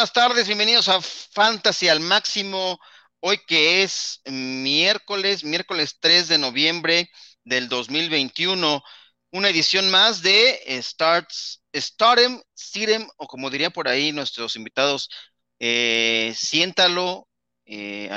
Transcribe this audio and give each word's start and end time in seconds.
buenas 0.00 0.14
tardes, 0.14 0.46
bienvenidos 0.46 0.88
a 0.88 0.98
Fantasy 1.02 1.88
al 1.88 2.00
Máximo. 2.00 2.80
Hoy 3.20 3.36
que 3.46 3.82
es 3.82 4.22
miércoles, 4.24 5.44
miércoles 5.44 5.98
3 6.00 6.26
de 6.28 6.38
noviembre 6.38 7.10
del 7.44 7.68
2021, 7.68 8.82
una 9.30 9.48
edición 9.50 9.90
más 9.90 10.22
de 10.22 10.58
Starts, 10.80 11.62
Startem, 11.76 12.40
Sirem, 12.54 13.08
o 13.18 13.26
como 13.26 13.50
diría 13.50 13.68
por 13.68 13.88
ahí 13.88 14.10
nuestros 14.10 14.56
invitados, 14.56 15.10
eh, 15.58 16.32
siéntalo, 16.34 17.28
eh, 17.66 18.08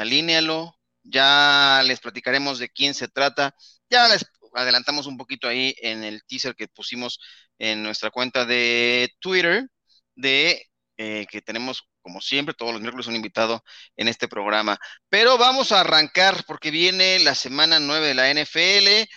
ya 1.03 1.81
les 1.83 1.99
platicaremos 1.99 2.59
de 2.59 2.69
quién 2.69 2.93
se 2.93 3.09
trata, 3.09 3.53
ya 3.89 4.07
les 4.07 4.25
adelantamos 4.53 5.05
un 5.05 5.17
poquito 5.17 5.49
ahí 5.49 5.75
en 5.81 6.05
el 6.05 6.23
teaser 6.23 6.55
que 6.55 6.69
pusimos 6.69 7.19
en 7.59 7.83
nuestra 7.83 8.09
cuenta 8.09 8.45
de 8.45 9.09
Twitter, 9.19 9.67
de 10.15 10.65
eh, 10.97 11.25
que 11.29 11.41
tenemos, 11.41 11.87
como 12.01 12.21
siempre, 12.21 12.53
todos 12.53 12.73
los 12.73 12.81
miércoles 12.81 13.07
un 13.07 13.15
invitado 13.15 13.63
en 13.97 14.07
este 14.07 14.27
programa. 14.27 14.77
Pero 15.09 15.37
vamos 15.37 15.71
a 15.71 15.81
arrancar 15.81 16.43
porque 16.47 16.71
viene 16.71 17.19
la 17.19 17.35
semana 17.35 17.79
9 17.79 18.07
de 18.07 18.13
la 18.15 18.29
NFL. 18.31 19.07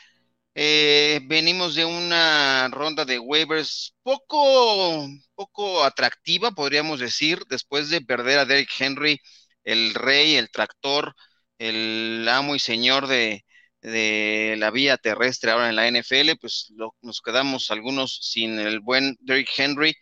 Eh, 0.54 1.20
venimos 1.24 1.74
de 1.74 1.84
una 1.84 2.68
ronda 2.68 3.04
de 3.04 3.18
waivers 3.18 3.94
poco, 4.02 5.06
poco 5.34 5.84
atractiva, 5.84 6.52
podríamos 6.52 6.98
decir, 7.00 7.40
después 7.48 7.90
de 7.90 8.00
perder 8.00 8.38
a 8.38 8.46
Derrick 8.46 8.70
Henry, 8.78 9.20
el 9.64 9.92
rey, 9.94 10.36
el 10.36 10.50
tractor, 10.50 11.14
el 11.58 12.26
amo 12.30 12.54
y 12.54 12.58
señor 12.58 13.06
de, 13.06 13.44
de 13.82 14.56
la 14.58 14.70
vía 14.70 14.96
terrestre 14.96 15.50
ahora 15.50 15.68
en 15.68 15.76
la 15.76 15.88
NFL, 15.88 16.36
pues 16.40 16.72
nos 17.02 17.20
quedamos 17.20 17.70
algunos 17.70 18.18
sin 18.22 18.58
el 18.58 18.80
buen 18.80 19.16
Derrick 19.20 19.50
Henry 19.56 19.94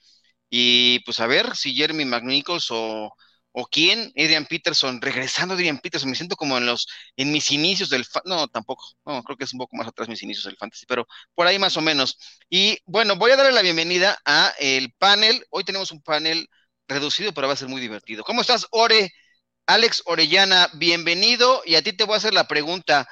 y 0.56 1.00
pues 1.00 1.18
a 1.18 1.26
ver 1.26 1.56
si 1.56 1.74
Jeremy 1.74 2.04
McNichols 2.04 2.68
o, 2.70 3.12
o 3.50 3.66
quién, 3.66 4.12
Adrian 4.16 4.46
Peterson, 4.46 5.00
regresando 5.02 5.54
Adrian 5.54 5.80
Peterson, 5.80 6.08
me 6.08 6.14
siento 6.14 6.36
como 6.36 6.56
en 6.56 6.64
los, 6.64 6.86
en 7.16 7.32
mis 7.32 7.50
inicios 7.50 7.90
del, 7.90 8.06
no, 8.24 8.46
tampoco, 8.46 8.84
no, 9.04 9.24
creo 9.24 9.36
que 9.36 9.42
es 9.42 9.52
un 9.52 9.58
poco 9.58 9.76
más 9.76 9.88
atrás 9.88 10.08
mis 10.08 10.22
inicios 10.22 10.44
del 10.44 10.56
fantasy, 10.56 10.86
pero 10.86 11.08
por 11.34 11.48
ahí 11.48 11.58
más 11.58 11.76
o 11.76 11.80
menos. 11.80 12.18
Y 12.48 12.78
bueno, 12.86 13.16
voy 13.16 13.32
a 13.32 13.36
darle 13.36 13.50
la 13.50 13.62
bienvenida 13.62 14.16
a 14.24 14.54
el 14.60 14.92
panel, 14.92 15.44
hoy 15.50 15.64
tenemos 15.64 15.90
un 15.90 16.00
panel 16.02 16.48
reducido, 16.86 17.34
pero 17.34 17.48
va 17.48 17.54
a 17.54 17.56
ser 17.56 17.66
muy 17.66 17.80
divertido. 17.80 18.22
¿Cómo 18.22 18.42
estás, 18.42 18.68
Ore? 18.70 19.12
Alex 19.66 20.02
Orellana, 20.06 20.70
bienvenido, 20.74 21.62
y 21.66 21.74
a 21.74 21.82
ti 21.82 21.94
te 21.94 22.04
voy 22.04 22.14
a 22.14 22.18
hacer 22.18 22.32
la 22.32 22.46
pregunta. 22.46 23.08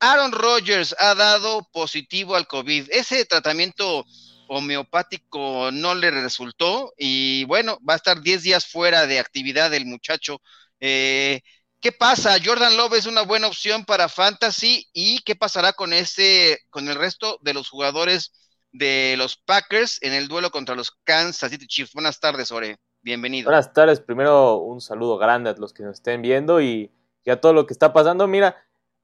Aaron 0.00 0.32
Rodgers 0.32 0.96
ha 0.98 1.14
dado 1.14 1.68
positivo 1.70 2.34
al 2.34 2.46
COVID. 2.46 2.88
Ese 2.90 3.26
tratamiento 3.26 4.06
homeopático 4.48 5.70
no 5.70 5.94
le 5.94 6.10
resultó 6.10 6.92
y 6.96 7.44
bueno, 7.44 7.78
va 7.88 7.94
a 7.94 7.96
estar 7.96 8.20
10 8.20 8.42
días 8.42 8.66
fuera 8.66 9.06
de 9.06 9.18
actividad 9.18 9.72
el 9.74 9.86
muchacho. 9.86 10.40
Eh, 10.80 11.40
¿Qué 11.80 11.92
pasa? 11.92 12.36
Jordan 12.44 12.76
Love 12.76 12.94
es 12.94 13.06
una 13.06 13.22
buena 13.22 13.46
opción 13.46 13.84
para 13.84 14.08
Fantasy 14.08 14.88
y 14.92 15.20
qué 15.20 15.36
pasará 15.36 15.72
con 15.72 15.92
ese, 15.92 16.58
con 16.70 16.88
el 16.88 16.96
resto 16.96 17.38
de 17.42 17.54
los 17.54 17.68
jugadores 17.68 18.32
de 18.72 19.14
los 19.16 19.36
Packers 19.36 20.02
en 20.02 20.12
el 20.12 20.26
duelo 20.26 20.50
contra 20.50 20.74
los 20.74 20.90
Kansas 21.04 21.50
City 21.50 21.66
Chiefs. 21.66 21.92
Buenas 21.92 22.18
tardes, 22.18 22.50
Ore. 22.50 22.78
Bienvenido. 23.00 23.46
Buenas 23.46 23.72
tardes. 23.72 24.00
Primero 24.00 24.56
un 24.56 24.80
saludo 24.80 25.18
grande 25.18 25.50
a 25.50 25.54
los 25.54 25.72
que 25.72 25.84
nos 25.84 25.96
estén 25.96 26.20
viendo 26.20 26.60
y, 26.60 26.90
y 27.24 27.30
a 27.30 27.40
todo 27.40 27.52
lo 27.52 27.66
que 27.66 27.74
está 27.74 27.92
pasando. 27.92 28.26
Mira, 28.26 28.56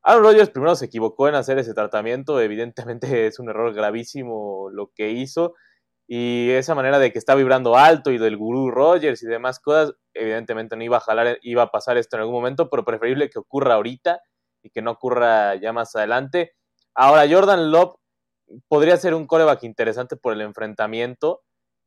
Aaron 0.04 0.22
Rodgers 0.22 0.50
primero 0.50 0.76
se 0.76 0.84
equivocó 0.84 1.28
en 1.28 1.34
hacer 1.34 1.58
ese 1.58 1.74
tratamiento, 1.74 2.40
evidentemente 2.40 3.06
es 3.26 3.38
un 3.38 3.48
error 3.48 3.72
gravísimo 3.74 4.68
lo 4.70 4.90
que 4.94 5.10
hizo 5.10 5.54
y 6.06 6.50
esa 6.50 6.74
manera 6.74 6.98
de 6.98 7.12
que 7.12 7.18
está 7.18 7.34
vibrando 7.34 7.76
alto 7.76 8.10
y 8.10 8.18
del 8.18 8.36
gurú 8.36 8.70
Rodgers 8.70 9.22
y 9.22 9.26
demás 9.26 9.58
cosas, 9.58 9.94
evidentemente 10.12 10.76
no 10.76 10.84
iba 10.84 10.98
a 10.98 11.00
jalar, 11.00 11.38
iba 11.42 11.62
a 11.62 11.70
pasar 11.70 11.96
esto 11.96 12.16
en 12.16 12.20
algún 12.20 12.34
momento, 12.34 12.68
pero 12.68 12.84
preferible 12.84 13.30
que 13.30 13.38
ocurra 13.38 13.74
ahorita 13.74 14.20
y 14.62 14.70
que 14.70 14.82
no 14.82 14.90
ocurra 14.92 15.54
ya 15.54 15.72
más 15.72 15.96
adelante. 15.96 16.52
Ahora, 16.94 17.26
Jordan 17.28 17.70
Love 17.70 17.96
podría 18.68 18.98
ser 18.98 19.14
un 19.14 19.26
coreback 19.26 19.64
interesante 19.64 20.16
por 20.16 20.34
el 20.34 20.42
enfrentamiento, 20.42 21.40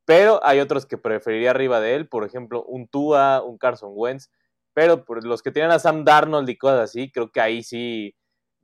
pero 0.06 0.39
hay 0.44 0.59
otros 0.61 0.88
que 0.88 0.97
preferiría 0.97 1.51
arriba 1.51 1.79
de 1.79 1.95
él, 1.95 2.09
por 2.09 2.25
ejemplo, 2.25 2.63
un 2.63 2.88
Tua, 2.88 3.44
un 3.44 3.59
Carson 3.59 3.91
Wentz, 3.94 4.31
pero 4.77 5.05
por 5.05 5.25
los 5.25 5.41
que 5.41 5.49
tienen 5.49 5.71
a 5.71 5.79
Sam 5.79 6.05
Darnold 6.05 6.47
y 6.47 6.55
cosas 6.55 6.81
así, 6.81 7.11
creo 7.11 7.31
que 7.31 7.41
ahí 7.41 7.63
sí 7.63 8.15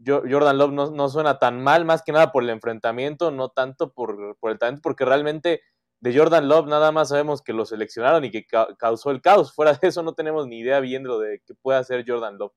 Jordan 0.05 0.59
Love 0.59 0.91
no, 0.91 1.09
suena 1.09 1.39
tan 1.39 1.63
mal, 1.63 1.85
más 1.85 2.03
que 2.03 2.11
nada 2.11 2.31
por 2.31 2.43
el 2.43 2.51
enfrentamiento, 2.51 3.31
no 3.31 3.49
tanto 3.49 3.93
por, 3.93 4.37
el 4.43 4.59
talento, 4.59 4.83
porque 4.83 5.05
realmente 5.05 5.63
de 6.01 6.15
Jordan 6.15 6.47
Love 6.47 6.67
nada 6.67 6.91
más 6.91 7.09
sabemos 7.09 7.41
que 7.41 7.51
lo 7.51 7.65
seleccionaron 7.65 8.23
y 8.25 8.29
que 8.29 8.45
causó 8.77 9.09
el 9.09 9.23
caos. 9.23 9.55
Fuera 9.55 9.73
de 9.73 9.87
eso 9.87 10.03
no 10.03 10.13
tenemos 10.13 10.45
ni 10.45 10.59
idea 10.59 10.79
bien 10.81 11.01
de 11.01 11.09
lo 11.09 11.17
de 11.17 11.41
que 11.47 11.55
puede 11.55 11.79
hacer 11.79 12.05
Jordan 12.07 12.37
Love. 12.37 12.53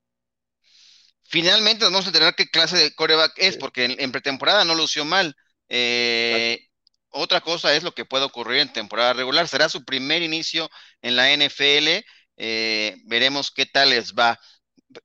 Finalmente 1.22 1.86
nos 1.86 1.92
vamos 1.92 2.04
a 2.04 2.08
enterar 2.10 2.34
qué 2.34 2.50
clase 2.50 2.76
de 2.76 2.94
coreback 2.94 3.32
es, 3.38 3.56
porque 3.56 3.86
en, 3.86 4.12
pretemporada 4.12 4.66
no 4.66 4.74
lució 4.74 5.06
mal. 5.06 5.34
Eh, 5.70 6.60
otra 7.08 7.40
cosa 7.40 7.74
es 7.74 7.82
lo 7.82 7.92
que 7.92 8.04
puede 8.04 8.26
ocurrir 8.26 8.58
en 8.58 8.72
temporada 8.74 9.14
regular. 9.14 9.48
Será 9.48 9.70
su 9.70 9.82
primer 9.82 10.20
inicio 10.20 10.68
en 11.00 11.16
la 11.16 11.34
NFL 11.34 12.04
eh, 12.36 12.96
veremos 13.04 13.50
qué 13.50 13.66
tal 13.66 13.90
les 13.90 14.14
va. 14.14 14.38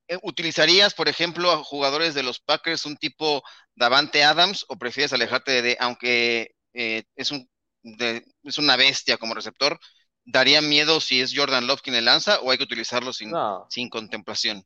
Eh, 0.07 0.17
¿Utilizarías, 0.23 0.93
por 0.93 1.07
ejemplo, 1.07 1.51
a 1.51 1.63
jugadores 1.63 2.13
de 2.13 2.23
los 2.23 2.39
Packers 2.39 2.85
un 2.85 2.97
tipo 2.97 3.43
Davante 3.75 4.23
Adams 4.23 4.65
o 4.67 4.77
prefieres 4.77 5.13
alejarte 5.13 5.61
de, 5.61 5.77
aunque 5.79 6.55
eh, 6.73 7.03
es, 7.15 7.31
un, 7.31 7.49
es 8.43 8.57
una 8.57 8.75
bestia 8.75 9.17
como 9.17 9.33
receptor, 9.33 9.79
¿daría 10.23 10.61
miedo 10.61 10.99
si 11.01 11.21
es 11.21 11.33
Jordan 11.35 11.67
Love 11.67 11.81
quien 11.81 11.95
le 11.95 12.01
lanza 12.01 12.39
o 12.41 12.51
hay 12.51 12.57
que 12.57 12.63
utilizarlo 12.63 13.13
sin, 13.13 13.31
sin 13.69 13.89
contemplación? 13.89 14.65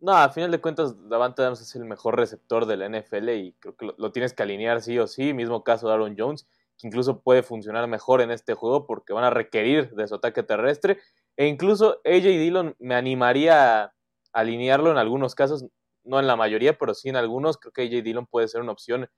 No, 0.00 0.12
a 0.16 0.30
final 0.30 0.50
de 0.50 0.62
cuentas, 0.62 0.94
Davante 1.10 1.42
Adams 1.42 1.60
es 1.60 1.74
el 1.76 1.84
mejor 1.84 2.16
receptor 2.16 2.64
de 2.64 2.78
la 2.78 2.86
NFL 2.86 3.28
y 3.36 3.52
creo 3.60 3.76
que 3.76 3.90
lo, 3.96 4.12
tienes 4.12 4.32
que 4.32 4.42
alinear 4.42 4.80
sí 4.80 4.98
o 4.98 5.06
sí. 5.06 5.34
Mismo 5.34 5.62
caso 5.62 5.88
de 5.88 5.92
Aaron 5.92 6.16
Jones, 6.16 6.48
que 6.78 6.86
incluso 6.86 7.20
puede 7.20 7.42
funcionar 7.42 7.86
mejor 7.86 8.22
en 8.22 8.30
este 8.30 8.54
juego 8.54 8.86
porque 8.86 9.12
van 9.12 9.24
a 9.24 9.30
requerir 9.30 9.90
de 9.90 10.08
su 10.08 10.14
ataque 10.14 10.42
terrestre. 10.42 11.00
E 11.36 11.46
incluso 11.46 12.00
AJ 12.04 12.24
Dillon 12.24 12.76
me 12.78 12.94
animaría 12.94 13.84
a 13.84 13.92
alinearlo 14.32 14.90
en 14.90 14.98
algunos 14.98 15.34
casos, 15.34 15.64
no 16.04 16.20
en 16.20 16.26
la 16.26 16.36
mayoría, 16.36 16.78
pero 16.78 16.94
sí 16.94 17.08
en 17.08 17.16
algunos. 17.16 17.56
Creo 17.58 17.72
que 17.72 17.82
AJ 17.82 18.02
Dillon 18.02 18.26
puede 18.26 18.48
ser 18.48 18.60
una 18.60 18.72
opción 18.72 19.08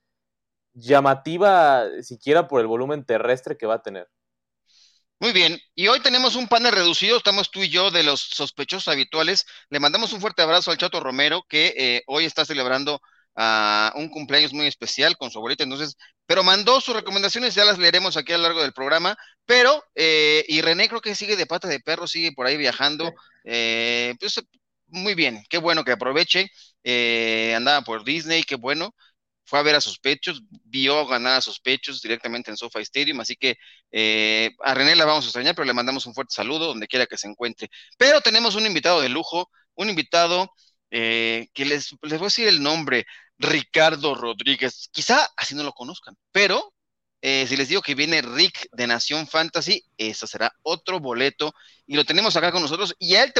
llamativa, 0.74 1.84
siquiera 2.02 2.48
por 2.48 2.60
el 2.60 2.66
volumen 2.66 3.04
terrestre 3.04 3.56
que 3.56 3.66
va 3.66 3.74
a 3.74 3.82
tener. 3.82 4.08
Muy 5.20 5.32
bien, 5.32 5.60
y 5.76 5.86
hoy 5.86 6.00
tenemos 6.00 6.34
un 6.34 6.48
panel 6.48 6.72
reducido, 6.72 7.16
estamos 7.16 7.52
tú 7.52 7.62
y 7.62 7.68
yo 7.68 7.92
de 7.92 8.02
los 8.02 8.20
sospechosos 8.20 8.88
habituales. 8.88 9.46
Le 9.70 9.78
mandamos 9.78 10.12
un 10.12 10.20
fuerte 10.20 10.42
abrazo 10.42 10.72
al 10.72 10.78
Chato 10.78 10.98
Romero, 10.98 11.44
que 11.48 11.74
eh, 11.76 12.02
hoy 12.08 12.24
está 12.24 12.44
celebrando 12.44 13.00
a 13.34 13.92
un 13.96 14.08
cumpleaños 14.08 14.52
muy 14.52 14.66
especial 14.66 15.16
con 15.16 15.30
su 15.30 15.38
abuelita, 15.38 15.64
entonces, 15.64 15.96
pero 16.26 16.42
mandó 16.42 16.80
sus 16.80 16.94
recomendaciones, 16.94 17.54
ya 17.54 17.64
las 17.64 17.78
leeremos 17.78 18.16
aquí 18.16 18.32
a 18.32 18.36
lo 18.36 18.44
largo 18.44 18.62
del 18.62 18.72
programa, 18.72 19.16
pero, 19.46 19.84
eh, 19.94 20.44
y 20.48 20.60
René 20.60 20.88
creo 20.88 21.00
que 21.00 21.14
sigue 21.14 21.36
de 21.36 21.46
pata 21.46 21.68
de 21.68 21.80
perro, 21.80 22.06
sigue 22.06 22.32
por 22.32 22.46
ahí 22.46 22.56
viajando, 22.56 23.12
eh, 23.44 24.14
pues 24.20 24.40
muy 24.86 25.14
bien, 25.14 25.42
qué 25.48 25.58
bueno 25.58 25.84
que 25.84 25.92
aproveche, 25.92 26.50
eh, 26.84 27.54
andaba 27.56 27.82
por 27.82 28.04
Disney, 28.04 28.42
qué 28.42 28.56
bueno, 28.56 28.94
fue 29.44 29.58
a 29.58 29.62
ver 29.62 29.74
a 29.74 29.80
sus 29.80 29.98
pechos, 29.98 30.42
vio 30.64 31.06
ganar 31.06 31.38
a 31.38 31.40
sus 31.40 31.60
pechos 31.60 32.00
directamente 32.00 32.50
en 32.50 32.56
Sofa 32.56 32.80
Stadium, 32.80 33.20
así 33.20 33.36
que 33.36 33.56
a 34.60 34.74
René 34.74 34.94
la 34.94 35.04
vamos 35.04 35.24
a 35.24 35.28
extrañar, 35.28 35.54
pero 35.54 35.66
le 35.66 35.74
mandamos 35.74 36.06
un 36.06 36.14
fuerte 36.14 36.34
saludo 36.34 36.66
donde 36.66 36.86
quiera 36.86 37.06
que 37.06 37.18
se 37.18 37.28
encuentre. 37.28 37.68
Pero 37.98 38.20
tenemos 38.20 38.54
un 38.54 38.66
invitado 38.66 39.00
de 39.00 39.08
lujo, 39.08 39.50
un 39.74 39.90
invitado 39.90 40.50
que 40.90 41.48
les, 41.56 41.92
les 42.02 42.18
voy 42.18 42.26
a 42.26 42.28
decir 42.28 42.48
el 42.48 42.62
nombre, 42.62 43.04
Ricardo 43.38 44.14
Rodríguez. 44.14 44.88
Quizá 44.92 45.28
así 45.36 45.54
no 45.54 45.62
lo 45.62 45.72
conozcan, 45.72 46.16
pero 46.30 46.72
eh, 47.24 47.46
si 47.48 47.56
les 47.56 47.68
digo 47.68 47.82
que 47.82 47.94
viene 47.94 48.20
Rick 48.20 48.68
de 48.72 48.88
Nación 48.88 49.28
Fantasy, 49.28 49.84
eso 49.96 50.26
será 50.26 50.52
otro 50.62 50.98
boleto 50.98 51.54
y 51.86 51.94
lo 51.94 52.04
tenemos 52.04 52.36
acá 52.36 52.50
con 52.50 52.62
nosotros. 52.62 52.96
Y 52.98 53.14
a 53.14 53.22
él 53.22 53.32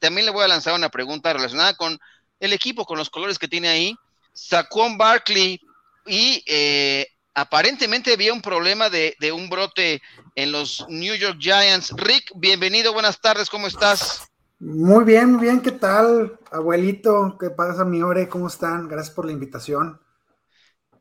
también 0.00 0.24
le 0.24 0.32
voy 0.32 0.44
a 0.44 0.48
lanzar 0.48 0.74
una 0.74 0.88
pregunta 0.88 1.32
relacionada 1.32 1.74
con 1.74 1.98
el 2.40 2.52
equipo, 2.54 2.86
con 2.86 2.96
los 2.96 3.10
colores 3.10 3.38
que 3.38 3.48
tiene 3.48 3.68
ahí. 3.68 3.94
Saquon 4.32 4.96
Barkley 4.96 5.60
y 6.06 6.42
eh, 6.46 7.06
aparentemente 7.34 8.14
había 8.14 8.32
un 8.32 8.40
problema 8.40 8.88
de, 8.88 9.14
de, 9.20 9.32
un 9.32 9.50
brote 9.50 10.00
en 10.34 10.52
los 10.52 10.86
New 10.88 11.14
York 11.14 11.38
Giants. 11.38 11.92
Rick, 11.96 12.32
bienvenido, 12.34 12.94
buenas 12.94 13.20
tardes, 13.20 13.50
¿cómo 13.50 13.66
estás? 13.66 14.27
Muy 14.60 15.04
bien, 15.04 15.32
muy 15.32 15.42
bien, 15.42 15.60
¿qué 15.60 15.70
tal? 15.70 16.36
Abuelito, 16.50 17.36
¿qué 17.38 17.50
pasa, 17.50 17.84
mi 17.84 18.02
Ore? 18.02 18.28
¿Cómo 18.28 18.48
están? 18.48 18.88
Gracias 18.88 19.14
por 19.14 19.24
la 19.24 19.32
invitación. 19.32 20.00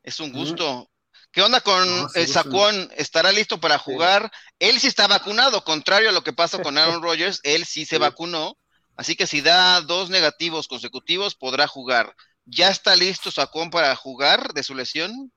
Es 0.04 0.20
un 0.20 0.32
gusto. 0.32 0.92
¿Qué 1.32 1.42
onda 1.42 1.62
con 1.62 1.84
el 2.14 2.28
Sacuón? 2.28 2.90
¿Estará 2.96 3.32
listo 3.32 3.60
para 3.60 3.80
jugar? 3.80 4.32
Él 4.60 4.80
sí 4.80 4.88
está 4.88 5.08
vacunado, 5.08 5.64
contrario 5.64 6.10
a 6.10 6.14
lo 6.14 6.24
que 6.24 6.34
pasa 6.34 6.62
con 6.62 6.78
Aaron 6.78 7.02
Rodgers, 7.04 7.40
él 7.44 7.66
sí 7.66 7.86
se 7.86 7.98
vacunó, 7.98 8.58
así 8.96 9.16
que 9.16 9.26
si 9.26 9.42
da 9.42 9.82
dos 9.82 10.12
negativos 10.12 10.68
consecutivos 10.68 11.36
podrá 11.36 11.68
jugar. 11.68 12.16
¿Ya 12.46 12.70
está 12.70 12.96
listo 12.96 13.32
Sacuón 13.32 13.72
para 13.72 13.96
jugar 13.96 14.54
de 14.54 14.64
su 14.64 14.76
lesión? 14.76 15.32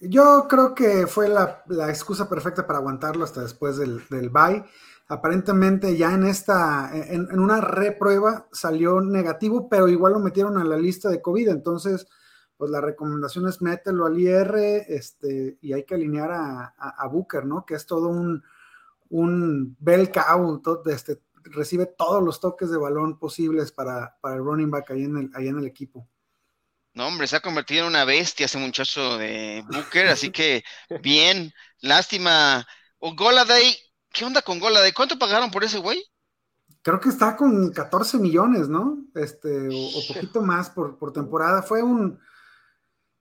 Yo 0.00 0.46
creo 0.48 0.74
que 0.74 1.06
fue 1.06 1.28
la, 1.28 1.64
excusa 1.88 2.28
perfecta 2.28 2.66
para 2.66 2.78
aguantarlo 2.78 3.24
hasta 3.24 3.40
después 3.40 3.78
del, 3.78 4.06
del 4.10 4.28
bye. 4.28 4.64
Aparentemente 5.14 5.96
ya 5.96 6.12
en 6.12 6.24
esta, 6.24 6.90
en, 6.92 7.38
una 7.38 7.60
reprueba 7.60 8.48
salió 8.52 9.00
negativo, 9.00 9.68
pero 9.68 9.88
igual 9.88 10.14
lo 10.14 10.18
metieron 10.18 10.58
a 10.58 10.64
la 10.64 10.76
lista 10.76 11.08
de 11.08 11.22
COVID, 11.22 11.48
entonces 11.48 12.06
pues 12.56 12.70
la 12.70 12.80
recomendación 12.80 13.48
es 13.48 13.60
mételo 13.62 14.06
al 14.06 14.18
IR 14.18 14.54
este, 14.88 15.58
y 15.60 15.72
hay 15.72 15.84
que 15.84 15.94
alinear 15.94 16.30
a, 16.32 17.08
Booker, 17.10 17.44
¿no? 17.44 17.66
Que 17.66 17.74
es 17.74 17.86
todo 17.86 18.08
un, 18.08 18.42
un 19.08 19.76
bel 19.80 20.10
cow, 20.10 20.62
este, 20.86 21.20
recibe 21.44 21.86
todos 21.86 22.22
los 22.22 22.40
toques 22.40 22.70
de 22.70 22.78
balón 22.78 23.18
posibles 23.18 23.72
para, 23.72 24.16
para 24.20 24.36
el 24.36 24.44
running 24.44 24.70
back 24.70 24.90
ahí 24.90 25.04
en 25.04 25.16
el, 25.16 25.30
ahí 25.34 25.48
en 25.48 25.58
el 25.58 25.66
equipo. 25.66 26.08
No, 26.92 27.08
hombre, 27.08 27.26
se 27.26 27.36
ha 27.36 27.40
convertido 27.40 27.82
en 27.82 27.88
una 27.88 28.04
bestia 28.04 28.46
ese 28.46 28.58
muchacho 28.58 29.18
de 29.18 29.64
Booker, 29.68 30.06
así 30.08 30.30
que 30.30 30.62
bien, 31.02 31.52
lástima. 31.80 32.66
O 32.98 33.14
Goladay, 33.14 33.76
¿qué 34.14 34.24
onda 34.24 34.40
con 34.40 34.58
Goladay? 34.58 34.92
¿Cuánto 34.92 35.18
pagaron 35.18 35.50
por 35.50 35.64
ese 35.64 35.78
güey? 35.78 36.02
Creo 36.82 37.00
que 37.00 37.08
está 37.08 37.36
con 37.36 37.72
14 37.72 38.18
millones, 38.18 38.68
¿no? 38.68 39.04
Este, 39.14 39.68
o, 39.68 40.14
poquito 40.14 40.40
más 40.40 40.70
por, 40.70 40.96
por 40.98 41.12
temporada. 41.12 41.62
Fue 41.62 41.82
un, 41.82 42.18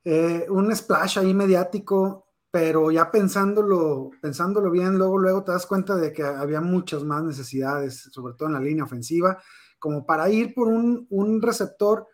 eh, 0.03 0.45
un 0.49 0.73
splash 0.75 1.19
ahí 1.19 1.33
mediático, 1.33 2.27
pero 2.51 2.91
ya 2.91 3.09
pensándolo, 3.09 4.11
pensándolo 4.21 4.69
bien, 4.69 4.97
luego, 4.97 5.17
luego 5.17 5.43
te 5.43 5.51
das 5.51 5.65
cuenta 5.65 5.95
de 5.95 6.13
que 6.13 6.23
había 6.23 6.61
muchas 6.61 7.03
más 7.03 7.23
necesidades, 7.23 8.09
sobre 8.11 8.35
todo 8.35 8.47
en 8.47 8.53
la 8.53 8.59
línea 8.59 8.83
ofensiva, 8.83 9.41
como 9.79 10.05
para 10.05 10.29
ir 10.29 10.53
por 10.53 10.67
un, 10.67 11.41
receptor 11.41 12.07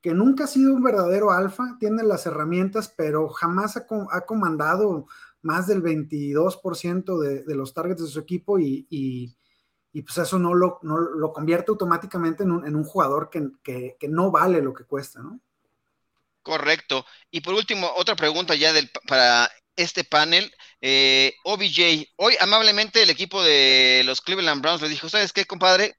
que 0.00 0.14
nunca 0.14 0.44
ha 0.44 0.46
sido 0.48 0.72
un 0.74 0.82
verdadero 0.82 1.30
alfa, 1.30 1.76
tiene 1.78 2.02
las 2.04 2.26
herramientas, 2.26 2.92
pero 2.96 3.28
jamás 3.28 3.76
ha, 3.76 3.86
comandado 4.24 5.06
más 5.42 5.66
del 5.66 5.82
22% 5.82 7.20
de, 7.20 7.42
de, 7.42 7.54
los 7.54 7.74
targets 7.74 8.02
de 8.02 8.08
su 8.08 8.20
equipo 8.20 8.58
y, 8.58 9.36
pues 9.92 10.18
eso 10.18 10.38
no 10.38 10.54
lo, 10.54 10.78
lo 10.82 11.32
convierte 11.32 11.70
automáticamente 11.70 12.44
en 12.44 12.50
un, 12.50 12.84
jugador 12.84 13.28
que, 13.30 13.50
que, 13.62 14.08
no 14.08 14.30
vale 14.30 14.62
lo 14.62 14.72
que 14.72 14.84
cuesta, 14.84 15.20
¿no? 15.20 15.40
Correcto. 16.42 17.04
Y 17.30 17.40
por 17.40 17.54
último, 17.54 17.90
otra 17.94 18.16
pregunta 18.16 18.54
ya 18.54 18.72
del, 18.72 18.90
para 19.06 19.48
este 19.76 20.04
panel. 20.04 20.52
Eh, 20.80 21.34
OBJ, 21.44 22.12
hoy 22.16 22.36
amablemente 22.40 23.02
el 23.02 23.10
equipo 23.10 23.42
de 23.42 24.02
los 24.04 24.20
Cleveland 24.20 24.62
Browns 24.62 24.82
le 24.82 24.88
dijo, 24.88 25.08
¿sabes 25.08 25.32
qué, 25.32 25.44
compadre? 25.44 25.96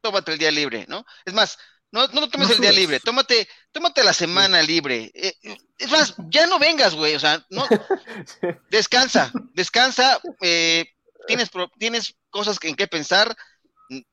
Tómate 0.00 0.32
el 0.32 0.38
día 0.38 0.50
libre, 0.50 0.86
¿no? 0.88 1.04
Es 1.24 1.34
más, 1.34 1.58
no, 1.90 2.06
no 2.08 2.28
tomes 2.28 2.50
el 2.50 2.60
día 2.60 2.72
libre, 2.72 3.00
tómate, 3.00 3.48
tómate 3.72 4.04
la 4.04 4.12
semana 4.12 4.62
libre. 4.62 5.10
Eh, 5.14 5.34
es 5.78 5.90
más, 5.90 6.14
ya 6.28 6.46
no 6.46 6.58
vengas, 6.58 6.94
güey, 6.94 7.14
o 7.14 7.20
sea, 7.20 7.44
no, 7.50 7.66
descansa, 8.70 9.32
descansa, 9.54 10.20
eh, 10.40 10.86
tienes, 11.26 11.50
tienes 11.78 12.14
cosas 12.30 12.58
en 12.62 12.74
qué 12.74 12.86
pensar, 12.86 13.34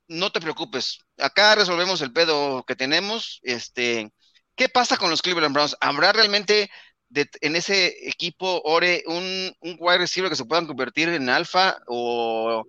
no 0.07 0.31
te 0.31 0.39
preocupes, 0.39 0.99
acá 1.17 1.55
resolvemos 1.55 2.01
el 2.01 2.13
pedo 2.13 2.63
que 2.65 2.75
tenemos, 2.75 3.39
este, 3.43 4.11
¿Qué 4.55 4.69
pasa 4.69 4.97
con 4.97 5.09
los 5.09 5.21
Cleveland 5.21 5.53
Browns? 5.53 5.75
¿Habrá 5.81 6.13
realmente 6.13 6.69
en 7.13 7.55
ese 7.55 7.93
equipo, 8.07 8.61
Ore, 8.63 9.03
un, 9.05 9.53
un 9.59 9.77
wide 9.79 9.99
receiver 9.99 10.29
que 10.29 10.35
se 10.35 10.45
puedan 10.45 10.65
convertir 10.65 11.09
en 11.09 11.29
alfa 11.29 11.77
o 11.87 12.63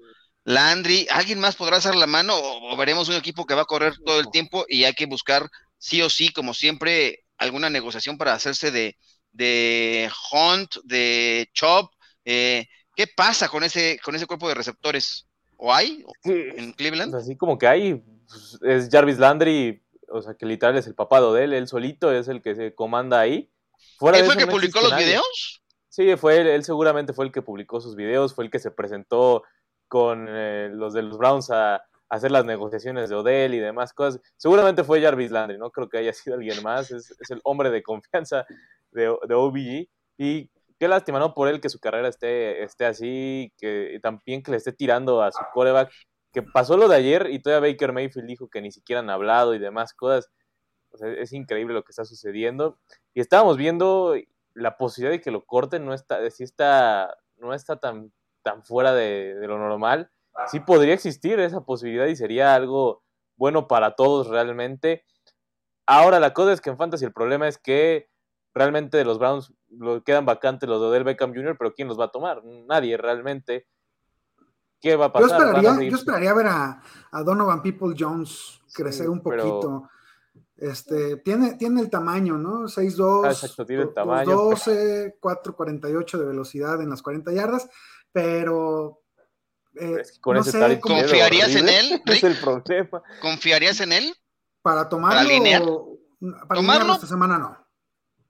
Landry? 0.47 1.07
¿Alguien 1.11 1.41
más 1.41 1.57
podrá 1.57 1.77
hacer 1.77 1.95
la 1.95 2.07
mano 2.07 2.35
o, 2.37 2.77
veremos 2.77 3.09
un 3.09 3.17
equipo 3.17 3.45
que 3.45 3.55
va 3.55 3.63
a 3.63 3.67
correr 3.67 3.95
todo 4.05 4.21
el 4.21 4.31
tiempo 4.31 4.65
y 4.69 4.85
hay 4.85 4.95
que 4.95 5.07
buscar 5.07 5.49
sí 5.77 6.01
o 6.03 6.09
sí, 6.09 6.31
como 6.33 6.55
siempre, 6.55 7.25
alguna 7.37 7.69
negociación 7.69 8.17
para 8.17 8.33
hacerse 8.33 8.71
de, 8.71 8.97
de 9.33 10.11
Hunt, 10.33 10.77
de 10.85 11.51
Chop? 11.53 11.93
Eh, 12.25 12.67
¿Qué 12.95 13.07
pasa 13.07 13.49
con 13.49 13.65
ese, 13.65 13.99
con 14.03 14.15
ese 14.15 14.27
cuerpo 14.27 14.49
de 14.49 14.55
receptores? 14.55 15.27
¿O 15.57 15.75
hay 15.75 16.05
en 16.25 16.73
Cleveland? 16.73 17.15
Así 17.15 17.37
como 17.37 17.59
que 17.59 17.67
hay, 17.67 17.95
pues, 18.29 18.59
es 18.63 18.89
Jarvis 18.91 19.19
Landry 19.19 19.83
o 20.09 20.23
sea, 20.23 20.35
que 20.35 20.47
literal 20.47 20.77
es 20.77 20.87
el 20.87 20.95
papá 20.95 21.21
de 21.21 21.45
él, 21.45 21.53
él 21.53 21.69
solito 21.69 22.13
es 22.13 22.29
el 22.29 22.43
que 22.43 22.55
se 22.55 22.75
comanda 22.75 23.21
ahí. 23.21 23.51
Fuera 23.99 24.19
¿Él 24.19 24.25
fue 24.25 24.35
el 24.35 24.41
que 24.41 24.47
publicó 24.47 24.81
los 24.81 24.97
videos? 24.97 25.63
Sí, 25.89 26.17
fue 26.17 26.39
él, 26.39 26.47
él, 26.47 26.65
seguramente 26.65 27.13
fue 27.13 27.25
el 27.25 27.33
que 27.33 27.43
publicó 27.43 27.81
sus 27.81 27.97
videos, 27.97 28.35
fue 28.35 28.45
el 28.45 28.51
que 28.51 28.59
se 28.59 28.71
presentó 28.71 29.43
con 29.89 30.27
eh, 30.29 30.69
los 30.73 30.95
de 30.95 31.03
los 31.03 31.19
Browns 31.19 31.51
a, 31.51 31.83
hacer 32.09 32.31
las 32.31 32.45
negociaciones 32.45 33.11
de 33.11 33.17
Odell 33.17 33.55
y 33.55 33.59
demás 33.59 33.93
cosas. 33.93 34.21
Seguramente 34.37 34.85
fue 34.85 35.03
Jarvis 35.03 35.33
Landry, 35.33 35.59
no 35.59 35.71
creo 35.71 35.89
que 35.89 35.99
haya 35.99 36.13
sido 36.13 36.37
alguien 36.37 36.63
más, 36.63 36.93
es, 36.93 37.13
el 37.31 37.41
hombre 37.43 37.71
de 37.71 37.83
confianza 37.83 38.47
de, 38.93 39.13
de 39.27 39.35
OBG. 39.35 39.89
Y 40.19 40.51
qué 40.79 40.89
lástima, 40.89 41.19
¿no? 41.19 41.35
Por 41.35 41.49
él 41.49 41.61
que 41.61 41.69
su 41.69 41.81
carrera 41.81 42.09
esté, 42.09 42.63
esté 42.63 42.87
así, 42.87 43.53
que 43.59 43.99
también 44.03 44.43
que 44.43 44.53
le 44.53 44.57
esté 44.59 44.73
tirando 44.73 45.21
a 45.21 45.33
su 45.33 45.43
coreback 45.53 45.91
que 46.37 46.43
pasó 46.43 46.77
lo 46.77 46.87
de 46.87 46.97
ayer 46.97 47.29
y 47.31 47.39
todavía 47.39 47.71
Baker 47.71 47.95
Mayfield 47.95 48.29
dijo 48.29 48.51
que 48.51 48.61
ni 48.61 48.71
siquiera 48.71 49.01
han 49.01 49.09
hablado 49.09 49.55
y 49.55 49.59
demás 49.59 49.95
cosas. 49.95 50.31
es 51.01 51.33
increíble 51.33 51.73
lo 51.73 51.83
que 51.83 51.93
está 51.93 52.05
sucediendo. 52.05 52.79
Y 53.15 53.23
estábamos 53.23 53.57
viendo 53.57 54.15
la 54.53 54.77
posibilidad 54.77 55.17
de 55.17 55.23
que 55.23 55.31
lo 55.31 55.47
corten, 55.47 55.87
no 55.87 55.95
está, 55.95 56.31
si 56.31 56.45
está, 56.45 57.17
no 57.39 57.55
está 57.55 57.77
tan, 57.77 58.13
tan 58.47 58.63
fuera 58.63 58.95
de, 58.95 59.35
lo 59.43 59.59
normal. 59.59 60.09
Sí 60.47 60.61
podría 60.61 60.95
existir 60.95 61.41
esa 61.41 61.63
posibilidad 61.63 62.07
y 62.07 62.15
sería 62.15 62.55
algo 62.55 63.03
bueno 63.37 63.67
para 63.67 63.97
todos 63.97 64.29
realmente. 64.29 65.05
Ahora 65.85 66.21
la 66.21 66.33
cosa 66.33 66.53
es 66.53 66.61
que 66.61 66.71
en 66.71 66.79
Fantasy 66.79 67.05
el 67.05 67.13
problema 67.13 67.49
es 67.49 67.59
que 67.59 68.09
realmente 68.55 68.99
de 68.99 69.05
los 69.05 69.19
Browns 69.19 69.53
lo 69.69 70.05
quedan 70.05 70.27
vacantes 70.27 70.69
los 70.69 70.81
de 70.81 70.87
Odell 70.87 71.03
Beckham 71.03 71.35
Jr., 71.35 71.57
pero 71.59 71.75
¿quién 71.75 71.89
los 71.89 71.99
va 71.99 72.05
a 72.05 72.13
tomar? 72.13 72.45
Nadie 72.45 72.97
realmente. 72.97 73.67
¿Qué 74.81 74.95
va 74.95 75.07
a 75.07 75.13
pasar? 75.13 75.61
Yo 75.61 75.97
esperaría, 75.97 76.33
ver 76.33 76.47
a, 76.47 76.81
Donovan 77.25 77.63
People 77.63 77.97
Jones 77.99 78.63
crecer 78.73 79.11
un 79.11 79.23
poquito. 79.23 79.89
Este, 80.57 81.17
tiene, 81.19 81.55
tiene 81.55 81.81
el 81.81 81.91
tamaño, 81.91 82.39
¿no? 82.39 82.63
6'2, 82.63 83.25
ah, 83.25 83.31
exacto, 83.31 83.67
tiene 83.67 83.83
el 83.83 83.93
tamaño. 83.93 84.31
12, 84.31 85.19
4'48 85.21 86.19
de 86.19 86.25
velocidad 86.25 86.81
en 86.81 86.89
las 86.89 87.03
40 87.03 87.33
yardas, 87.33 87.69
pero 88.17 89.03
eh, 89.75 90.03
no 90.25 90.43
sé, 90.43 90.81
¿Confiarías 90.81 91.55
en 91.55 91.69
él? 91.69 92.03
Es 92.07 92.25
el 92.25 92.35
problema. 92.39 93.03
¿Confiarías 93.21 93.79
en 93.83 93.93
él? 93.93 94.15
Para 94.63 94.89
tomarlo. 94.89 95.19
Para 95.19 95.29
alinear. 95.29 95.63
Para 96.49 96.61
¿Tomarlo? 96.61 96.95
esta 96.95 97.07
semana 97.07 97.39
no. 97.39 97.59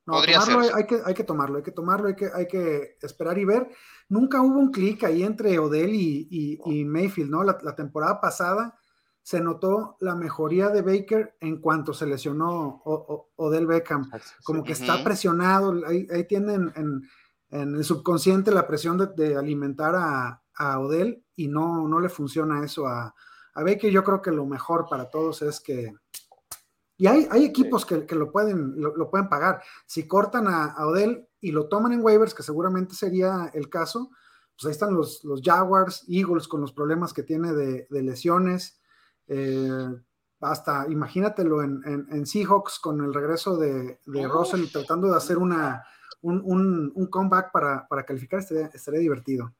No, 0.07 0.21
tomarlo 0.23 0.75
hay, 0.75 0.87
que, 0.87 1.00
hay 1.05 1.14
que 1.14 1.23
tomarlo, 1.23 1.59
hay 1.59 1.62
que 1.62 1.71
tomarlo, 1.71 2.09
hay 2.09 2.16
que, 2.16 2.28
hay 2.35 2.49
que 2.49 2.97
esperar 3.00 3.38
y 3.38 3.45
ver. 3.45 3.71
Nunca 4.09 4.43
hubo 4.43 4.59
un 4.59 4.73
clic 4.73 5.05
ahí 5.05 5.23
entre 5.23 5.57
Odell 5.61 5.95
y, 5.95 6.59
y, 6.64 6.85
Mayfield, 6.85 7.31
¿no? 7.31 7.45
La, 7.45 7.76
temporada 7.76 8.21
pasada 8.21 8.76
se 9.23 9.40
notó 9.40 9.97
la 10.00 10.16
mejoría 10.16 10.69
de 10.71 10.83
Baker 10.83 11.37
en 11.40 11.61
cuanto 11.61 11.95
se 11.95 12.07
lesionó 12.07 12.83
Odell 13.37 13.69
Beckham. 13.69 14.11
Como 14.43 14.64
que 14.64 14.73
está 14.73 15.05
presionado, 15.05 15.75
ahí, 15.87 16.09
ahí 16.12 16.25
tienen 16.25 16.73
en, 16.75 17.02
en, 17.61 17.77
el 17.77 17.85
subconsciente 17.85 18.51
la 18.51 18.67
presión 18.67 18.99
de, 19.17 19.37
alimentar 19.37 19.95
a, 19.95 20.43
a, 20.55 20.79
Odell 20.81 21.25
y 21.35 21.49
no, 21.49 21.87
no 21.89 22.01
le 22.01 22.09
funciona 22.09 22.65
eso 22.65 22.87
a, 22.87 23.15
a 23.55 23.63
Baker. 23.63 23.91
Yo 23.91 24.05
creo 24.05 24.23
que 24.23 24.31
lo 24.31 24.47
mejor 24.47 24.87
para 24.89 25.11
todos 25.11 25.43
es 25.43 25.61
que 25.61 25.95
y 26.99 27.07
hay, 27.07 27.29
hay 27.31 27.45
equipos 27.45 27.85
que, 27.85 28.07
que, 28.07 28.15
lo, 28.15 28.33
pueden, 28.33 28.75
lo, 28.81 29.11
pueden 29.11 29.29
pagar. 29.29 29.63
Si 29.85 30.07
cortan 30.09 30.49
a, 30.49 30.67
a, 30.67 30.87
Odell 30.87 31.29
y 31.41 31.53
lo 31.53 31.69
toman 31.69 31.93
en 31.93 32.03
waivers, 32.03 32.35
que 32.35 32.43
seguramente 32.43 32.95
sería 32.95 33.51
el 33.53 33.69
caso, 33.69 34.11
pues 34.57 34.67
ahí 34.67 34.71
están 34.71 34.95
los, 34.95 35.23
los 35.25 35.43
Jaguars, 35.43 36.05
Eagles 36.09 36.49
con 36.49 36.63
los 36.63 36.73
problemas 36.73 37.13
que 37.13 37.23
tiene 37.23 37.53
de, 37.53 37.87
de 37.91 38.03
lesiones. 38.03 38.81
Eh, 39.27 39.89
hasta 40.41 40.87
imagínatelo 40.89 41.63
en, 41.63 41.83
en, 41.85 42.27
Seahawks 42.27 42.79
con 42.79 43.03
el 43.03 43.13
regreso 43.13 43.57
de, 43.57 44.01
de 44.05 44.29
Russell 44.29 44.67
tratando 44.71 45.11
de 45.11 45.17
hacer 45.17 45.39
una, 45.39 45.83
un, 46.26 46.42
un, 46.45 46.92
un 46.95 47.06
comeback 47.06 47.52
para, 47.52 47.87
para 47.88 48.04
calificar, 48.04 48.40
estaría, 48.40 48.66
estaría 48.66 49.00
divertido. 49.00 49.52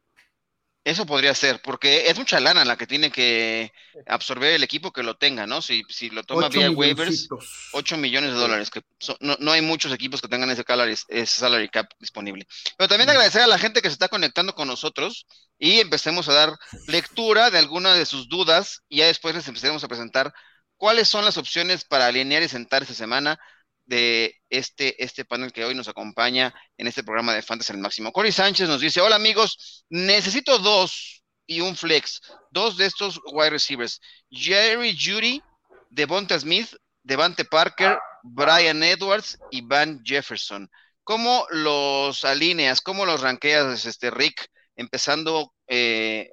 Eso 0.85 1.05
podría 1.05 1.35
ser, 1.35 1.61
porque 1.65 2.09
es 2.09 2.17
mucha 2.17 2.39
lana 2.39 2.65
la 2.65 2.77
que 2.77 2.87
tiene 2.87 3.11
que 3.11 3.73
absorber 4.07 4.55
el 4.55 4.63
equipo 4.63 4.93
que 4.93 5.03
lo 5.03 5.17
tenga, 5.17 5.45
¿no? 5.45 5.61
Si, 5.61 5.83
si 5.89 6.11
lo 6.11 6.23
toma 6.23 6.49
vía 6.49 6.71
waivers, 6.71 7.29
8 7.73 7.97
millones 7.97 8.33
de 8.33 8.39
dólares, 8.39 8.71
que 8.71 8.83
no, 9.19 9.51
hay 9.51 9.63
muchos 9.63 9.93
equipos 9.93 10.23
que 10.23 10.29
tengan 10.29 10.49
ese, 10.49 10.65
ese 11.09 11.27
salary 11.41 11.69
cap 11.71 11.89
disponible. 11.99 12.47
Pero 12.79 12.87
también 12.87 13.11
agradecer 13.11 13.43
a 13.43 13.49
la 13.49 13.59
gente 13.59 13.83
que 13.83 13.89
se 13.89 13.95
está 13.95 14.09
conectando 14.09 14.55
con 14.55 14.69
nosotros 14.69 15.27
y 15.59 15.81
empecemos 15.81 16.29
a 16.29 16.35
dar 16.35 16.53
lectura 16.87 17.51
de 17.51 17.59
algunas 17.59 17.99
de 17.99 18.07
sus 18.07 18.29
dudas 18.29 18.83
y 18.89 18.99
ya 18.99 19.07
después 19.07 19.35
les 19.35 19.49
empezaremos 19.49 19.83
a 19.83 19.89
presentar 19.89 20.33
cuáles 20.77 21.09
son 21.09 21.25
las 21.25 21.37
opciones 21.37 21.85
para 21.85 22.07
alinear 22.07 22.45
y 22.45 22.49
sentar 22.49 22.83
esta 22.83 22.95
semana 22.95 23.41
de 23.87 24.35
este, 24.51 25.03
este 25.03 25.25
panel 25.25 25.53
que 25.53 25.65
hoy 25.65 25.75
nos 25.75 25.89
acompaña 25.89 26.55
en 26.77 26.87
este 26.87 27.03
programa 27.03 27.35
de 27.35 27.43
Fantasy 27.43 27.73
al 27.73 27.79
Máximo. 27.79 28.13
Cory 28.13 28.33
Sánchez 28.33 28.69
nos 28.69 28.81
dice, 28.81 29.01
hola 29.01 29.17
amigos, 29.17 29.85
necesito 29.89 30.59
dos 30.59 31.23
y 31.47 31.61
un 31.61 31.77
flex, 31.77 32.21
dos 32.51 32.77
de 32.77 32.87
estos 32.87 33.21
wide 33.33 33.51
receivers, 33.51 34.01
Jerry 34.31 34.97
Judy, 34.99 35.41
Devonta 35.89 36.39
Smith, 36.39 36.69
Devante 37.03 37.45
Parker, 37.45 37.99
Brian 38.25 38.83
Edwards 38.83 39.39
y 39.51 39.63
Van 39.63 40.03
Jefferson. 40.05 40.69
¿Cómo 41.05 41.47
los 41.51 42.25
alineas? 42.25 42.81
¿Cómo 42.81 43.07
los 43.07 43.21
ranqueas, 43.21 43.87
este 43.87 44.11
Rick? 44.11 44.51
Empezando 44.75 45.55
eh, 45.69 46.33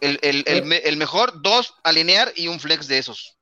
el, 0.00 0.96
mejor, 0.96 1.40
dos 1.40 1.74
alinear 1.84 2.32
y 2.34 2.48
un 2.48 2.58
flex 2.58 2.88
de 2.88 2.98
esos. 2.98 3.37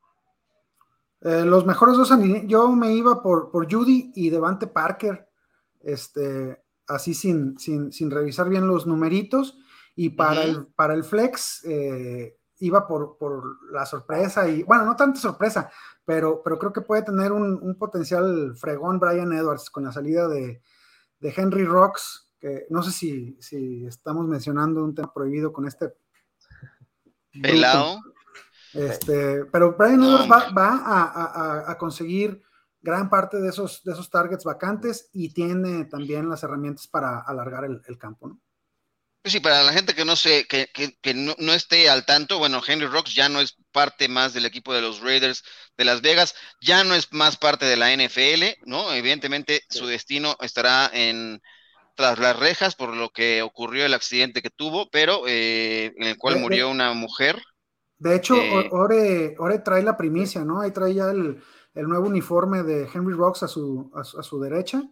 Eh, 1.22 1.44
los 1.44 1.64
mejores 1.64 1.96
dos 1.96 2.12
yo 2.46 2.70
me 2.72 2.92
iba 2.94 3.22
por, 3.22 3.50
por 3.50 3.72
Judy 3.72 4.12
y 4.14 4.30
Devante 4.30 4.66
Parker, 4.66 5.28
este, 5.80 6.62
así 6.86 7.14
sin, 7.14 7.58
sin, 7.58 8.10
revisar 8.10 8.48
bien 8.48 8.66
los 8.66 8.86
numeritos. 8.86 9.58
Y 9.94 10.10
para, 10.10 10.42
el, 10.44 10.66
para 10.66 10.92
el 10.92 11.04
flex 11.04 11.64
eh, 11.64 12.36
iba 12.58 12.86
por, 12.86 13.16
la 13.72 13.86
sorpresa 13.86 14.48
y, 14.48 14.62
bueno, 14.62 14.84
no 14.84 14.96
tanta 14.96 15.18
sorpresa, 15.18 15.70
pero, 16.04 16.42
pero 16.42 16.58
creo 16.58 16.72
que 16.72 16.82
puede 16.82 17.02
tener 17.02 17.32
un, 17.32 17.76
potencial 17.78 18.54
fregón 18.56 18.98
Brian 18.98 19.32
Edwards 19.32 19.70
con 19.70 19.84
la 19.84 19.92
salida 19.92 20.28
de, 20.28 20.62
Henry 21.20 21.64
Rocks, 21.64 22.30
que 22.38 22.66
no 22.70 22.82
sé 22.82 22.92
si, 22.92 23.36
si 23.40 23.86
estamos 23.86 24.26
mencionando 24.28 24.84
un 24.84 24.94
tema 24.94 25.12
prohibido 25.12 25.52
con 25.52 25.66
este 25.66 25.94
pelado. 27.42 28.00
Este, 28.76 29.44
pero 29.46 29.76
Brian 29.76 30.02
Edwards 30.02 30.28
va, 30.28 31.70
a, 31.70 31.78
conseguir 31.78 32.42
gran 32.82 33.08
parte 33.08 33.38
de 33.38 33.48
esos, 33.48 33.82
de 33.84 33.92
esos 33.92 34.10
targets 34.10 34.44
vacantes 34.44 35.08
y 35.12 35.30
tiene 35.30 35.84
también 35.86 36.28
las 36.28 36.42
herramientas 36.42 36.86
para 36.86 37.20
alargar 37.20 37.64
el, 37.64 37.98
campo, 37.98 38.28
¿no? 38.28 38.40
Pues 39.22 39.32
sí, 39.32 39.40
para 39.40 39.64
la 39.64 39.72
gente 39.72 39.94
que 39.94 40.04
no 40.04 40.14
sé, 40.14 40.46
que, 40.46 41.14
no, 41.14 41.52
esté 41.52 41.90
al 41.90 42.06
tanto, 42.06 42.38
bueno, 42.38 42.62
Henry 42.64 42.86
Rocks 42.86 43.12
ya 43.12 43.28
no 43.28 43.40
es 43.40 43.56
parte 43.72 44.08
más 44.08 44.34
del 44.34 44.46
equipo 44.46 44.72
de 44.72 44.82
los 44.82 45.00
Raiders 45.00 45.42
de 45.76 45.84
Las 45.84 46.00
Vegas, 46.00 46.36
ya 46.60 46.84
no 46.84 46.94
es 46.94 47.12
más 47.12 47.36
parte 47.36 47.66
de 47.66 47.76
la 47.76 47.92
NFL, 47.92 48.60
¿no? 48.66 48.92
Evidentemente 48.92 49.62
su 49.68 49.86
destino 49.86 50.36
estará 50.40 50.88
en 50.92 51.42
tras 51.96 52.18
las 52.18 52.38
rejas 52.38 52.76
por 52.76 52.94
lo 52.94 53.10
que 53.10 53.42
ocurrió 53.42 53.84
el 53.84 53.94
accidente 53.94 54.42
que 54.42 54.50
tuvo, 54.50 54.88
pero 54.90 55.24
eh, 55.26 55.92
en 55.96 56.06
el 56.06 56.18
cual 56.18 56.38
murió 56.38 56.70
una 56.70 56.92
mujer. 56.92 57.42
De 57.98 58.14
hecho, 58.14 58.36
eh, 58.36 58.68
Ore, 58.70 59.58
trae 59.64 59.82
la 59.82 59.96
primicia, 59.96 60.44
¿no? 60.44 60.60
Ahí 60.60 60.70
trae 60.70 60.94
ya 60.94 61.10
el, 61.10 61.42
nuevo 61.74 62.06
uniforme 62.06 62.62
de 62.62 62.88
Henry 62.92 63.14
Rocks 63.14 63.42
a 63.42 63.48
su, 63.48 63.90
a 63.94 64.22
su, 64.22 64.40
derecha. 64.40 64.82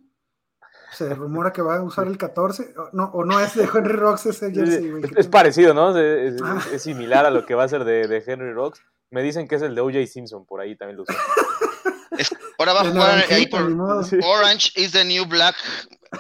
Se 0.92 1.12
rumora 1.14 1.52
que 1.52 1.61
va 1.61 1.76
a 1.76 1.82
usar 1.82 2.06
el 2.06 2.16
14. 2.16 2.75
No, 2.92 3.04
o 3.12 3.25
no 3.25 3.40
es 3.40 3.54
de 3.54 3.64
Henry 3.64 3.94
Rocks, 3.94 4.26
es 4.26 4.42
el 4.42 4.54
jersey, 4.54 4.92
Es, 5.16 5.26
parecido, 5.26 5.75
¿no? 5.75 5.88
Ah. 5.88 6.62
Es, 6.73 6.82
similar 6.82 7.26
a 7.26 7.30
lo 7.30 7.44
que 7.44 7.54
va 7.54 7.64
a 7.64 7.68
ser 7.68 7.84
de, 7.84 8.23
Henry 8.25 8.52
Rocks. 8.52 8.80
Me 9.11 9.23
dicen 9.23 9.49
que 9.49 9.56
es 9.56 9.62
el 9.62 9.75
de 9.75 9.80
O.J. 9.80 10.06
Simpson, 10.06 10.46
por 10.46 10.61
ahí 10.61 10.76
también 10.76 10.96
lo 10.96 11.02
usa. 11.02 11.16
ahora 12.58 12.73
va 12.73 12.80
a 12.80 12.90
jugar 12.90 13.25
ahí 13.30 13.46
por 13.46 13.62
Orange 13.62 14.73
is 14.76 14.92
the 14.92 15.04
New 15.04 15.26
Black. 15.26 15.56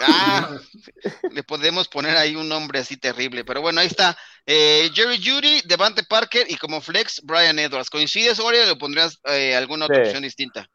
Ah, 0.00 0.58
le 1.32 1.42
podemos 1.42 1.88
poner 1.88 2.16
ahí 2.16 2.36
un 2.36 2.48
nombre 2.48 2.78
así 2.78 2.96
terrible, 2.96 3.44
pero 3.44 3.60
bueno, 3.60 3.80
ahí 3.80 3.86
está. 3.86 4.16
Eh, 4.46 4.90
Jerry 4.94 5.18
Judy, 5.22 5.62
Devante 5.64 6.02
Parker 6.04 6.46
y 6.48 6.56
como 6.56 6.80
flex, 6.80 7.20
Brian 7.24 7.58
Edwards. 7.58 7.90
¿Coincides, 7.90 8.40
Ori, 8.40 8.58
o 8.58 8.66
le 8.66 8.76
pondrías 8.76 9.18
eh, 9.24 9.54
alguna 9.54 9.86
otra 9.86 10.02
opción 10.02 10.22
distinta? 10.22 10.68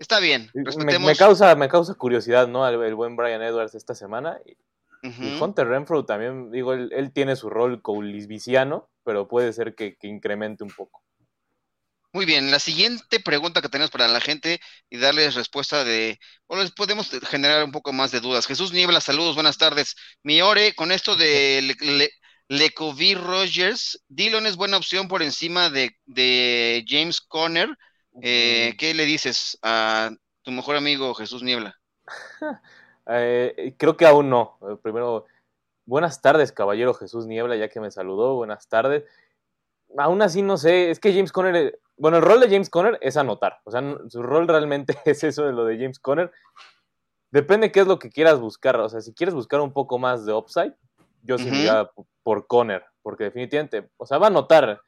Está 0.00 0.18
bien. 0.18 0.50
Me, 0.54 1.14
causa, 1.14 1.54
me 1.54 1.68
causa 1.68 1.94
curiosidad, 1.94 2.48
¿no? 2.48 2.66
El, 2.66 2.94
buen 2.94 3.16
Brian 3.16 3.42
Edwards 3.42 3.74
esta 3.74 3.94
semana. 3.94 4.38
Y, 4.44 4.56
Hunter 5.40 5.66
Renfro 5.66 6.04
también, 6.04 6.50
digo, 6.50 6.74
él, 6.74 7.10
tiene 7.14 7.34
su 7.34 7.48
rol 7.48 7.80
coulisviciano, 7.80 8.90
pero 9.02 9.28
puede 9.28 9.52
ser 9.52 9.74
que 9.74 9.96
incremente 10.02 10.62
un 10.62 10.70
poco. 10.70 11.02
Muy 12.12 12.26
bien, 12.26 12.50
la 12.50 12.58
siguiente 12.58 13.20
pregunta 13.20 13.62
que 13.62 13.68
tenemos 13.68 13.92
para 13.92 14.08
la 14.08 14.20
gente 14.20 14.58
y 14.88 14.98
darles 14.98 15.36
respuesta 15.36 15.84
de, 15.84 16.18
o 16.48 16.56
les 16.56 16.72
podemos 16.72 17.08
generar 17.28 17.62
un 17.62 17.70
poco 17.70 17.92
más 17.92 18.10
de 18.10 18.18
dudas. 18.18 18.48
Jesús 18.48 18.72
Niebla, 18.72 19.00
saludos, 19.00 19.36
buenas 19.36 19.58
tardes. 19.58 19.94
Mi 20.24 20.42
Ore, 20.42 20.74
con 20.74 20.90
esto 20.90 21.14
de 21.14 22.10
Le, 22.48 23.14
Rogers, 23.14 24.02
Dillon 24.08 24.46
es 24.46 24.56
buena 24.56 24.76
opción 24.76 25.06
por 25.06 25.22
encima 25.22 25.70
de, 25.70 26.84
James 26.88 27.20
Conner. 27.20 27.68
Eh, 28.20 28.74
¿Qué 28.76 28.92
le 28.92 29.04
dices 29.04 29.56
a 29.62 30.10
tu 30.42 30.50
mejor 30.50 30.74
amigo 30.74 31.14
Jesús 31.14 31.42
Niebla? 31.42 31.76
Eh, 33.12 33.74
creo 33.76 33.96
que 33.96 34.06
aún 34.06 34.30
no. 34.30 34.58
Eh, 34.62 34.76
primero, 34.80 35.26
buenas 35.84 36.22
tardes, 36.22 36.52
caballero 36.52 36.94
Jesús 36.94 37.26
Niebla, 37.26 37.56
ya 37.56 37.68
que 37.68 37.80
me 37.80 37.90
saludó. 37.90 38.36
Buenas 38.36 38.68
tardes 38.68 39.02
aún 39.98 40.22
así 40.22 40.42
no 40.42 40.56
sé, 40.56 40.90
es 40.90 41.00
que 41.00 41.12
James 41.12 41.32
Conner, 41.32 41.78
bueno, 42.00 42.16
el 42.16 42.22
rol 42.22 42.40
de 42.40 42.48
James 42.48 42.70
Conner 42.70 42.98
es 43.02 43.18
anotar, 43.18 43.60
o 43.64 43.70
sea, 43.70 43.82
su 44.08 44.22
rol 44.22 44.48
realmente 44.48 44.96
es 45.04 45.22
eso 45.22 45.44
de 45.44 45.52
lo 45.52 45.66
de 45.66 45.76
James 45.76 46.00
Conner. 46.00 46.32
Depende 47.30 47.70
qué 47.70 47.80
es 47.80 47.86
lo 47.86 47.98
que 47.98 48.10
quieras 48.10 48.40
buscar, 48.40 48.80
o 48.80 48.88
sea, 48.88 49.02
si 49.02 49.12
quieres 49.12 49.34
buscar 49.34 49.60
un 49.60 49.72
poco 49.72 49.98
más 49.98 50.24
de 50.24 50.32
upside, 50.32 50.74
yo 51.22 51.38
sí 51.38 51.68
uh 51.68 52.04
por 52.22 52.46
Conner, 52.46 52.84
porque 53.02 53.24
definitivamente, 53.24 53.90
o 53.96 54.06
sea, 54.06 54.18
va 54.18 54.26
a 54.26 54.30
anotar, 54.30 54.80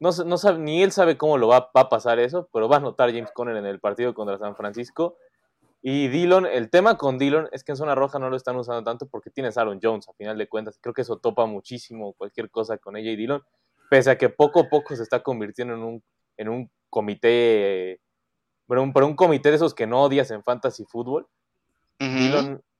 no, 0.00 0.10
no 0.26 0.38
sabe, 0.38 0.58
ni 0.58 0.82
él 0.82 0.92
sabe 0.92 1.16
cómo 1.16 1.38
lo 1.38 1.48
va, 1.48 1.70
a 1.72 1.88
pasar 1.88 2.18
eso, 2.18 2.48
pero 2.52 2.68
va 2.68 2.76
a 2.76 2.78
anotar 2.78 3.10
James 3.12 3.30
Conner 3.32 3.56
en 3.56 3.66
el 3.66 3.80
partido 3.80 4.12
contra 4.12 4.38
San 4.38 4.56
Francisco. 4.56 5.16
Y 5.82 6.08
Dillon, 6.08 6.46
el 6.46 6.68
tema 6.68 6.98
con 6.98 7.16
Dillon 7.16 7.48
es 7.52 7.64
que 7.64 7.72
en 7.72 7.76
zona 7.76 7.94
roja 7.94 8.18
no 8.18 8.28
lo 8.28 8.36
están 8.36 8.56
usando 8.56 8.82
tanto 8.82 9.06
porque 9.06 9.30
tienes 9.30 9.56
a 9.56 9.62
Aaron 9.62 9.78
Jones, 9.82 10.08
a 10.08 10.12
final 10.14 10.36
de 10.36 10.48
cuentas. 10.48 10.78
Creo 10.80 10.92
que 10.92 11.02
eso 11.02 11.18
topa 11.18 11.46
muchísimo 11.46 12.12
cualquier 12.14 12.50
cosa 12.50 12.76
con 12.76 12.96
ella 12.96 13.10
y 13.10 13.16
Dillon 13.16 13.42
pese 13.88 14.10
a 14.10 14.18
que 14.18 14.28
poco 14.28 14.60
a 14.60 14.68
poco 14.68 14.94
se 14.94 15.02
está 15.02 15.22
convirtiendo 15.22 15.74
en 15.74 15.82
un, 15.82 16.02
en 16.40 16.48
un 16.48 16.70
comité, 16.88 18.00
pero 18.66 18.82
un, 18.82 18.92
un 18.94 19.14
comité 19.14 19.50
de 19.50 19.56
esos 19.56 19.74
que 19.74 19.86
no 19.86 20.02
odias 20.02 20.30
en 20.30 20.42
fantasy 20.42 20.84
fútbol. 20.86 21.28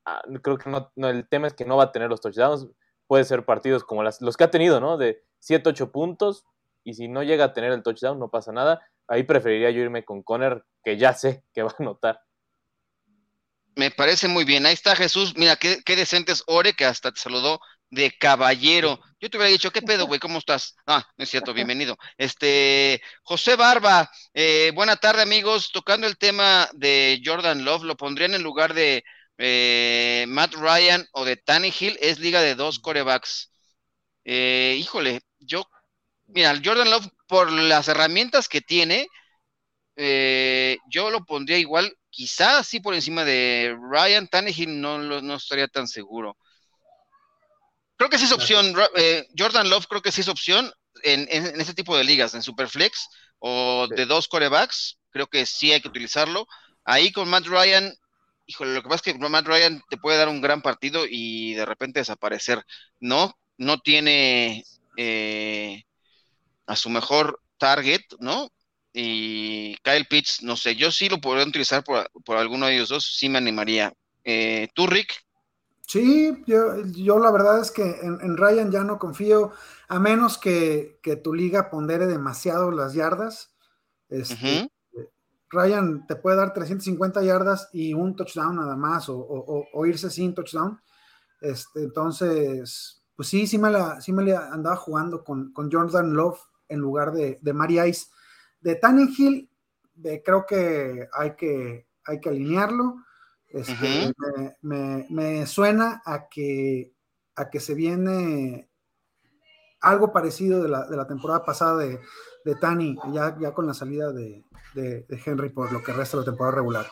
Ah, 0.06 0.22
creo 0.42 0.56
que 0.56 0.70
no, 0.70 1.08
el 1.08 1.28
tema 1.28 1.46
es 1.46 1.52
que 1.52 1.66
no 1.66 1.76
va 1.76 1.84
a 1.84 1.92
tener 1.92 2.08
los 2.08 2.22
touchdowns. 2.22 2.66
Puede 3.06 3.24
ser 3.24 3.44
partidos 3.44 3.84
como 3.84 4.02
las, 4.02 4.22
los 4.22 4.36
que 4.38 4.44
ha 4.44 4.50
tenido, 4.50 4.80
¿no? 4.80 4.96
De 4.96 5.22
7, 5.40 5.68
8 5.68 5.92
puntos. 5.92 6.46
Y 6.84 6.94
si 6.94 7.06
no 7.08 7.22
llega 7.22 7.44
a 7.44 7.52
tener 7.52 7.70
el 7.72 7.82
touchdown, 7.82 8.18
no 8.18 8.30
pasa 8.30 8.50
nada. 8.50 8.80
Ahí 9.06 9.24
preferiría 9.24 9.70
yo 9.70 9.82
irme 9.82 10.06
con 10.06 10.22
Conner, 10.22 10.64
que 10.82 10.96
ya 10.96 11.12
sé 11.12 11.44
que 11.52 11.62
va 11.62 11.70
a 11.70 11.82
anotar. 11.82 12.22
Me 13.76 13.90
parece 13.90 14.26
muy 14.26 14.44
bien. 14.44 14.64
Ahí 14.64 14.72
está 14.72 14.96
Jesús. 14.96 15.34
Mira, 15.36 15.56
qué, 15.56 15.82
qué 15.84 15.96
decente 15.96 16.32
es 16.32 16.42
Ore, 16.46 16.72
que 16.72 16.86
hasta 16.86 17.12
te 17.12 17.20
saludó 17.20 17.60
de 17.90 18.16
caballero. 18.16 19.00
Yo 19.20 19.28
te 19.28 19.36
hubiera 19.36 19.50
dicho, 19.52 19.72
¿qué 19.72 19.82
pedo, 19.82 20.06
güey? 20.06 20.20
¿Cómo 20.20 20.38
estás? 20.38 20.76
Ah, 20.86 21.06
no 21.16 21.24
es 21.24 21.30
cierto, 21.30 21.52
bienvenido. 21.54 21.96
Este, 22.16 23.02
José 23.22 23.56
Barba, 23.56 24.10
eh, 24.32 24.72
buena 24.74 24.96
tarde, 24.96 25.22
amigos. 25.22 25.70
Tocando 25.72 26.06
el 26.06 26.16
tema 26.16 26.68
de 26.72 27.20
Jordan 27.24 27.64
Love, 27.64 27.82
¿lo 27.84 27.96
pondrían 27.96 28.34
en 28.34 28.42
lugar 28.42 28.74
de 28.74 29.04
eh, 29.38 30.24
Matt 30.28 30.54
Ryan 30.54 31.06
o 31.12 31.24
de 31.24 31.42
Hill? 31.78 31.98
Es 32.00 32.18
liga 32.20 32.40
de 32.40 32.54
dos 32.54 32.78
corebacks. 32.78 33.52
Eh, 34.24 34.76
híjole, 34.78 35.20
yo, 35.38 35.64
mira, 36.26 36.54
Jordan 36.64 36.90
Love, 36.90 37.08
por 37.26 37.50
las 37.50 37.88
herramientas 37.88 38.48
que 38.48 38.60
tiene, 38.60 39.08
yo 40.88 41.10
lo 41.10 41.24
pondría 41.26 41.58
igual, 41.58 41.94
quizás 42.08 42.66
sí 42.66 42.80
por 42.80 42.94
encima 42.94 43.24
de 43.24 43.76
Ryan. 43.90 44.28
Tannehill 44.28 44.80
no, 44.80 44.98
no 44.98 45.34
estaría 45.34 45.68
tan 45.68 45.88
seguro. 45.88 46.38
Creo 48.00 48.08
que 48.08 48.16
sí 48.16 48.24
es 48.24 48.32
opción. 48.32 48.74
Eh, 48.96 49.28
Jordan 49.38 49.68
Love 49.68 49.86
creo 49.86 50.00
que 50.00 50.10
sí 50.10 50.22
es 50.22 50.28
opción 50.28 50.72
en, 51.02 51.28
este 51.60 51.74
tipo 51.74 51.94
de 51.94 52.02
ligas, 52.02 52.32
en 52.32 52.42
Superflex 52.42 53.08
o 53.40 53.88
de 53.94 54.06
dos 54.06 54.26
corebacks. 54.26 54.98
Creo 55.10 55.26
que 55.26 55.44
sí 55.44 55.70
hay 55.70 55.82
que 55.82 55.88
utilizarlo. 55.88 56.46
Ahí 56.82 57.12
con 57.12 57.28
Matt 57.28 57.44
Ryan, 57.44 57.94
híjole, 58.46 58.72
lo 58.72 58.82
que 58.82 58.88
pasa 58.88 59.02
es 59.04 59.12
que 59.12 59.18
Matt 59.18 59.46
Ryan 59.46 59.82
te 59.90 59.98
puede 59.98 60.16
dar 60.16 60.30
un 60.30 60.40
gran 60.40 60.62
partido 60.62 61.04
y 61.06 61.52
de 61.52 61.66
repente 61.66 62.00
desaparecer. 62.00 62.64
No, 63.00 63.38
no 63.58 63.80
tiene 63.80 64.64
eh, 64.96 65.84
a 66.64 66.76
su 66.76 66.88
mejor 66.88 67.42
target, 67.58 68.00
¿no? 68.18 68.50
Y 68.94 69.76
Kyle 69.82 70.06
Pitts, 70.06 70.42
no 70.42 70.56
sé, 70.56 70.74
yo 70.74 70.90
sí 70.90 71.10
lo 71.10 71.20
podría 71.20 71.44
utilizar 71.44 71.84
por, 71.84 72.08
alguno 72.38 72.64
de 72.64 72.76
ellos 72.76 72.88
dos, 72.88 73.04
sí 73.04 73.28
me 73.28 73.36
animaría. 73.36 73.92
Eh, 74.24 74.68
¿Tú, 74.72 74.86
Rick, 74.86 75.22
Sí, 75.90 76.44
yo, 76.46 77.18
la 77.18 77.32
verdad 77.32 77.60
es 77.60 77.72
que 77.72 77.82
en, 77.82 78.36
Ryan 78.36 78.70
ya 78.70 78.84
no 78.84 78.96
confío, 79.00 79.50
a 79.88 79.98
menos 79.98 80.38
que, 80.38 81.00
tu 81.24 81.34
liga 81.34 81.68
pondere 81.68 82.06
demasiado 82.06 82.70
las 82.70 82.94
yardas. 82.94 83.56
Este, 84.08 84.70
Ryan 85.48 86.06
te 86.06 86.14
puede 86.14 86.36
dar 86.36 86.52
350 86.52 87.24
yardas 87.24 87.70
y 87.72 87.92
un 87.92 88.14
touchdown 88.14 88.54
nada 88.54 88.76
más, 88.76 89.06
o, 89.08 89.84
irse 89.84 90.10
sin 90.10 90.32
touchdown. 90.32 90.80
Este, 91.40 91.82
entonces, 91.82 93.02
pues 93.16 93.26
sí, 93.26 93.48
sí 93.48 93.58
me 93.58 93.70
la, 93.70 94.00
sí 94.00 94.12
me 94.12 94.22
la 94.22 94.48
andaba 94.52 94.76
jugando 94.76 95.24
con, 95.24 95.52
Jordan 95.56 96.14
Love 96.14 96.38
en 96.68 96.78
lugar 96.78 97.10
de, 97.10 97.40
de 97.42 97.52
Mari 97.52 97.80
Ice. 97.80 98.06
De 98.60 98.76
Tannenhill, 98.76 99.50
creo 100.24 100.46
que 100.46 101.08
hay 101.12 101.34
que, 101.34 101.88
hay 102.04 102.20
que 102.20 102.28
alinearlo. 102.28 102.94
Este, 103.50 104.14
me, 104.62 105.46
suena 105.46 106.02
a 106.04 106.28
que, 106.28 106.92
a 107.34 107.50
que 107.50 107.60
se 107.60 107.74
viene 107.74 108.70
algo 109.80 110.12
parecido 110.12 110.62
de 110.62 110.68
la, 110.68 111.06
temporada 111.08 111.44
pasada 111.44 111.78
de, 111.78 111.98
de 112.44 112.54
Tani, 112.54 112.96
ya, 113.12 113.36
ya 113.40 113.52
con 113.52 113.66
la 113.66 113.74
salida 113.74 114.12
de, 114.12 114.44
Henry 115.24 115.50
por 115.50 115.72
lo 115.72 115.82
que 115.82 115.92
resta 115.92 116.16
de 116.16 116.22
la 116.22 116.30
temporada 116.30 116.56
regular. 116.56 116.90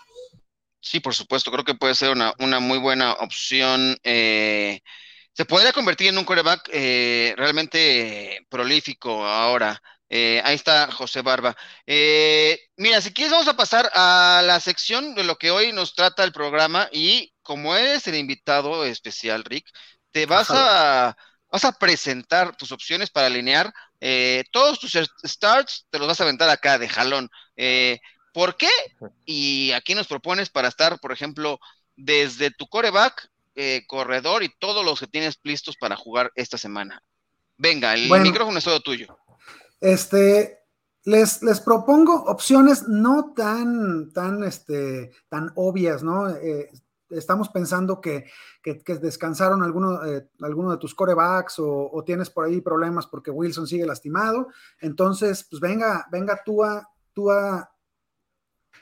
Sí, 0.81 1.01
por 1.01 1.15
supuesto, 1.15 1.51
creo 1.51 1.65
que 1.65 1.75
puede 1.75 1.95
ser 1.95 2.11
una, 2.11 2.61
muy 2.61 2.79
buena 2.79 3.13
opción. 3.15 3.97
Eh, 4.03 4.81
se 5.33 5.45
podría 5.45 5.73
convertir 5.73 6.09
en 6.09 6.19
un 6.19 6.25
coreback 6.25 6.69
eh, 6.73 7.35
realmente 7.37 8.47
prolífico 8.49 9.25
ahora. 9.25 9.81
Eh, 10.11 10.41
ahí 10.45 10.55
está 10.55 10.91
José 10.91 11.23
Barba. 11.23 11.57
Eh, 11.87 12.59
mira, 12.77 13.01
si 13.01 13.13
quieres 13.13 13.33
vamos 13.33 13.49
a 13.49 13.57
pasar 13.57 13.91
a 13.95 14.43
la 14.45 14.61
sección 14.61 15.15
de 15.15 15.25
lo 15.25 15.37
que 15.37 15.51
hoy 15.51 15.73
nos 15.73 15.95
trata 15.95 16.25
el 16.25 16.33
programa 16.33 16.89
y 16.93 17.33
como 17.43 17.77
eres 17.77 18.07
el 18.07 18.15
invitado 18.15 18.85
especial, 18.85 19.45
Rick, 19.45 19.67
te 20.11 20.27
vas 20.27 20.51
a, 20.51 21.17
vas 21.51 21.65
a 21.65 21.73
presentar 21.73 22.57
tus 22.57 22.73
opciones 22.73 23.11
para 23.11 23.27
alinear 23.27 23.73
todos 24.53 24.79
tus 24.79 24.97
starts, 25.27 25.87
te 25.91 25.99
los 25.99 26.07
vas 26.07 26.21
a 26.21 26.25
aventar 26.25 26.49
acá 26.49 26.79
de 26.79 26.89
jalón. 26.89 27.29
¿Por 28.33 28.57
qué? 28.57 28.71
Y 29.25 29.73
aquí 29.73 29.95
nos 29.95 30.07
propones 30.07 30.49
para 30.49 30.69
estar, 30.69 31.01
por 31.01 31.13
ejemplo, 31.13 31.59
desde 31.97 32.51
tu 32.51 32.69
coreback 32.69 33.29
eh, 33.57 33.83
corredor 33.89 34.45
y 34.45 34.55
todos 34.61 34.85
los 34.85 35.01
que 35.01 35.09
tienes 35.09 35.41
listos 35.43 35.77
para 35.77 35.97
jugar 35.97 36.31
esta 36.37 36.57
semana. 36.57 37.03
Venga, 37.57 37.95
el 37.95 38.09
micrófono 38.21 38.59
es 38.59 38.65
todo 38.65 38.79
tuyo. 38.81 39.19
Este, 39.81 40.59
les, 41.05 41.43
les 41.43 41.61
propongo 41.61 42.25
opciones 42.25 42.89
no 42.89 43.33
tan, 43.35 44.13
tan, 44.13 44.45
este, 44.45 45.13
tan 45.29 45.53
obvias, 45.55 46.03
¿no? 46.03 46.29
Eh, 46.31 46.71
estamos 47.11 47.49
pensando 47.49 48.01
que, 48.01 48.27
descansaron 49.01 49.63
alguno, 49.63 50.05
eh, 50.05 50.29
alguno, 50.43 50.71
de 50.71 50.77
tus 50.77 50.95
corebacks 50.95 51.59
o, 51.59 51.91
o, 51.91 52.05
tienes 52.05 52.29
por 52.29 52.45
ahí 52.45 52.61
problemas 52.61 53.07
porque 53.07 53.31
Wilson 53.31 53.67
sigue 53.67 53.87
lastimado. 53.87 54.49
Entonces, 54.81 55.47
pues 55.49 55.61
venga, 55.61 56.07
venga 56.11 56.43
tú 56.45 56.63
a, 56.63 56.87
tú 57.15 57.31
a 57.31 57.71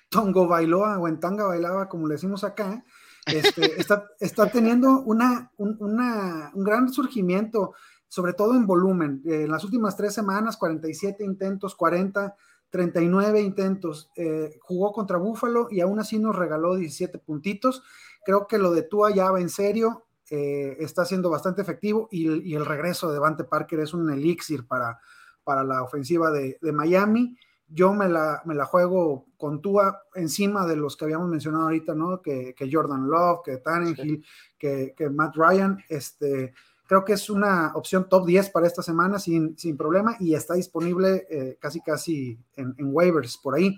Tongo 0.09 0.47
Bailoa 0.47 0.99
o 0.99 1.09
en 1.09 1.21
Tanga 1.21 1.45
Bailaba, 1.45 1.89
como 1.89 2.07
le 2.07 2.15
decimos 2.15 2.45
acá, 2.45 2.85
este, 3.27 3.81
está, 3.81 4.09
está, 4.21 4.51
teniendo 4.51 5.01
una, 5.01 5.51
un, 5.57 5.77
un, 5.81 6.65
gran 6.65 6.93
surgimiento, 6.93 7.75
sobre 8.09 8.33
todo 8.33 8.55
en 8.55 8.67
volumen. 8.67 9.23
Eh, 9.27 9.43
en 9.45 9.51
las 9.51 9.65
últimas 9.65 9.97
tres 9.97 10.15
semanas, 10.15 10.57
47 10.57 11.25
intentos, 11.25 11.75
40, 11.75 12.37
39 12.71 13.41
intentos. 13.41 14.11
Eh, 14.17 14.59
jugó 14.61 14.93
contra 14.93 15.19
Búfalo 15.19 15.69
y 15.71 15.81
aún 15.81 15.99
así 15.99 16.19
nos 16.19 16.37
regaló 16.37 16.77
17 16.77 17.19
puntitos. 17.19 17.83
Creo 18.25 18.47
que 18.47 18.59
lo 18.59 18.73
de 18.73 18.83
Tua 18.83 19.15
ya 19.15 19.31
va 19.31 19.41
en 19.41 19.51
serio. 19.51 20.05
Eh, 20.29 20.77
está 20.81 21.05
siendo 21.05 21.31
bastante 21.31 21.63
efectivo 21.63 22.09
y, 22.11 22.51
y, 22.51 22.57
el 22.57 22.67
regreso 22.67 23.13
de 23.13 23.21
Vante 23.21 23.45
Parker 23.45 23.79
es 23.79 23.95
un 23.95 24.11
elixir 24.11 24.67
para, 24.67 24.99
para 25.45 25.63
la 25.63 25.85
ofensiva 25.85 26.33
de, 26.33 26.59
de 26.61 26.73
Miami 26.73 27.39
yo 27.69 27.93
me 27.95 28.09
la, 28.09 28.43
me 28.45 28.55
la 28.55 28.65
juego 28.65 29.27
con 29.37 29.61
Tua 29.61 30.03
encima 30.15 30.67
de 30.67 30.77
los 30.77 30.97
que 30.97 31.05
habíamos 31.05 31.29
mencionado 31.29 31.65
ahorita, 31.65 31.95
¿no? 31.95 32.23
Que, 32.23 32.55
Jordan 32.71 33.09
Love, 33.09 33.41
que 33.45 33.57
Tannenhill, 33.59 34.25
que, 34.59 34.95
Matt 35.13 35.37
Ryan, 35.37 35.79
este, 35.89 36.55
creo 36.87 37.05
que 37.05 37.13
es 37.13 37.29
una 37.31 37.73
opción 37.75 38.09
top 38.09 38.27
10 38.27 38.51
para 38.51 38.67
esta 38.67 38.83
semana 38.83 39.19
sin, 39.19 39.59
sin 39.59 39.77
problema 39.77 40.17
y 40.21 40.35
está 40.35 40.55
disponible 40.55 41.27
eh, 41.31 41.59
casi 41.61 41.81
casi 41.81 42.39
en, 42.57 42.75
waivers 42.79 43.37
por 43.39 43.55
ahí. 43.55 43.77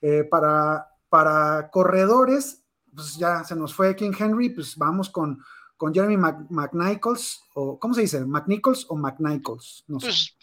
Eh, 0.00 0.24
para, 0.24 0.88
para 1.08 1.70
corredores, 1.70 2.62
pues 2.94 3.16
ya 3.16 3.44
se 3.44 3.56
nos 3.56 3.74
fue 3.74 3.96
King 3.96 4.12
Henry, 4.18 4.50
pues 4.50 4.76
vamos 4.76 5.10
con, 5.10 5.42
con 5.76 5.92
Jeremy 5.92 6.16
McNichols, 6.50 7.42
o 7.54 7.78
¿cómo 7.78 7.94
se 7.94 8.02
dice? 8.02 8.24
¿McNichols 8.24 8.86
o 8.88 8.96
McNichols? 8.96 9.84
No 9.88 10.00
sé. 10.00 10.06
Pues, 10.06 10.34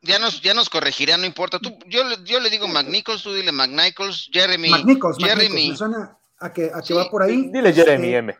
ya 0.00 0.18
nos, 0.18 0.40
ya 0.40 0.54
nos 0.54 0.70
corregirá, 0.70 1.16
no 1.16 1.26
importa. 1.26 1.58
Tú, 1.58 1.76
yo, 1.88 2.02
yo 2.24 2.40
le 2.40 2.50
digo 2.50 2.68
McNichols, 2.68 3.22
tú 3.22 3.32
dile 3.32 3.50
McNichols, 3.50 4.30
Jeremy. 4.32 4.70
McNichols, 4.70 5.18
Jeremy. 5.18 5.70
Me 5.70 5.76
suena 5.76 6.16
a 6.38 6.52
que, 6.52 6.70
a 6.72 6.80
que 6.82 6.94
va 6.94 7.10
por 7.10 7.22
ahí. 7.22 7.50
Dile 7.52 7.72
Jeremy 7.72 8.08
eh, 8.08 8.16
M. 8.16 8.38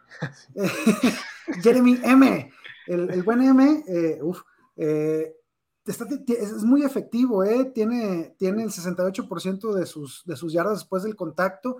Jeremy 1.62 1.98
M. 2.02 2.52
El, 2.86 3.10
el 3.10 3.22
buen 3.22 3.42
M, 3.42 3.84
eh, 3.86 4.18
uf, 4.22 4.42
eh, 4.76 5.34
es 5.84 6.62
muy 6.62 6.84
efectivo, 6.84 7.42
eh, 7.44 7.66
tiene, 7.74 8.34
tiene 8.38 8.62
el 8.62 8.70
68% 8.70 9.72
de 9.72 9.86
sus, 9.86 10.22
de 10.24 10.36
sus 10.36 10.52
yardas 10.52 10.80
después 10.80 11.02
del 11.02 11.16
contacto. 11.16 11.78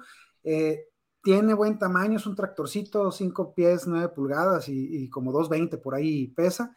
tiene 1.23 1.55
buen 1.55 1.79
tamaño, 1.79 2.17
es 2.17 2.27
un 2.27 2.35
tractorcito, 2.35 3.13
5 3.13 3.55
pies, 3.55 3.87
9 3.87 4.09
pulgadas 4.09 4.69
y, 4.69 5.05
y 5.05 5.09
como 5.09 5.31
220 5.31 5.79
por 5.79 5.95
ahí 5.95 6.29
pesa. 6.29 6.75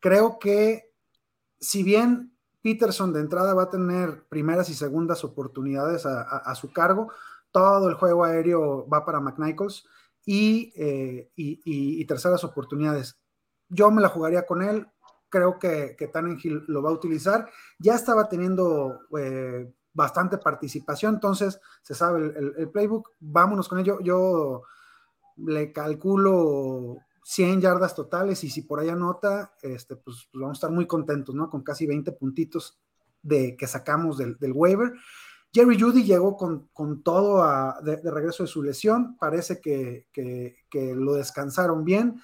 Creo 0.00 0.38
que 0.38 0.90
si 1.60 1.82
bien 1.82 2.34
Peterson 2.62 3.12
de 3.12 3.20
entrada 3.20 3.54
va 3.54 3.64
a 3.64 3.70
tener 3.70 4.24
primeras 4.28 4.68
y 4.68 4.74
segundas 4.74 5.24
oportunidades 5.24 6.06
a, 6.06 6.54
su 6.54 6.72
cargo, 6.72 7.12
todo 7.50 7.88
el 7.88 7.94
juego 7.94 8.24
aéreo 8.24 8.88
va 8.88 9.04
para 9.04 9.20
McNichols 9.20 9.86
eh, 10.26 11.30
y, 11.36 12.04
terceras 12.04 12.44
oportunidades. 12.44 13.18
Yo 13.68 13.90
me 13.90 14.02
la 14.02 14.08
jugaría 14.08 14.46
con 14.46 14.62
él, 14.62 14.86
creo 15.28 15.58
que, 15.58 15.94
que 15.98 16.08
Tannenhill 16.08 16.64
lo 16.66 16.82
va 16.82 16.90
a 16.90 16.94
utilizar. 16.94 17.48
Ya 17.78 17.94
estaba 17.94 18.28
teniendo 18.28 19.00
eh, 19.18 19.72
bastante 19.92 20.38
participación, 20.38 21.14
entonces 21.14 21.60
se 21.82 21.94
sabe 21.94 22.26
el, 22.36 22.54
el, 22.56 22.70
playbook. 22.70 23.10
Vámonos 23.20 23.68
con 23.68 23.78
ello. 23.78 24.00
Yo 24.00 24.62
le 25.36 25.72
calculo 25.72 26.98
100 27.22 27.60
yardas 27.60 27.94
totales 27.94 28.42
y 28.44 28.50
si 28.50 28.62
por 28.62 28.80
ahí 28.80 28.88
anota, 28.88 29.54
este, 29.62 29.96
pues, 29.96 30.28
pues, 30.30 30.40
vamos 30.40 30.56
a 30.56 30.58
estar 30.58 30.70
muy 30.70 30.86
contentos, 30.86 31.34
¿no? 31.34 31.48
Con 31.48 31.62
casi 31.62 31.86
20 31.86 32.12
puntitos 32.12 32.80
de, 33.22 33.56
que 33.56 33.66
sacamos 33.66 34.18
del, 34.18 34.36
waiver. 34.52 34.92
Jerry 35.52 35.80
Judy 35.80 36.04
llegó 36.04 36.36
con, 36.36 37.02
todo 37.02 37.44
de, 37.82 38.10
regreso 38.10 38.44
de 38.44 38.48
su 38.48 38.62
lesión, 38.62 39.16
parece 39.16 39.60
que, 39.60 40.06
lo 40.94 41.14
descansaron 41.14 41.84
bien, 41.84 42.20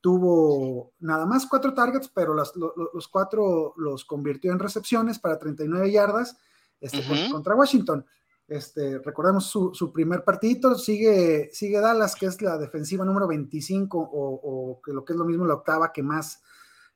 tuvo 0.00 0.92
nada 1.00 1.26
más 1.26 1.46
cuatro 1.46 1.74
targets, 1.74 2.08
pero 2.08 2.34
los, 2.34 3.08
cuatro 3.08 3.74
los 3.76 4.04
convirtió 4.04 4.52
en 4.52 4.58
recepciones 4.58 5.18
para 5.18 5.38
39 5.38 5.92
yardas 5.92 6.38
este, 6.80 7.02
contra 7.30 7.54
Washington. 7.54 8.04
Este, 8.48 8.98
recordemos 8.98 9.46
su, 9.46 9.92
primer 9.92 10.24
partido, 10.24 10.74
sigue, 10.74 11.50
sigue 11.52 11.78
Dallas, 11.78 12.16
que 12.16 12.26
es 12.26 12.42
la 12.42 12.58
defensiva 12.58 13.04
número 13.04 13.28
25 13.28 14.10
o, 14.12 14.80
que 14.84 14.92
lo 14.92 15.04
que 15.04 15.12
es 15.12 15.18
lo 15.18 15.24
mismo 15.24 15.46
la 15.46 15.54
octava 15.54 15.92
que 15.92 16.02
más 16.02 16.42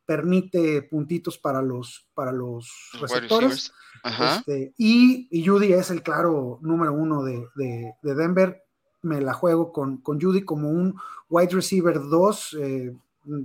permite 0.06 0.82
puntitos 0.82 1.38
para 1.38 1.62
los, 1.62 2.06
para 2.14 2.32
los 2.32 2.70
receptores. 3.00 3.72
Este, 4.04 4.74
y, 4.76 5.28
y, 5.30 5.46
Judy 5.46 5.72
es 5.72 5.90
el 5.90 6.02
claro 6.02 6.58
número 6.62 6.92
uno 6.92 7.22
de, 7.22 7.48
Denver. 8.02 8.62
Me 9.02 9.20
la 9.20 9.34
juego 9.34 9.72
con, 9.72 9.98
con, 9.98 10.20
Judy 10.20 10.44
como 10.44 10.68
un 10.70 10.94
wide 11.28 11.54
receiver 11.54 12.00
2. 12.00 12.56
Eh, 12.60 12.96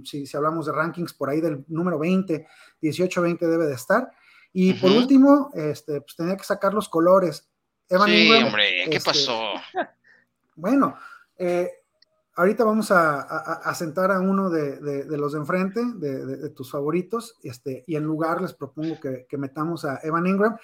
si, 0.03 0.25
si, 0.25 0.37
hablamos 0.37 0.65
de 0.65 0.73
rankings, 0.73 1.13
por 1.13 1.29
ahí 1.29 1.39
del 1.39 1.63
número 1.67 1.97
20, 1.99 2.47
18-20 2.81 3.39
debe 3.39 3.67
de 3.67 3.75
estar. 3.75 4.11
Y 4.51 4.73
por 4.73 4.91
último, 4.91 5.51
este, 5.53 6.01
pues 6.01 6.15
tenía 6.15 6.35
que 6.35 6.43
sacar 6.43 6.73
los 6.73 6.89
colores 6.89 7.49
sí, 7.89 8.31
hombre, 8.31 8.85
¿qué 8.85 8.97
este, 8.97 9.01
pasó? 9.01 9.53
Bueno, 10.55 10.97
eh, 11.37 11.71
ahorita 12.39 12.63
vamos 12.63 12.89
a, 12.89 13.73
sentar 13.75 14.13
a 14.13 14.21
uno 14.21 14.49
de, 14.49 15.05
los 15.17 15.33
de 15.33 15.39
enfrente, 15.39 15.81
de, 15.95 16.49
tus 16.51 16.71
favoritos, 16.71 17.35
este, 17.43 17.83
y 17.85 17.97
en 17.97 18.03
lugar 18.03 18.41
les 18.41 18.53
propongo 18.53 18.97
que, 18.97 19.37
metamos 19.37 19.83
a 19.83 19.99
Evan 20.03 20.25
Ingram. 20.25 20.57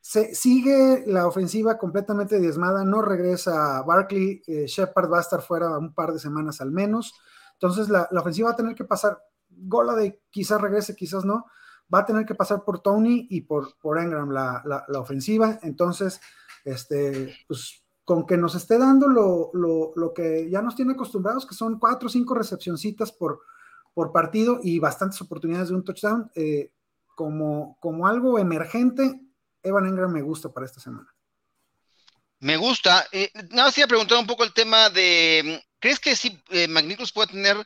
Se, 0.00 0.36
sigue 0.36 1.02
la 1.08 1.26
ofensiva 1.26 1.78
completamente 1.78 2.38
diezmada, 2.38 2.84
no 2.84 3.02
regresa 3.02 3.82
Barkley, 3.82 4.40
eh, 4.46 4.66
Shepard 4.68 5.10
va 5.10 5.18
a 5.18 5.22
estar 5.22 5.42
fuera 5.42 5.76
un 5.76 5.92
par 5.92 6.12
de 6.12 6.20
semanas 6.20 6.60
al 6.60 6.70
menos, 6.70 7.12
entonces 7.54 7.88
la, 7.88 8.08
ofensiva 8.12 8.50
va 8.50 8.52
a 8.52 8.56
tener 8.56 8.76
que 8.76 8.84
pasar, 8.84 9.20
Gola 9.48 9.96
de 9.96 10.22
quizás 10.30 10.60
regrese, 10.60 10.94
quizás 10.94 11.24
no, 11.24 11.46
va 11.92 12.00
a 12.00 12.06
tener 12.06 12.24
que 12.24 12.36
pasar 12.36 12.62
por 12.62 12.78
Tony 12.78 13.26
y 13.30 13.40
por, 13.40 13.76
por 13.78 14.00
Ingram 14.00 14.30
la, 14.30 14.62
la 14.64 15.00
ofensiva, 15.00 15.58
entonces 15.62 16.20
este, 16.64 17.34
pues 17.48 17.85
con 18.06 18.24
que 18.24 18.36
nos 18.36 18.54
esté 18.54 18.78
dando 18.78 19.08
lo, 19.08 20.12
que 20.14 20.48
ya 20.48 20.62
nos 20.62 20.76
tiene 20.76 20.92
acostumbrados, 20.92 21.44
que 21.44 21.56
son 21.56 21.80
cuatro 21.80 22.06
o 22.06 22.10
cinco 22.10 22.36
recepcioncitas 22.36 23.10
por, 23.10 23.40
por 23.92 24.12
partido 24.12 24.60
y 24.62 24.78
bastantes 24.78 25.20
oportunidades 25.20 25.70
de 25.70 25.74
un 25.74 25.82
touchdown, 25.82 26.30
eh, 26.36 26.70
como, 27.16 27.76
como 27.80 28.06
algo 28.06 28.38
emergente, 28.38 29.20
Evan 29.60 29.86
Engram 29.86 30.12
me 30.12 30.22
gusta 30.22 30.50
para 30.50 30.66
esta 30.66 30.78
semana. 30.78 31.12
Me 32.38 32.56
gusta. 32.56 33.08
Eh, 33.10 33.32
nada 33.50 33.64
más 33.64 33.76
iba 33.76 33.86
a 33.86 33.88
preguntar 33.88 34.18
un 34.18 34.26
poco 34.28 34.44
el 34.44 34.52
tema 34.52 34.88
de, 34.88 35.64
¿crees 35.80 35.98
que 35.98 36.14
sí 36.14 36.40
eh, 36.50 36.68
puede 37.12 37.32
tener 37.32 37.56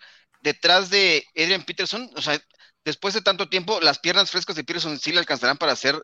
detrás 0.40 0.88
de 0.88 1.22
Adrian 1.37 1.64
Peterson? 1.64 2.11
O 2.16 2.22
sea, 2.22 2.40
después 2.83 3.12
de 3.12 3.20
tanto 3.20 3.50
tiempo, 3.50 3.79
las 3.83 3.98
piernas 3.98 4.31
frescas 4.31 4.57
de 4.57 4.64
Peterson 4.64 4.98
sí 4.98 5.12
le 5.12 5.18
alcanzarán 5.18 5.59
para 5.59 5.72
hacer 5.72 6.03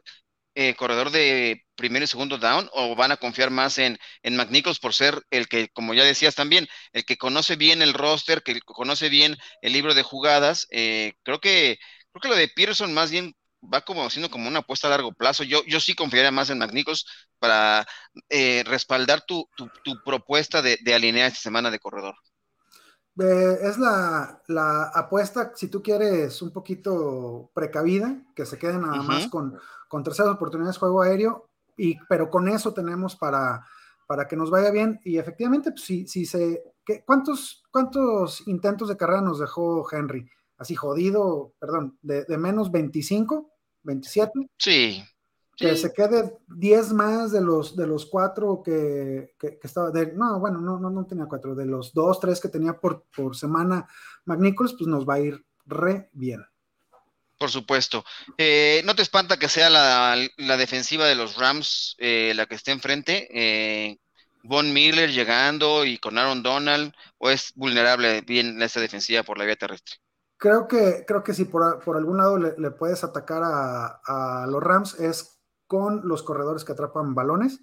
eh, 0.57 0.75
corredor 0.75 1.11
de 1.11 1.67
primero 1.77 2.05
y 2.05 2.09
segundo 2.09 2.39
down 2.39 2.71
o 2.73 2.97
van 2.97 3.13
a 3.13 3.19
confiar 3.19 3.51
más 3.51 3.77
en, 3.77 3.99
en 4.23 4.37
McNichols 4.37 4.79
por 4.81 4.95
ser 4.95 5.23
el 5.31 5.49
que, 5.49 5.69
como 5.69 5.93
ya 5.93 6.03
decías 6.03 6.35
también, 6.35 6.67
el 6.93 7.05
que 7.05 7.19
conoce 7.19 7.57
bien 7.57 7.83
el 7.83 7.93
roster, 7.93 8.43
que 8.43 8.59
conoce 8.63 9.11
bien 9.11 9.37
el 9.61 9.75
libro 9.75 9.93
de 9.93 10.03
jugadas? 10.03 10.67
Eh, 10.71 11.13
creo 11.23 11.41
que 11.41 11.79
creo 12.11 12.23
que 12.23 12.29
lo 12.29 12.37
de 12.37 12.49
Pearson 12.49 12.95
más 12.95 13.11
bien 13.11 13.35
va 13.63 13.83
como 13.83 14.09
siendo 14.09 14.31
como 14.31 14.49
una 14.49 14.61
apuesta 14.61 14.87
a 14.87 14.91
largo 14.91 15.13
plazo. 15.13 15.45
Yo, 15.45 15.63
yo 15.67 15.79
sí 15.79 15.95
confiaría 15.95 16.31
más 16.31 16.49
en 16.49 16.59
McNichols 16.59 17.05
para 17.39 17.87
eh, 18.31 18.65
respaldar 18.67 19.25
tu, 19.27 19.47
tu, 19.57 20.03
propuesta 20.05 20.63
de, 20.63 20.79
de 20.83 20.95
alinear 20.95 21.29
esta 21.29 21.41
semana 21.41 21.71
de 21.71 21.79
corredor. 21.79 22.15
Eh, 23.19 23.59
es 23.63 23.79
la, 23.79 24.91
apuesta, 24.95 25.53
si 25.55 25.69
tú 25.69 25.83
quieres, 25.83 26.43
un 26.43 26.53
poquito 26.53 27.51
precavida, 27.55 28.15
que 28.35 28.45
se 28.45 28.59
quede 28.59 28.79
nada 28.79 29.03
más 29.03 29.29
con, 29.29 29.59
con 29.89 30.03
terceras 30.03 30.35
oportunidades 30.35 30.77
de 30.77 30.81
juego 30.81 31.03
aéreo, 31.03 31.49
y, 31.77 31.99
pero 32.09 32.31
con 32.31 32.49
eso 32.49 32.73
tenemos 32.73 33.17
para, 33.17 33.65
para 34.07 34.27
que 34.27 34.37
nos 34.37 34.51
vaya 34.51 34.71
bien. 34.71 35.01
Y 35.05 35.19
efectivamente, 35.19 35.71
pues, 35.71 35.85
si, 35.85 36.07
si 36.07 36.27
se. 36.27 36.63
¿cuántos, 37.05 37.65
¿Cuántos 37.71 38.47
intentos 38.47 38.89
de 38.89 38.97
carrera 38.97 39.21
nos 39.21 39.41
dejó 39.41 39.87
Henry? 39.91 40.29
Así 40.59 40.75
jodido, 40.75 41.53
perdón, 41.59 41.99
de, 42.01 42.25
de 42.25 42.39
menos 42.39 42.71
25, 42.71 43.51
27. 43.83 44.33
Sí, 44.57 45.03
que 45.57 45.75
se 45.75 45.93
quede 45.93 46.37
10 46.49 46.93
más 46.93 47.33
de 47.33 47.41
los, 47.41 47.75
de 47.77 47.87
los 47.87 48.05
cuatro 48.07 48.63
que, 48.63 49.35
que, 49.39 49.59
estaba, 49.63 49.91
de, 49.91 50.13
no, 50.13 50.39
bueno, 50.39 50.61
no, 50.61 50.79
no, 50.79 50.91
no 50.91 51.07
tenía 51.07 51.25
cuatro, 51.27 51.55
de 51.55 51.65
los 51.65 51.95
dos, 51.95 52.21
tres 52.21 52.41
que 52.41 52.51
tenía 52.51 52.79
por, 52.79 53.07
por 53.17 53.35
semana 53.35 53.89
McNichols, 54.27 54.75
pues 54.75 54.87
nos 54.87 55.09
va 55.09 55.15
a 55.15 55.21
ir 55.21 55.47
re 55.65 56.11
bien. 56.13 56.45
Por 57.39 57.51
supuesto. 57.51 58.05
Eh, 58.39 58.83
¿No 58.85 58.95
te 58.95 59.03
espanta 59.03 59.39
que 59.39 59.49
sea 59.49 59.69
la, 59.69 60.17
la 60.37 60.57
defensiva 60.57 61.07
de 61.07 61.15
los 61.15 61.37
Rams 61.37 61.95
eh, 61.99 62.33
la 62.35 62.47
que 62.47 62.55
esté 62.55 62.73
enfrente? 62.73 63.29
Eh, 63.31 63.99
Von 64.43 64.73
Miller 64.73 65.11
llegando 65.11 65.85
y 65.85 65.99
con 65.99 66.19
Aaron 66.19 66.43
Donald, 66.43 66.95
o 67.19 67.31
es 67.31 67.53
vulnerable 67.57 68.23
bien 68.23 68.61
esa 68.63 68.81
defensiva 68.81 69.23
por 69.23 69.39
la 69.39 69.45
vía 69.45 69.57
terrestre? 69.57 69.97
Creo 70.39 70.69
que, 70.69 71.05
creo 71.07 71.23
que 71.23 71.35
si 71.35 71.47
por, 71.47 71.81
por 71.81 71.97
algún 71.97 72.19
lado 72.19 72.39
le, 72.39 72.55
le 72.59 72.71
puedes 72.71 73.03
atacar 73.05 73.43
a, 73.43 74.01
a, 74.07 74.47
los 74.47 74.63
Rams 74.63 75.01
es 75.01 75.41
con 75.67 76.07
los 76.07 76.23
corredores 76.23 76.65
que 76.65 76.73
atrapan 76.73 77.15
balones. 77.15 77.61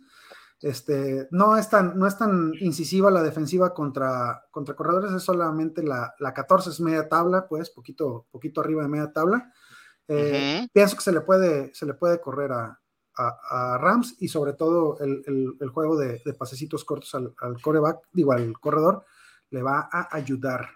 Este, 0.60 1.28
no, 1.32 1.58
es 1.58 1.70
tan, 1.70 1.98
no 2.00 2.08
es 2.08 2.18
tan 2.18 2.54
incisiva 2.60 3.12
la 3.12 3.22
defensiva 3.22 3.74
contra, 3.74 4.46
contra 4.50 4.76
corredores, 4.76 5.12
es 5.12 5.22
solamente 5.22 5.84
la, 5.84 6.16
la 6.20 6.34
14, 6.34 6.70
es 6.70 6.80
media 6.80 7.10
tabla, 7.10 7.48
pues, 7.48 7.70
poquito, 7.70 8.28
poquito 8.32 8.62
arriba 8.62 8.84
de 8.84 8.88
media 8.88 9.12
tabla. 9.12 9.54
Eh, 10.08 10.68
pienso 10.74 10.96
que 10.96 11.04
se 11.04 11.12
le 11.12 11.22
puede, 11.22 11.74
se 11.74 11.86
le 11.86 11.94
puede 11.94 12.20
correr 12.20 12.52
a, 12.52 12.80
a, 13.16 13.78
Rams 13.78 14.16
y 14.20 14.28
sobre 14.28 14.54
todo 14.54 14.98
el, 15.00 15.56
el, 15.60 15.70
juego 15.70 15.98
de, 15.98 16.22
de, 16.26 16.34
pasecitos 16.34 16.84
cortos 16.84 17.14
al, 17.16 17.34
al, 17.42 17.62
coreback, 17.62 18.00
digo, 18.12 18.34
al 18.34 18.54
corredor, 18.60 19.06
le 19.50 19.62
va 19.62 19.90
a 19.92 20.10
ayudar. 20.12 20.70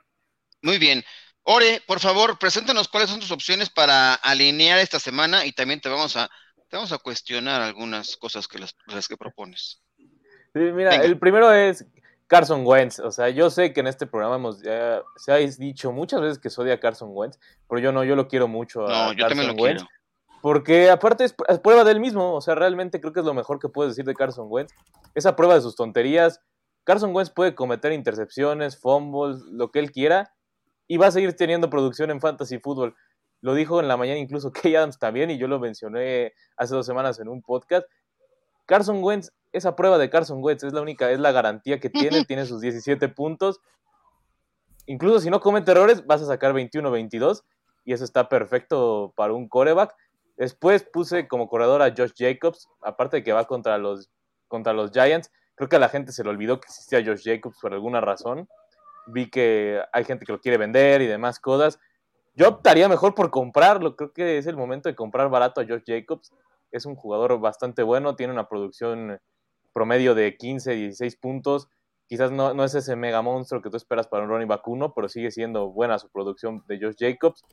Muy 0.61 0.77
bien. 0.77 1.03
Ore, 1.43 1.81
por 1.87 1.99
favor, 1.99 2.37
preséntanos 2.37 2.87
cuáles 2.87 3.09
son 3.09 3.19
tus 3.19 3.31
opciones 3.31 3.69
para 3.69 4.13
alinear 4.15 4.79
esta 4.79 4.99
semana 4.99 5.45
y 5.45 5.53
también 5.53 5.81
te 5.81 5.89
vamos 5.89 6.15
a 6.17 6.29
te 6.69 6.75
vamos 6.75 6.91
a 6.91 6.97
cuestionar 6.97 7.61
algunas 7.61 8.17
cosas 8.17 8.47
que 8.47 8.59
las, 8.59 8.75
que 9.07 9.17
propones. 9.17 9.81
Sí, 9.97 10.59
mira, 10.73 10.95
el 10.95 11.17
primero 11.17 11.51
es 11.51 11.85
Carson 12.27 12.65
Wentz. 12.65 12.99
O 12.99 13.11
sea, 13.11 13.29
yo 13.29 13.49
sé 13.49 13.73
que 13.73 13.79
en 13.79 13.87
este 13.87 14.05
programa 14.05 14.35
hemos 14.35 14.61
ya, 14.61 15.01
se 15.15 15.31
ha 15.31 15.37
dicho 15.37 15.91
muchas 15.91 16.21
veces 16.21 16.39
que 16.39 16.49
soy 16.49 16.71
a 16.71 16.79
Carson 16.79 17.09
Wentz, 17.11 17.39
pero 17.67 17.79
yo 17.79 17.91
no, 17.91 18.03
yo 18.03 18.15
lo 18.15 18.27
quiero 18.27 18.47
mucho 18.47 18.87
a 18.87 19.13
yo 19.13 19.17
Carson 19.17 19.37
también 19.37 19.57
lo 19.57 19.63
Wentz. 19.63 19.83
Quiero. 19.83 19.97
Porque 20.41 20.89
aparte 20.89 21.25
es, 21.25 21.33
prueba 21.63 21.83
del 21.83 21.99
mismo, 21.99 22.35
o 22.35 22.41
sea, 22.41 22.55
realmente 22.55 23.01
creo 23.01 23.11
que 23.11 23.21
es 23.21 23.25
lo 23.25 23.33
mejor 23.33 23.59
que 23.59 23.69
puedes 23.69 23.93
decir 23.93 24.05
de 24.05 24.13
Carson 24.13 24.47
Wentz. 24.49 24.73
Esa 25.15 25.35
prueba 25.35 25.55
de 25.55 25.61
sus 25.61 25.75
tonterías. 25.75 26.41
Carson 26.83 27.13
Wentz 27.13 27.31
puede 27.31 27.55
cometer 27.55 27.91
intercepciones, 27.91 28.77
fumbles, 28.77 29.41
lo 29.51 29.71
que 29.71 29.79
él 29.79 29.91
quiera, 29.91 30.33
y 30.87 30.97
va 30.97 31.07
a 31.07 31.11
seguir 31.11 31.35
teniendo 31.35 31.69
producción 31.69 32.11
en 32.11 32.21
fantasy 32.21 32.59
fútbol. 32.59 32.95
Lo 33.41 33.53
dijo 33.53 33.79
en 33.79 33.87
la 33.87 33.97
mañana 33.97 34.19
incluso 34.19 34.51
Kay 34.53 34.75
Adams 34.75 34.99
también, 34.99 35.31
y 35.31 35.37
yo 35.37 35.47
lo 35.47 35.59
mencioné 35.59 36.33
hace 36.55 36.75
dos 36.75 36.85
semanas 36.85 37.19
en 37.19 37.27
un 37.27 37.41
podcast. 37.41 37.87
Carson 38.65 39.03
Wentz, 39.03 39.31
esa 39.51 39.75
prueba 39.75 39.97
de 39.97 40.09
Carson 40.09 40.43
Wentz 40.43 40.63
es 40.63 40.73
la 40.73 40.81
única, 40.81 41.11
es 41.11 41.19
la 41.19 41.31
garantía 41.31 41.79
que 41.79 41.89
tiene, 41.89 42.25
tiene 42.25 42.45
sus 42.45 42.61
17 42.61 43.09
puntos. 43.09 43.59
Incluso 44.85 45.19
si 45.19 45.29
no 45.29 45.39
comete 45.39 45.71
errores, 45.71 46.05
vas 46.05 46.21
a 46.21 46.25
sacar 46.25 46.53
21-22, 46.53 47.43
y 47.83 47.93
eso 47.93 48.03
está 48.03 48.29
perfecto 48.29 49.13
para 49.15 49.33
un 49.33 49.47
coreback. 49.47 49.95
Después 50.37 50.83
puse 50.83 51.27
como 51.27 51.49
corredor 51.49 51.81
a 51.81 51.93
Josh 51.95 52.11
Jacobs, 52.15 52.69
aparte 52.81 53.17
de 53.17 53.23
que 53.23 53.33
va 53.33 53.45
contra 53.45 53.77
los, 53.77 54.09
contra 54.47 54.73
los 54.73 54.91
Giants. 54.91 55.31
Creo 55.55 55.67
que 55.67 55.77
a 55.77 55.79
la 55.79 55.89
gente 55.89 56.11
se 56.11 56.23
le 56.23 56.29
olvidó 56.29 56.59
que 56.59 56.67
existía 56.67 57.03
Josh 57.03 57.23
Jacobs 57.23 57.57
por 57.59 57.73
alguna 57.73 57.99
razón. 57.99 58.47
Vi 59.07 59.29
que 59.29 59.81
hay 59.91 60.03
gente 60.03 60.25
que 60.25 60.31
lo 60.31 60.39
quiere 60.39 60.57
vender 60.57 61.01
y 61.01 61.07
demás 61.07 61.39
cosas. 61.39 61.79
Yo 62.35 62.49
optaría 62.49 62.87
mejor 62.87 63.15
por 63.15 63.31
comprarlo. 63.31 63.95
Creo 63.95 64.13
que 64.13 64.37
es 64.37 64.45
el 64.45 64.55
momento 64.55 64.89
de 64.89 64.95
comprar 64.95 65.29
barato 65.29 65.59
a 65.59 65.65
Josh 65.65 65.83
Jacobs. 65.87 66.31
Es 66.71 66.85
un 66.85 66.95
jugador 66.95 67.39
bastante 67.39 67.81
bueno, 67.81 68.15
tiene 68.15 68.33
una 68.33 68.47
producción 68.47 69.19
promedio 69.77 70.15
de 70.15 70.35
15, 70.35 70.71
16 70.71 71.17
puntos. 71.17 71.67
Quizás 72.07 72.31
no, 72.31 72.55
no 72.55 72.63
es 72.63 72.73
ese 72.73 72.95
mega 72.95 73.21
monstruo 73.21 73.61
que 73.61 73.69
tú 73.69 73.77
esperas 73.77 74.07
para 74.07 74.23
un 74.23 74.29
Ronnie 74.29 74.47
Vacuno, 74.47 74.91
pero 74.95 75.07
sigue 75.07 75.29
siendo 75.29 75.69
buena 75.69 75.99
su 75.99 76.09
producción 76.09 76.63
de 76.67 76.79
Josh 76.81 76.95
Jacobs. 76.97 77.43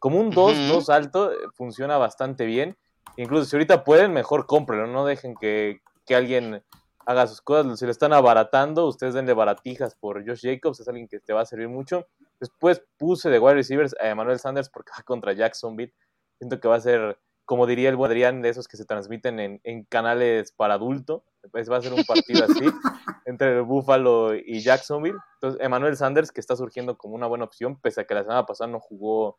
Como 0.00 0.18
un 0.18 0.32
2-2 0.32 0.92
alto, 0.92 1.30
eh, 1.30 1.36
funciona 1.54 1.96
bastante 1.96 2.44
bien. 2.44 2.76
Incluso 3.16 3.44
si 3.44 3.54
ahorita 3.54 3.84
pueden, 3.84 4.12
mejor 4.12 4.46
cómprenlo. 4.46 4.88
No 4.88 5.04
dejen 5.04 5.36
que, 5.36 5.80
que 6.06 6.16
alguien 6.16 6.64
haga 7.06 7.28
sus 7.28 7.40
cosas. 7.40 7.78
Si 7.78 7.84
le 7.84 7.92
están 7.92 8.12
abaratando, 8.12 8.88
ustedes 8.88 9.14
denle 9.14 9.32
baratijas 9.34 9.94
por 9.94 10.26
Josh 10.26 10.42
Jacobs. 10.42 10.80
Es 10.80 10.88
alguien 10.88 11.06
que 11.06 11.20
te 11.20 11.32
va 11.32 11.42
a 11.42 11.46
servir 11.46 11.68
mucho. 11.68 12.08
Después 12.40 12.82
puse 12.96 13.30
de 13.30 13.38
wide 13.38 13.54
receivers 13.54 13.94
a 14.00 14.08
Emmanuel 14.08 14.40
Sanders 14.40 14.70
porque 14.70 14.90
va 14.98 15.04
contra 15.04 15.34
Jacksonville. 15.34 15.94
Siento 16.38 16.58
que 16.58 16.66
va 16.66 16.76
a 16.76 16.80
ser, 16.80 17.20
como 17.44 17.66
diría 17.66 17.90
el 17.90 17.96
buen 17.96 18.10
Adrián, 18.10 18.42
de 18.42 18.48
esos 18.48 18.66
que 18.66 18.76
se 18.76 18.86
transmiten 18.86 19.60
en, 19.62 19.84
canales 19.84 20.52
para 20.52 20.74
adulto. 20.74 21.22
Pues 21.50 21.70
va 21.70 21.78
a 21.78 21.82
ser 21.82 21.92
un 21.92 22.04
partido 22.04 22.44
así 22.44 22.64
entre 23.26 23.60
Buffalo 23.60 24.34
y 24.34 24.60
Jacksonville. 24.60 25.16
Entonces, 25.34 25.60
Emmanuel 25.60 25.96
Sanders, 25.96 26.32
que 26.32 26.40
está 26.40 26.56
surgiendo 26.56 26.96
como 26.96 27.14
una 27.14 27.26
buena 27.26 27.44
opción, 27.44 27.80
pese 27.80 28.02
a 28.02 28.04
que 28.04 28.14
la 28.14 28.22
semana 28.22 28.46
pasada 28.46 28.70
no 28.70 28.80
jugó 28.80 29.38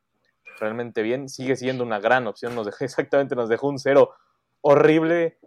realmente 0.60 1.02
bien, 1.02 1.30
sigue 1.30 1.56
siendo 1.56 1.84
una 1.84 2.00
gran 2.00 2.28
opción. 2.28 2.56
Nos 2.56 2.66
dejó, 2.66 2.78
exactamente, 2.86 3.36
nos 3.36 3.50
dejó 3.50 3.68
un 3.68 3.80
cero 3.80 4.12
horrible. 4.62 5.40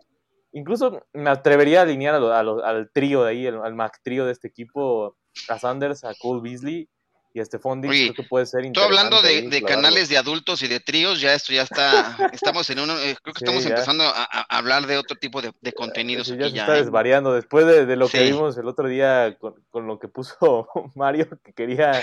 Incluso 0.53 1.03
me 1.13 1.31
atrevería 1.31 1.81
a 1.81 1.83
alinear 1.83 2.15
al 2.15 2.91
trío 2.93 3.25
de 3.25 3.31
ahí, 3.31 3.47
al 3.47 3.75
Mac 3.75 4.01
trío 4.03 4.25
de 4.25 4.33
este 4.33 4.49
equipo, 4.49 5.17
a 5.49 5.59
Sanders, 5.59 6.05
a 6.05 6.15
Cole 6.15 6.43
Beasley 6.43 6.89
y 7.35 7.41
este 7.41 7.59
Fondi 7.59 7.89
creo 7.89 8.15
que 8.15 8.23
puede 8.23 8.47
ser 8.47 8.65
Estoy 8.65 8.85
hablando 8.85 9.21
de, 9.21 9.63
canales 9.63 10.09
de 10.09 10.17
adultos 10.17 10.63
y 10.63 10.69
de 10.69 10.79
tríos, 10.79 11.21
ya 11.21 11.35
esto 11.35 11.53
ya 11.53 11.63
está, 11.63 12.17
estamos 12.33 12.71
en 12.71 12.79
uno, 12.79 12.97
eh, 13.01 13.17
creo 13.21 13.35
que 13.35 13.45
estamos 13.45 13.67
empezando 13.67 14.05
a, 14.05 14.25
hablar 14.49 14.87
de 14.87 14.97
otro 14.97 15.17
tipo 15.17 15.43
de, 15.43 15.53
de 15.61 15.73
contenidos. 15.73 16.29
ya 16.29 16.49
se 16.49 16.57
está 16.57 16.77
¿eh? 16.77 16.83
desvariando, 16.83 17.35
después 17.35 17.67
de, 17.67 17.97
lo 17.97 18.09
que 18.09 18.23
vimos 18.23 18.57
el 18.57 18.69
otro 18.69 18.89
día 18.89 19.37
con, 19.41 19.57
con, 19.71 19.89
lo 19.89 19.99
que 19.99 20.07
puso 20.07 20.69
Mario, 20.95 21.29
que 21.43 21.53
quería 21.53 22.01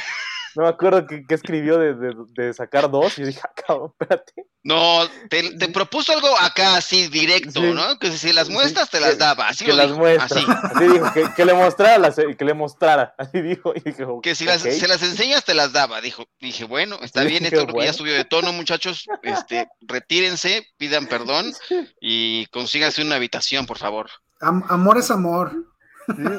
no 0.56 0.64
me 0.64 0.70
acuerdo 0.70 1.06
qué, 1.08 1.24
escribió 1.30 1.78
de, 1.78 2.14
de, 2.36 2.54
sacar 2.54 2.90
dos 2.90 3.18
y 3.18 3.24
dije, 3.24 3.40
ah, 3.44 3.52
cabrón, 3.56 3.94
espérate. 4.00 4.34
No, 4.64 5.08
te, 5.30 5.58
te, 5.58 5.70
propuso 5.70 6.14
algo 6.14 6.28
acá 6.40 6.76
así 6.76 7.08
directo, 7.08 7.62
¿no? 7.62 7.98
Que 7.98 8.12
si 8.12 8.32
las 8.32 8.50
muestras 8.50 8.90
te 8.90 9.00
las 9.00 9.18
daba, 9.18 9.48
así 9.48 9.66
que 9.66 9.74
las 9.74 9.92
muestra. 9.92 10.26
Así. 10.72 10.88
dijo, 10.88 11.14
que, 11.14 11.26
que, 11.36 11.46
le 11.46 11.54
mostrara, 11.54 11.98
las, 11.98 12.16
que 12.16 12.46
le 12.46 12.54
mostrara, 12.54 13.16
así 13.18 13.42
dijo. 13.42 13.74
Y 13.76 13.80
dije, 13.80 14.06
que 14.22 14.36
si 14.36 14.46
las, 14.46 14.62
se 14.62 14.88
las 14.88 15.02
enseñas 15.02 15.44
te 15.44 15.56
las 15.56 15.74
daba, 15.74 16.00
dijo. 16.00 16.26
Dije, 16.40 16.66
bueno, 16.66 17.00
está 17.02 17.24
bien, 17.24 17.46
esto 17.46 17.66
bueno. 17.68 17.84
ya 17.84 17.94
subió 17.94 18.14
de 18.14 18.26
tono, 18.26 18.54
muchachos, 18.54 19.08
este, 19.24 19.68
retírense, 19.82 20.68
pidan 20.78 21.08
perdón 21.08 21.54
y 22.00 22.46
consíganse 22.48 23.02
una 23.02 23.16
habitación, 23.16 23.66
por 23.66 23.80
favor. 23.80 24.10
amor 24.40 24.98
es 25.00 25.10
amor. 25.10 25.71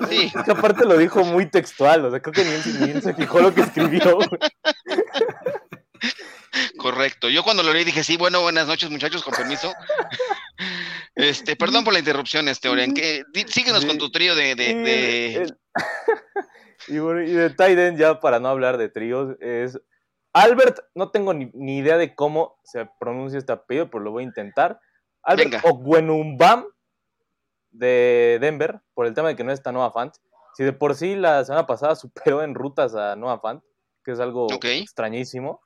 Sí, 0.09 0.33
aparte 0.35 0.85
lo 0.85 0.98
dijo 0.98 1.25
muy 1.25 1.46
textual, 1.46 2.05
o 2.05 2.11
sea, 2.11 2.20
creo 2.20 2.33
que 2.33 2.44
ni 2.44 2.90
él, 2.90 3.03
se 3.03 3.14
fijó 3.14 3.40
lo 3.40 3.55
que 3.55 3.62
escribió. 3.62 4.18
Correcto. 6.77 7.29
Yo 7.29 7.42
cuando 7.42 7.62
lo 7.62 7.72
leí 7.72 7.85
dije, 7.85 8.03
sí, 8.03 8.16
bueno, 8.16 8.42
buenas 8.42 8.66
noches, 8.66 8.90
muchachos, 8.90 9.22
con 9.22 9.35
permiso. 9.35 9.72
Este, 11.14 11.57
perdón 11.57 11.85
por 11.85 11.92
la 11.92 11.98
interrupción, 11.98 12.48
este, 12.48 12.68
Oren. 12.68 12.94
Que, 12.94 13.22
síguenos 13.46 13.85
con 13.85 13.98
tu 13.98 14.11
trío 14.11 14.35
de. 14.35 14.55
de, 14.55 15.53
y, 16.88 16.94
de 16.94 17.51
Tiden, 17.51 17.96
ya 17.96 18.18
para 18.20 18.40
no 18.40 18.48
hablar 18.48 18.79
de 18.79 18.88
tríos, 18.88 19.37
es. 19.40 19.79
Albert, 20.35 20.79
no 20.94 21.11
tengo 21.11 21.35
ni, 21.35 21.79
idea 21.79 21.98
de 21.98 22.14
cómo 22.14 22.59
se 22.64 22.88
pronuncia 22.98 23.38
este 23.38 23.53
apellido, 23.53 23.90
pero 23.90 24.03
lo 24.03 24.12
voy 24.12 24.22
a 24.22 24.27
intentar. 24.27 24.81
Albert 25.22 25.62
Ogwenumbam 25.64 26.64
de 27.73 28.39
Denver, 28.41 28.81
por 28.95 29.07
el 29.07 29.15
tema 29.15 29.29
de 29.29 29.37
que 29.37 29.45
no 29.45 29.53
está 29.53 29.73
Noah 29.73 29.91
Fant. 29.91 30.15
Si 30.55 30.65
de 30.65 30.73
por 30.73 30.95
sí 30.95 31.17
la 31.17 31.45
semana 31.45 31.67
pasada 31.67 31.95
superó 31.97 32.43
en 32.43 32.55
rutas 32.55 32.95
a 32.95 33.17
Noah 33.17 33.41
Fant, 33.41 33.63
que 34.05 34.13
es 34.13 34.21
algo 34.21 34.47
extrañísimo. 34.63 35.61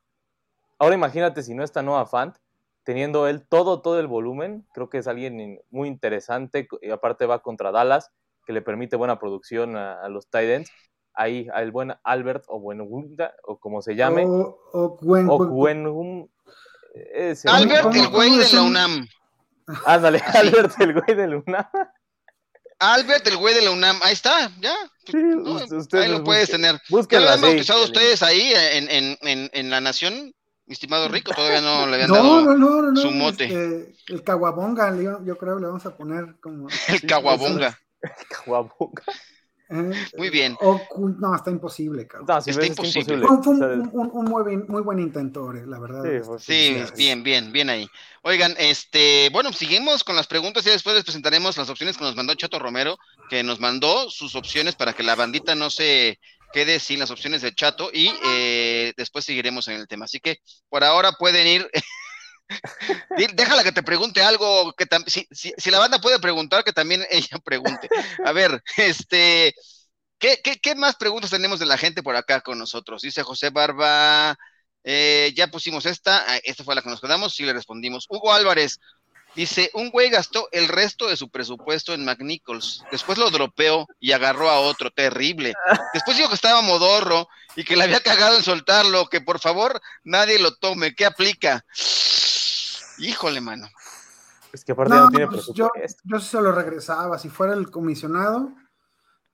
Ahora 0.79 0.95
imagínate 0.95 1.43
si 1.43 1.55
no 1.55 1.65
está 1.65 1.83
Noah 1.83 2.07
Fant, 2.07 2.37
teniendo 2.85 3.27
él 3.27 3.47
todo, 3.47 3.81
todo 3.81 3.99
el 3.99 4.07
volumen, 4.07 4.65
creo 4.73 4.89
que 4.89 4.99
es 4.99 5.09
alguien 5.09 5.61
muy 5.71 5.89
interesante, 5.89 6.69
y 6.81 6.91
aparte 6.91 7.27
va 7.27 7.43
contra 7.43 7.73
Dallas, 7.73 8.13
que 8.47 8.53
le 8.53 8.63
permite 8.63 8.95
buena 8.95 9.19
producción 9.19 9.77
a, 9.77 10.09
los 10.09 10.27
Titans. 10.27 10.71
Ahí, 11.13 11.49
al 11.53 11.73
buen 11.73 11.95
Albert 12.05 12.45
o 12.47 12.61
Buenugunda, 12.61 13.35
o 13.43 13.59
como 13.59 13.83
se 13.83 13.97
llame. 13.97 14.25
O, 14.27 14.59
o, 14.73 14.99
Albert, 17.47 17.95
el 17.95 18.09
güey 18.09 18.37
de 18.39 18.53
la 18.53 18.63
UNAM. 18.63 19.09
Ándale, 19.87 20.23
Albert, 20.35 20.81
el 20.81 20.93
güey 20.95 21.17
de 21.17 21.27
Luna. 21.27 21.71
Albert, 22.79 23.27
el 23.27 23.37
güey 23.37 23.55
de 23.55 23.63
la 23.63 23.71
UNAM, 23.71 23.99
ahí 24.03 24.13
está, 24.13 24.51
ya. 24.61 24.75
Sí, 25.07 25.17
ahí 25.97 26.09
lo 26.09 26.23
puedes 26.23 26.51
tener. 26.51 26.79
¿Ya 27.09 27.21
lo 27.21 27.31
han 27.31 27.41
bautizado 27.41 27.85
ustedes 27.85 28.23
ahí 28.23 28.53
en, 28.55 28.91
en, 28.91 29.19
en, 29.23 29.51
en, 29.53 29.71
La 29.71 29.81
Nación, 29.81 30.35
mi 30.67 30.73
estimado 30.73 31.09
Rico? 31.09 31.33
Todavía 31.33 31.63
no 31.63 31.87
le 31.87 31.95
habían 31.95 32.13
dado 32.13 32.43
no, 32.43 32.55
no, 32.55 32.83
no, 32.93 33.01
su 33.01 33.11
mote. 33.11 33.45
Este, 33.45 33.95
el 34.09 34.23
Caguabonga, 34.23 34.95
yo, 34.97 35.39
creo 35.39 35.57
que 35.57 35.63
le 35.63 35.67
vamos 35.69 35.87
a 35.87 35.97
poner 35.97 36.37
como... 36.41 36.69
el 36.89 37.01
Caguabonga. 37.03 37.79
El 38.03 38.27
Caguabonga. 38.29 39.03
Eh, 39.69 40.07
muy 40.17 40.31
bien. 40.31 40.57
no, 40.61 41.35
está 41.35 41.51
imposible, 41.51 42.07
cabrón. 42.07 42.39
está 42.47 42.67
imposible. 42.67 43.27
Fue, 43.27 43.55
un, 43.55 44.25
muy, 44.69 44.83
buen 44.83 44.99
intento, 45.01 45.53
la 45.53 45.79
verdad. 45.79 46.05
Sí, 46.39 46.77
bien, 46.97 47.23
bien, 47.23 47.53
bien 47.53 47.71
ahí. 47.71 47.89
Oigan, 48.23 48.55
este, 48.59 49.29
bueno, 49.33 49.53
seguimos 49.53 50.05
con 50.05 50.15
las 50.15 50.27
preguntas 50.27 50.67
y 50.67 50.71
después 50.71 50.95
les 50.95 51.05
presentaremos 51.05 51.57
las 51.57 51.69
opciones 51.69 51.97
que 51.97 52.05
nos 52.05 52.15
mandó 52.17 52.35
Chato 52.35 52.59
Romero, 52.59 52.99
que 53.29 53.43
nos 53.43 53.59
mandó 53.59 54.09
sus 54.11 54.37
opciones 54.37 54.77
para 54.77 54.93
que 54.93 55.03
la 55.03 55.17
bandita 55.17 55.55
no 55.55 55.71
se 55.71 56.19
quede 56.53 56.79
sin 56.79 57.01
las 57.01 57.11
opciones 57.11 57.43
de 57.43 57.55
Chato 57.55 57.91
y 57.93 58.11
eh, 58.25 58.93
después 58.97 59.25
seguiremos 59.25 59.67
en 59.69 59.75
el 59.75 59.89
tema. 59.89 60.05
Así 60.05 60.21
que 60.21 60.39
por 60.69 60.85
ahora 60.85 61.13
pueden 61.13 61.47
ir 61.47 61.71
Déjala 63.35 63.65
que 63.65 63.73
te 63.73 63.83
pregunte 63.83 64.23
algo, 64.23 64.73
que 64.75 64.87
si, 65.07 65.27
si, 65.33 65.71
la 65.71 65.79
banda 65.79 66.01
puede 66.01 66.19
preguntar, 66.19 66.65
que 66.65 66.73
también 66.73 67.05
ella 67.11 67.39
pregunte. 67.45 67.89
A 68.25 68.33
ver, 68.33 68.63
este, 68.77 69.55
¿qué, 70.19 70.41
qué, 70.43 70.75
más 70.75 70.97
preguntas 70.97 71.31
tenemos 71.31 71.59
de 71.59 71.67
la 71.67 71.79
gente 71.79 72.03
por 72.03 72.17
acá 72.17 72.41
con 72.41 72.59
nosotros? 72.59 73.03
Dice 73.03 73.23
José 73.23 73.51
Barba, 73.51 74.37
eh, 74.85 75.33
ya 75.35 75.49
pusimos 75.49 75.87
esta, 75.87 76.25
ah, 76.29 76.39
esta 76.45 76.65
fue 76.65 76.75
la 76.75 76.83
que 76.83 76.91
nos 76.91 77.01
quedamos, 77.01 77.35
sí 77.35 77.45
le 77.45 77.53
respondimos. 77.53 78.07
Hugo 78.09 78.33
Álvarez 78.33 78.79
dice, 79.35 79.71
un 79.75 79.91
güey 79.91 80.09
gastó 80.09 80.49
el 80.53 80.69
resto 80.69 81.09
de 81.09 81.17
su 81.17 81.29
presupuesto 81.29 81.93
en 81.93 82.05
McNichols, 82.05 82.83
después 82.91 83.19
lo 83.19 83.31
dropeó 83.31 83.87
y 84.01 84.13
agarró 84.13 84.49
a 84.49 84.61
otro, 84.61 84.91
terrible. 84.91 85.55
Después 85.93 86.17
dijo 86.17 86.29
que 86.29 86.37
estaba 86.37 86.63
modorro 86.63 87.29
y 87.55 87.65
que 87.65 87.77
le 87.77 87.85
había 87.85 88.01
cagado 88.01 88.37
en 88.37 88.45
soltarlo, 88.45 89.09
que 89.09 89.21
por 89.21 89.41
favor 89.41 89.81
nadie 90.05 90.39
lo 90.39 90.55
tome, 90.55 90.95
¿qué 90.95 91.05
aplica? 91.05 91.65
Híjole, 92.99 93.41
mano. 93.41 93.69
Es 94.53 94.65
que 94.65 94.73
aparte 94.73 94.95
no, 94.95 95.09
tiene 95.09 95.27
pues 95.27 95.47
yo, 95.55 95.71
yo 96.05 96.21
se 96.21 96.41
lo 96.41 96.53
regresaba, 96.53 97.19
si 97.19 97.29
fuera 97.29 97.55
el 97.55 97.71
comisionado, 97.71 98.55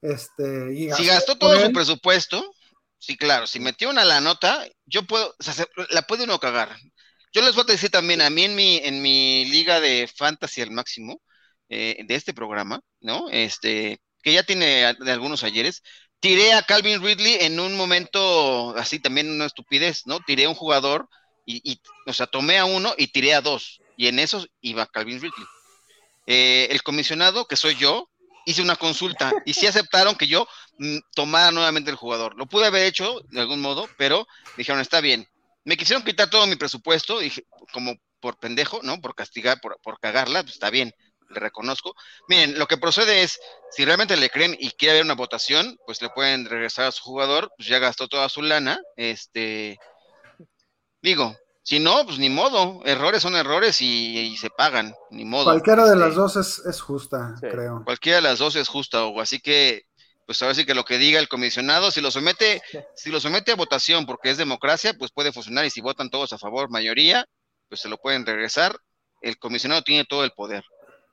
este, 0.01 0.75
y 0.75 0.91
si 0.93 1.07
gastó 1.07 1.37
todo 1.37 1.59
su 1.61 1.73
presupuesto, 1.73 2.43
sí, 2.99 3.17
claro, 3.17 3.47
si 3.47 3.61
metió 3.61 3.91
una 3.91 4.05
la 4.05 4.21
nota, 4.21 4.67
yo 4.85 5.05
puedo, 5.05 5.35
o 5.39 5.43
sea, 5.43 5.55
la 5.91 6.03
puede 6.03 6.25
uno 6.25 6.41
cagar. 6.41 6.77
Yo 7.33 7.41
les 7.41 7.55
voy 7.55 7.65
a 7.69 7.73
decir 7.73 7.91
también, 7.91 8.21
a 8.21 8.31
mí 8.31 8.45
en 8.45 8.57
mi, 8.57 8.79
en 8.79 9.01
mi 9.01 9.45
liga 9.45 9.81
de 9.81 10.11
fantasy 10.13 10.61
al 10.61 10.73
máximo, 10.73 11.21
eh, 11.69 12.05
de 12.05 12.15
este 12.17 12.35
programa, 12.35 12.81
¿no? 13.01 13.29
Este, 13.31 14.01
que 14.23 14.33
ya 14.33 14.43
tiene 14.43 14.95
de 14.99 15.13
algunos 15.13 15.45
ayeres, 15.45 15.83
tiré 16.21 16.53
a 16.53 16.63
Calvin 16.63 17.03
Ridley 17.03 17.39
en 17.41 17.59
un 17.61 17.77
momento 17.77 18.77
así 18.77 18.99
también 18.99 19.31
una 19.31 19.47
estupidez, 19.47 20.03
¿no? 20.07 20.21
Tiré 20.21 20.45
a 20.45 20.49
un 20.49 20.55
jugador 20.55 21.09
y, 21.45 21.81
o 22.07 22.13
sea, 22.13 22.27
tomé 22.27 22.59
a 22.59 22.65
uno 22.65 22.95
y 22.97 23.09
tiré 23.09 23.35
a 23.35 23.41
dos, 23.41 23.81
y 23.97 24.09
en 24.09 24.19
esos 24.19 24.49
iba 24.61 24.87
Calvin 24.87 25.21
Ridley. 25.21 25.47
Eh, 26.27 26.69
el 26.71 26.83
comisionado, 26.83 27.47
que 27.47 27.57
soy 27.57 27.75
yo, 27.75 28.09
hice 28.45 28.63
una 28.63 28.77
consulta 28.77 29.33
y 29.45 29.55
sí 29.55 29.67
aceptaron 29.67 30.17
que 30.17 30.27
yo 30.27 30.47
mm, 30.79 30.99
tomara 31.15 31.51
nuevamente 31.51 31.91
el 31.91 31.97
jugador. 31.97 32.35
Lo 32.37 32.47
pude 32.47 32.67
haber 32.67 32.85
hecho 32.85 33.21
de 33.31 33.41
algún 33.41 33.61
modo, 33.61 33.89
pero 33.97 34.27
dijeron, 34.57 34.81
está 34.81 35.01
bien. 35.01 35.29
Me 35.65 35.77
quisieron 35.77 36.05
quitar 36.05 36.29
todo 36.31 36.47
mi 36.47 36.57
presupuesto, 36.57 37.21
dije, 37.21 37.45
como 37.73 37.95
por 38.21 38.39
pendejo, 38.39 38.81
¿no? 38.83 39.01
Por 39.01 39.15
castigar, 39.15 39.61
por, 39.61 39.79
por 39.83 39.99
cagarla, 40.01 40.43
pues 40.43 40.55
está 40.55 40.71
bien, 40.71 40.93
le 41.31 41.41
reconozco. 41.41 41.95
Miren, 42.29 42.59
lo 42.59 42.67
que 42.67 42.79
procede 42.79 43.23
es, 43.23 43.39
si 43.71 43.85
realmente 43.85 44.17
le 44.17 44.31
creen 44.31 44.57
y 44.59 44.71
quiere 44.71 44.93
haber 44.93 45.05
una 45.05 45.15
votación, 45.15 45.79
pues 45.87 46.03
le 46.03 46.11
pueden 46.11 46.47
regresar 46.47 46.87
a 46.87 46.93
su 46.93 47.03
jugador, 47.03 47.53
pues 47.57 47.69
ya 47.69 47.79
gastó 47.79 48.09
toda 48.09 48.29
su 48.29 48.43
lana, 48.43 48.81
este, 48.97 49.79
Digo, 51.03 51.37
si 51.65 51.79
no, 51.79 52.05
pues 52.07 52.19
ni 52.19 52.31
modo, 52.31 52.81
errores 52.85 53.23
son 53.23 53.37
errores 53.37 53.81
y, 53.81 54.37
se 54.37 54.51
pagan, 54.51 54.95
ni 55.11 55.25
modo. 55.25 55.45
Cualquiera 55.45 55.85
de 55.87 55.97
las 55.97 56.15
dos 56.15 56.37
es, 56.37 56.81
justa, 56.81 57.35
creo. 57.41 57.83
Cualquiera 57.85 58.17
de 58.17 58.23
las 58.23 58.39
dos 58.39 58.57
es 58.57 58.69
justa, 58.69 59.05
o 59.05 59.21
así 59.21 59.41
que, 59.41 59.85
pues 60.27 60.41
ahora 60.43 60.55
sí 60.55 60.65
que 60.65 60.75
lo 60.75 60.85
que 60.85 60.99
diga 60.99 61.21
el 61.21 61.29
comisionado, 61.29 61.91
si 61.91 62.01
lo 62.01 62.11
somete, 62.11 62.63
si 62.97 63.11
lo 63.11 63.21
somete 63.21 63.53
a 63.53 63.57
votación 63.57 64.07
porque 64.07 64.31
es 64.31 64.39
democracia, 64.39 64.95
pues 64.95 65.13
puede 65.13 65.33
funcionar 65.33 65.65
y 65.65 65.71
si 65.71 65.81
votan 65.81 66.11
todos 66.11 66.33
a 66.33 66.39
favor, 66.39 66.71
mayoría, 66.71 67.27
pues 67.69 67.81
se 67.81 67.89
lo 67.89 67.99
pueden 67.99 68.27
regresar. 68.27 68.77
El 69.21 69.39
comisionado 69.39 69.83
tiene 69.83 70.05
todo 70.05 70.25
el 70.25 70.33
poder. 70.33 70.65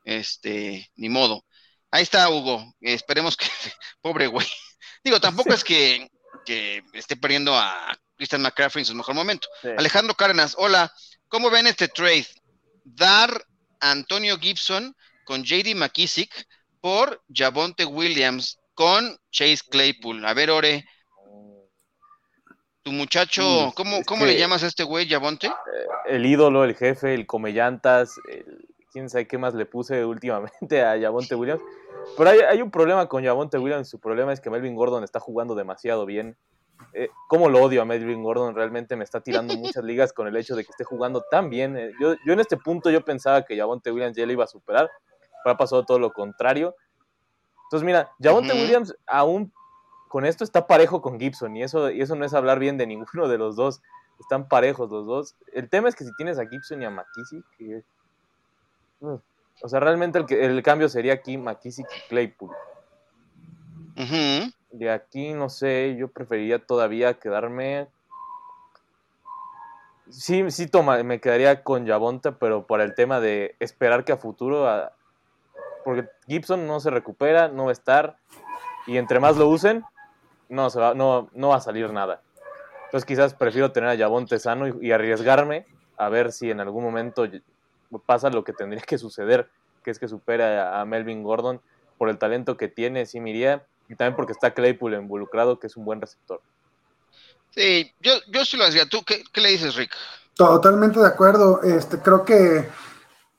Este, 0.03 0.89
ni 0.95 1.09
modo. 1.09 1.43
Ahí 1.91 2.03
está 2.03 2.29
Hugo, 2.29 2.73
esperemos 2.81 3.35
que, 3.37 3.45
pobre 4.01 4.27
güey. 4.27 4.47
Digo, 5.03 5.19
tampoco 5.19 5.53
es 5.53 5.63
que, 5.63 6.09
que 6.45 6.83
esté 6.93 7.15
perdiendo 7.15 7.55
a 7.55 7.97
Christian 8.19 8.41
McCaffrey 8.41 8.81
en 8.81 8.85
su 8.85 8.93
mejor 8.93 9.15
momento. 9.15 9.47
Alejandro 9.77 10.13
Cárdenas, 10.13 10.53
hola, 10.57 10.91
¿cómo 11.29 11.49
ven 11.49 11.67
este 11.67 11.87
trade? 11.87 12.27
Dar 12.83 13.45
Antonio 13.79 14.37
Gibson 14.37 14.93
con 15.23 15.43
JD 15.43 15.73
McKissick 15.75 16.29
por 16.81 17.23
Javonte 17.33 17.85
Williams 17.85 18.59
con 18.73 19.17
Chase 19.31 19.61
Claypool. 19.69 20.25
A 20.25 20.33
ver, 20.33 20.51
Ore, 20.51 20.85
tu 22.81 22.91
muchacho, 22.91 23.71
¿cómo, 23.73 24.03
cómo 24.03 24.25
le 24.25 24.37
llamas 24.37 24.63
a 24.63 24.67
este 24.67 24.83
güey, 24.83 25.07
Javonte? 25.07 25.47
Eh, 25.47 25.51
el 26.07 26.25
ídolo, 26.25 26.65
el 26.65 26.75
jefe, 26.75 27.13
el 27.13 27.25
comellantas, 27.25 28.15
quién 28.91 29.09
sabe 29.09 29.29
qué 29.29 29.37
más 29.37 29.53
le 29.53 29.65
puse 29.65 30.03
últimamente 30.05 30.81
a 30.81 30.99
Javonte 30.99 31.35
Williams. 31.35 31.61
Pero 32.17 32.29
hay, 32.29 32.39
hay 32.39 32.61
un 32.61 32.71
problema 32.71 33.07
con 33.07 33.23
Javonte 33.23 33.57
Williams, 33.57 33.87
su 33.87 33.97
problema 33.97 34.33
es 34.33 34.41
que 34.41 34.49
Melvin 34.49 34.75
Gordon 34.75 35.05
está 35.05 35.21
jugando 35.21 35.55
demasiado 35.55 36.05
bien 36.05 36.35
eh, 36.93 37.09
cómo 37.27 37.49
lo 37.49 37.61
odio 37.61 37.81
a 37.81 37.85
Melvin 37.85 38.23
Gordon, 38.23 38.55
realmente 38.55 38.95
me 38.95 39.03
está 39.03 39.21
tirando 39.21 39.55
muchas 39.55 39.83
ligas 39.83 40.13
con 40.13 40.27
el 40.27 40.35
hecho 40.35 40.55
de 40.55 40.63
que 40.63 40.71
esté 40.71 40.83
jugando 40.83 41.23
tan 41.29 41.49
bien. 41.49 41.77
Eh, 41.77 41.91
yo, 41.99 42.15
yo 42.25 42.33
en 42.33 42.39
este 42.39 42.57
punto 42.57 42.89
yo 42.89 43.03
pensaba 43.03 43.43
que 43.43 43.57
Javonte 43.57 43.91
Williams 43.91 44.17
ya 44.17 44.25
le 44.25 44.33
iba 44.33 44.43
a 44.43 44.47
superar, 44.47 44.89
pero 45.43 45.53
ha 45.53 45.57
pasado 45.57 45.85
todo 45.85 45.99
lo 45.99 46.11
contrario. 46.11 46.75
Entonces, 47.65 47.85
mira, 47.85 48.11
Javonte 48.19 48.53
Williams 48.53 48.95
aún 49.05 49.53
con 50.07 50.25
esto 50.25 50.43
está 50.43 50.65
parejo 50.65 51.01
con 51.01 51.19
Gibson 51.19 51.55
y 51.55 51.63
eso, 51.63 51.91
y 51.91 52.01
eso 52.01 52.15
no 52.15 52.25
es 52.25 52.33
hablar 52.33 52.57
bien 52.57 52.77
de 52.77 52.87
ninguno 52.87 53.27
de 53.27 53.37
los 53.37 53.55
dos. 53.55 53.81
Están 54.19 54.47
parejos 54.49 54.89
los 54.89 55.05
dos. 55.05 55.35
El 55.53 55.69
tema 55.69 55.87
es 55.87 55.95
que 55.95 56.03
si 56.03 56.11
tienes 56.17 56.39
a 56.39 56.47
Gibson 56.47 56.81
y 56.81 56.85
a 56.85 56.89
McKissick, 56.89 57.45
que, 57.57 57.83
uh, 59.01 59.19
o 59.61 59.69
sea, 59.69 59.79
realmente 59.79 60.19
el, 60.19 60.25
el, 60.33 60.63
cambio 60.63 60.89
sería 60.89 61.13
aquí 61.13 61.37
McKissick 61.37 61.87
y 61.87 62.09
Claypool. 62.09 62.51
De 64.71 64.91
aquí, 64.91 65.33
no 65.33 65.49
sé, 65.49 65.95
yo 65.97 66.07
preferiría 66.09 66.63
todavía 66.63 67.15
quedarme. 67.15 67.87
Sí, 70.09 70.49
sí, 70.51 70.67
toma, 70.67 71.01
me 71.03 71.19
quedaría 71.19 71.63
con 71.63 71.85
Yabonte, 71.85 72.31
pero 72.31 72.65
por 72.65 72.81
el 72.81 72.95
tema 72.95 73.19
de 73.19 73.55
esperar 73.59 74.03
que 74.03 74.11
a 74.11 74.17
futuro. 74.17 74.67
porque 75.83 76.07
Gibson 76.27 76.67
no 76.67 76.79
se 76.79 76.89
recupera, 76.89 77.47
no 77.47 77.65
va 77.65 77.69
a 77.69 77.73
estar. 77.73 78.17
Y 78.87 78.97
entre 78.97 79.19
más 79.19 79.37
lo 79.37 79.47
usen, 79.47 79.83
no, 80.49 80.69
se 80.69 80.79
va, 80.79 80.93
no, 80.93 81.29
no 81.33 81.49
va 81.49 81.57
a 81.57 81.61
salir 81.61 81.91
nada. 81.91 82.21
Entonces, 82.85 83.05
quizás 83.05 83.35
prefiero 83.35 83.71
tener 83.71 83.89
a 83.89 83.93
Yabonte 83.93 84.39
sano 84.39 84.67
y, 84.67 84.91
arriesgarme 84.91 85.67
a 85.95 86.09
ver 86.09 86.31
si 86.31 86.49
en 86.49 86.59
algún 86.59 86.83
momento 86.83 87.23
pasa 88.07 88.31
lo 88.31 88.43
que 88.43 88.51
tendría 88.51 88.81
que 88.81 88.97
suceder, 88.97 89.47
que 89.83 89.91
es 89.91 89.99
que 89.99 90.07
supera 90.07 90.81
a 90.81 90.85
Melvin 90.85 91.21
Gordon 91.21 91.61
por 91.99 92.09
el 92.09 92.17
talento 92.17 92.57
que 92.57 92.67
tiene, 92.67 93.05
sí 93.05 93.19
me 93.19 93.29
y 93.89 93.95
también 93.95 94.15
porque 94.15 94.33
está 94.33 94.53
Claypool 94.53 94.93
involucrado, 94.93 95.59
que 95.59 95.67
es 95.67 95.75
un 95.75 95.83
buen 95.83 95.99
receptor. 95.99 96.41
Sí, 97.49 97.91
yo, 97.99 98.13
yo 98.31 98.45
sí 98.45 98.55
lo 98.55 98.65
decía. 98.65 98.87
¿Tú 98.87 98.99
qué, 99.03 99.23
le 99.41 99.49
dices, 99.49 99.75
Rick? 99.75 99.91
Totalmente 100.35 100.99
de 100.99 101.07
acuerdo. 101.07 101.61
Este, 101.63 101.99
creo 101.99 102.23
que 102.23 102.69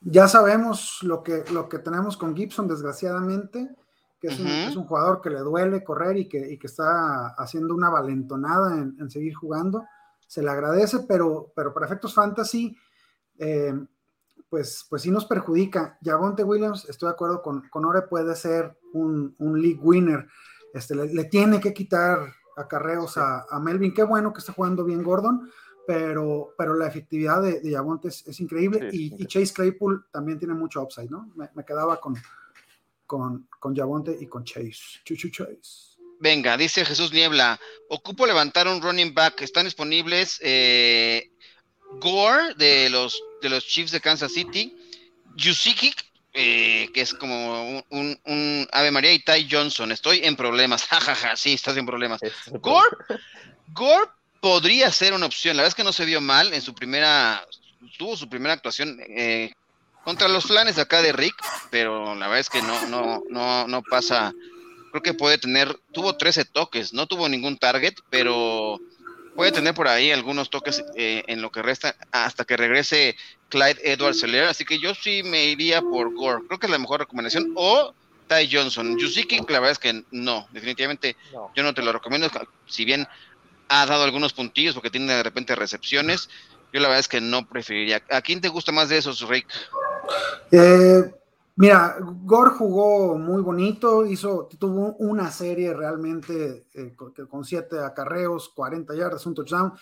ya 0.01 0.27
sabemos 0.27 0.99
lo 1.03 1.23
que, 1.23 1.45
lo 1.51 1.69
que 1.69 1.79
tenemos 1.79 2.17
con 2.17 2.35
Gibson, 2.35 2.67
desgraciadamente, 2.67 3.69
que 4.19 4.27
es, 4.27 4.75
un, 4.75 4.85
jugador 4.85 5.21
que 5.21 5.29
le 5.29 5.39
duele 5.39 5.83
correr 5.83 6.17
y 6.17 6.27
que, 6.27 6.59
que 6.59 6.67
está 6.67 7.27
haciendo 7.37 7.73
una 7.73 7.89
valentonada 7.89 8.77
en, 8.77 9.09
seguir 9.09 9.33
jugando. 9.33 9.85
Se 10.27 10.43
le 10.43 10.51
agradece, 10.51 10.99
pero, 11.07 11.51
pero 11.55 11.73
para 11.73 11.85
efectos 11.85 12.13
fantasy, 12.13 12.77
eh, 13.39 13.73
pues, 14.49 14.85
pues 14.89 15.01
sí 15.01 15.11
nos 15.11 15.25
perjudica. 15.25 15.97
Javonte 16.03 16.43
Williams, 16.43 16.87
estoy 16.89 17.07
de 17.07 17.13
acuerdo 17.13 17.41
con, 17.41 17.67
con 17.69 17.85
Ore, 17.85 18.01
puede 18.03 18.35
ser 18.35 18.77
un, 18.93 19.35
league 19.61 19.79
winner. 19.81 20.27
Este, 20.73 20.95
le, 20.95 21.25
tiene 21.25 21.59
que 21.59 21.73
quitar 21.73 22.33
acarreos 22.57 23.17
a, 23.17 23.45
a, 23.49 23.59
Melvin. 23.59 23.93
Qué 23.93 24.03
bueno 24.03 24.33
que 24.33 24.39
está 24.39 24.53
jugando 24.53 24.83
bien 24.83 25.03
Gordon, 25.03 25.51
pero, 25.85 26.53
pero 26.57 26.75
la 26.75 26.87
efectividad 26.87 27.41
de, 27.41 27.59
de 27.59 27.71
Javonte 27.71 28.09
es, 28.09 28.39
increíble. 28.39 28.89
y, 28.91 29.25
Chase 29.25 29.53
Claypool 29.53 30.05
también 30.11 30.39
tiene 30.39 30.53
mucho 30.53 30.81
upside, 30.81 31.09
¿no? 31.09 31.31
Me, 31.35 31.65
quedaba 31.65 31.99
con, 31.99 32.15
con, 33.05 33.47
con 33.59 33.75
Javonte 33.75 34.17
y 34.19 34.27
con 34.27 34.43
Chase. 34.43 35.01
Chuchu 35.03 35.29
Chase. 35.29 35.91
Venga, 36.19 36.55
dice 36.55 36.85
Jesús 36.85 37.11
Niebla, 37.11 37.59
ocupo 37.89 38.27
levantar 38.27 38.67
un 38.67 38.79
running 38.79 39.11
back, 39.11 39.41
están 39.41 39.65
disponibles 39.65 40.39
eh, 40.43 41.31
Gore 41.99 42.53
de 42.55 42.91
los, 42.91 43.19
de 43.41 43.49
los 43.49 43.65
Chiefs 43.65 43.91
de 43.91 44.01
Kansas 44.01 44.31
City, 44.31 44.77
Yusiki 45.35 45.91
eh, 46.33 46.89
que 46.93 47.01
es 47.01 47.13
como 47.13 47.83
un, 47.89 48.67
Ave 48.71 48.91
María 48.91 49.11
y 49.11 49.19
Ty 49.19 49.47
Johnson. 49.49 49.91
Estoy 49.91 50.21
en 50.23 50.35
problemas. 50.35 50.83
Jajaja, 50.87 51.35
sí, 51.35 51.53
estás 51.53 51.77
en 51.77 51.85
problemas. 51.85 52.21
Gore, 52.61 52.97
Gore 53.73 54.11
podría 54.39 54.91
ser 54.91 55.13
una 55.13 55.25
opción. 55.25 55.57
La 55.57 55.63
verdad 55.63 55.69
es 55.69 55.75
que 55.75 55.83
no 55.83 55.93
se 55.93 56.05
vio 56.05 56.21
mal 56.21 56.53
en 56.53 56.61
su 56.61 56.73
primera, 56.73 57.45
tuvo 57.97 58.15
su 58.15 58.29
primera 58.29 58.53
actuación 58.53 58.99
eh, 59.07 59.53
contra 60.03 60.27
los 60.27 60.45
flanes 60.45 60.77
acá 60.77 61.01
de 61.01 61.13
Rick, 61.13 61.35
pero 61.69 62.15
la 62.15 62.27
verdad 62.27 62.39
es 62.39 62.49
que 62.49 62.61
no, 62.61 62.87
no, 62.87 63.23
no, 63.29 63.67
no 63.67 63.83
pasa. 63.83 64.33
Creo 64.91 65.03
que 65.03 65.13
puede 65.13 65.37
tener, 65.37 65.77
tuvo 65.93 66.17
13 66.17 66.45
toques, 66.45 66.93
no 66.93 67.07
tuvo 67.07 67.29
ningún 67.29 67.57
target, 67.57 67.93
pero 68.09 68.79
puede 69.35 69.51
tener 69.51 69.73
por 69.73 69.87
ahí 69.87 70.11
algunos 70.11 70.49
toques 70.49 70.83
eh, 70.95 71.23
en 71.27 71.41
lo 71.41 71.51
que 71.51 71.61
resta 71.61 71.95
hasta 72.11 72.45
que 72.45 72.57
regrese 72.57 73.15
Clyde 73.49 73.79
Edwards 73.83 74.19
Seller, 74.19 74.45
así 74.45 74.65
que 74.65 74.79
yo 74.79 74.93
sí 74.95 75.23
me 75.23 75.45
iría 75.45 75.81
por 75.81 76.13
Gore, 76.13 76.45
creo 76.47 76.59
que 76.59 76.67
es 76.67 76.71
la 76.71 76.79
mejor 76.79 76.99
recomendación, 76.99 77.51
o 77.55 77.93
Ty 78.27 78.49
Johnson. 78.51 78.97
Yusiki, 78.97 79.37
la 79.49 79.59
verdad 79.59 79.71
es 79.71 79.79
que 79.79 80.03
no, 80.11 80.47
definitivamente 80.51 81.15
yo 81.55 81.63
no 81.63 81.73
te 81.73 81.81
lo 81.81 81.91
recomiendo, 81.91 82.29
si 82.67 82.85
bien 82.85 83.07
ha 83.67 83.85
dado 83.85 84.03
algunos 84.03 84.33
puntillos 84.33 84.73
porque 84.73 84.89
tiene 84.89 85.13
de 85.13 85.23
repente 85.23 85.55
recepciones, 85.55 86.29
yo 86.73 86.79
la 86.79 86.87
verdad 86.87 86.99
es 86.99 87.07
que 87.07 87.21
no 87.21 87.47
preferiría. 87.47 88.01
¿A 88.09 88.21
quién 88.21 88.41
te 88.41 88.47
gusta 88.47 88.71
más 88.71 88.89
de 88.89 88.97
esos, 88.97 89.27
Rick? 89.27 89.47
Eh, 90.51 91.03
mira, 91.55 91.97
Gore 91.99 92.51
jugó 92.51 93.17
muy 93.17 93.41
bonito, 93.41 94.05
hizo, 94.05 94.47
tuvo 94.59 94.95
una 94.97 95.31
serie 95.31 95.73
realmente 95.73 96.67
eh, 96.73 96.95
con, 96.95 97.45
siete 97.45 97.79
acarreos, 97.79 98.49
40 98.49 98.95
yardas, 98.95 99.25
un 99.25 99.35
touchdown 99.35 99.73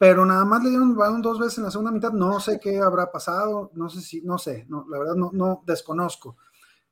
pero 0.00 0.24
nada 0.24 0.46
más 0.46 0.62
le 0.62 0.70
dieron 0.70 0.96
balón 0.96 1.20
dos 1.20 1.38
veces 1.38 1.58
en 1.58 1.64
la 1.64 1.70
segunda 1.70 1.92
mitad. 1.92 2.10
No 2.10 2.40
sé 2.40 2.58
qué 2.58 2.78
habrá 2.78 3.12
pasado, 3.12 3.70
no 3.74 3.90
sé 3.90 4.00
si, 4.00 4.22
no 4.22 4.38
sé, 4.38 4.64
no, 4.66 4.86
la 4.88 4.98
verdad 4.98 5.14
no, 5.14 5.28
no 5.30 5.62
desconozco. 5.66 6.38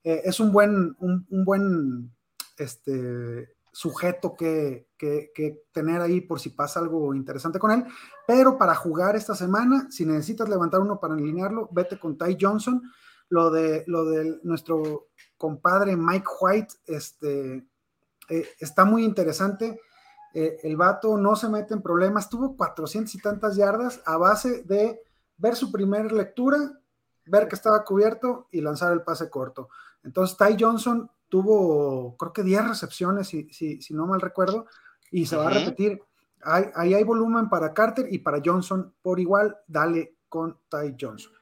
Eh, 0.04 0.20
es 0.26 0.38
un 0.40 0.52
buen, 0.52 0.94
un, 0.98 1.26
buen 1.30 2.14
este, 2.58 3.56
sujeto 3.72 4.36
que, 4.36 4.88
que, 4.98 5.64
tener 5.72 6.02
ahí 6.02 6.20
por 6.20 6.38
si 6.38 6.50
pasa 6.50 6.80
algo 6.80 7.14
interesante 7.14 7.58
con 7.58 7.70
él. 7.70 7.86
Pero 8.26 8.58
para 8.58 8.74
jugar 8.74 9.16
esta 9.16 9.34
semana, 9.34 9.86
si 9.90 10.04
necesitas 10.04 10.46
levantar 10.46 10.80
uno 10.80 11.00
para 11.00 11.14
alinearlo, 11.14 11.70
vete 11.72 11.98
con 11.98 12.18
Ty 12.18 12.36
Johnson. 12.38 12.82
Lo 13.30 13.50
de, 13.50 13.84
lo 13.86 14.04
de 14.06 14.38
nuestro 14.42 15.08
compadre 15.36 15.96
Mike 15.96 16.26
White 16.40 16.74
este, 16.86 17.66
eh, 18.28 18.48
está 18.58 18.84
muy 18.84 19.04
interesante 19.04 19.78
eh, 20.34 20.60
el 20.62 20.76
vato 20.76 21.16
no 21.16 21.36
se 21.36 21.48
mete 21.48 21.74
en 21.74 21.82
problemas, 21.82 22.28
tuvo 22.28 22.56
400 22.56 23.14
y 23.14 23.18
tantas 23.18 23.56
yardas 23.56 24.02
a 24.04 24.16
base 24.18 24.62
de 24.62 25.00
ver 25.36 25.56
su 25.56 25.72
primera 25.72 26.08
lectura, 26.12 26.80
ver 27.26 27.48
que 27.48 27.54
estaba 27.54 27.84
cubierto 27.84 28.48
y 28.50 28.60
lanzar 28.60 28.92
el 28.92 29.02
pase 29.02 29.30
corto. 29.30 29.68
Entonces, 30.02 30.36
Ty 30.36 30.56
Johnson 30.58 31.10
tuvo, 31.28 32.16
creo 32.16 32.32
que 32.32 32.42
10 32.42 32.68
recepciones, 32.68 33.28
si, 33.28 33.48
si, 33.52 33.94
no 33.94 34.06
mal 34.06 34.20
recuerdo, 34.20 34.66
y 35.10 35.26
se 35.26 35.36
va 35.36 35.48
a 35.48 35.50
repetir. 35.50 36.00
Ahí 36.42 36.94
hay, 36.94 37.02
volumen 37.02 37.48
para 37.48 37.74
Carter 37.74 38.06
y 38.10 38.18
para 38.18 38.40
Johnson 38.44 38.94
por 39.02 39.18
igual, 39.18 39.56
dale 39.66 40.18
con 40.28 40.56
Ty 40.68 40.94
Johnson. 41.00 41.32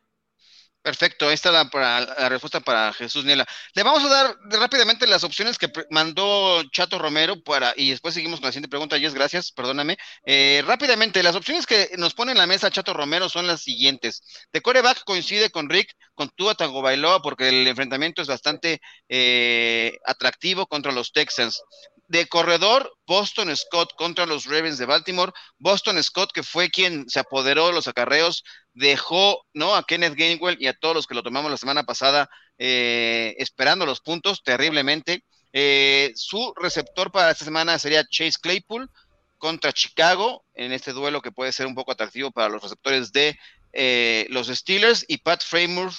Perfecto, 0.86 1.28
esta 1.32 1.48
es 1.48 1.52
la, 1.52 2.00
la, 2.16 2.28
respuesta 2.28 2.60
para 2.60 2.92
Jesús 2.92 3.24
Niela. 3.24 3.44
Le 3.74 3.82
vamos 3.82 4.04
a 4.04 4.08
dar 4.08 4.36
rápidamente 4.60 5.08
las 5.08 5.24
opciones 5.24 5.58
que 5.58 5.68
mandó 5.90 6.62
Chato 6.70 6.96
Romero 7.00 7.42
para, 7.42 7.74
y 7.76 7.90
después 7.90 8.14
seguimos 8.14 8.38
con 8.38 8.46
la 8.46 8.52
siguiente 8.52 8.68
pregunta. 8.68 8.96
Yes, 8.96 9.12
gracias, 9.12 9.50
perdóname. 9.50 9.96
Eh, 10.24 10.62
rápidamente, 10.64 11.24
las 11.24 11.34
opciones 11.34 11.66
que 11.66 11.90
nos 11.98 12.14
pone 12.14 12.30
en 12.30 12.38
la 12.38 12.46
mesa 12.46 12.70
Chato 12.70 12.94
Romero 12.94 13.28
son 13.28 13.48
las 13.48 13.62
siguientes. 13.62 14.22
De 14.52 14.60
coreback 14.60 15.02
coincide 15.02 15.50
con 15.50 15.68
Rick, 15.68 15.92
con 16.14 16.28
Tua 16.28 16.54
Tango 16.54 16.82
Bailoa, 16.82 17.20
porque 17.20 17.48
el 17.48 17.66
enfrentamiento 17.66 18.22
es 18.22 18.28
bastante 18.28 18.80
eh, 19.08 19.98
atractivo 20.04 20.68
contra 20.68 20.92
los 20.92 21.10
Texans 21.10 21.64
de 22.08 22.26
corredor, 22.26 22.92
Boston 23.06 23.54
Scott 23.56 23.94
contra 23.96 24.26
los 24.26 24.46
Ravens 24.46 24.78
de 24.78 24.86
Baltimore. 24.86 25.32
Boston 25.58 26.02
Scott, 26.02 26.32
que 26.32 26.42
fue 26.42 26.70
quien 26.70 27.08
se 27.08 27.20
apoderó 27.20 27.68
de 27.68 27.72
los 27.72 27.88
acarreos, 27.88 28.44
dejó 28.74 29.44
¿no? 29.54 29.74
a 29.74 29.84
Kenneth 29.84 30.14
Gainwell 30.14 30.58
y 30.60 30.66
a 30.66 30.74
todos 30.74 30.94
los 30.94 31.06
que 31.06 31.14
lo 31.14 31.22
tomamos 31.22 31.50
la 31.50 31.56
semana 31.56 31.84
pasada 31.84 32.28
eh, 32.58 33.34
esperando 33.38 33.86
los 33.86 34.00
puntos 34.00 34.42
terriblemente. 34.42 35.24
Eh, 35.52 36.12
su 36.14 36.52
receptor 36.56 37.10
para 37.10 37.30
esta 37.30 37.44
semana 37.44 37.78
sería 37.78 38.06
Chase 38.06 38.38
Claypool 38.40 38.90
contra 39.38 39.72
Chicago 39.72 40.44
en 40.54 40.72
este 40.72 40.92
duelo 40.92 41.22
que 41.22 41.32
puede 41.32 41.52
ser 41.52 41.66
un 41.66 41.74
poco 41.74 41.92
atractivo 41.92 42.30
para 42.30 42.48
los 42.48 42.62
receptores 42.62 43.12
de 43.12 43.38
eh, 43.72 44.26
los 44.30 44.48
Steelers 44.48 45.04
y 45.08 45.18
Pat 45.18 45.42
Frameworth 45.42 45.96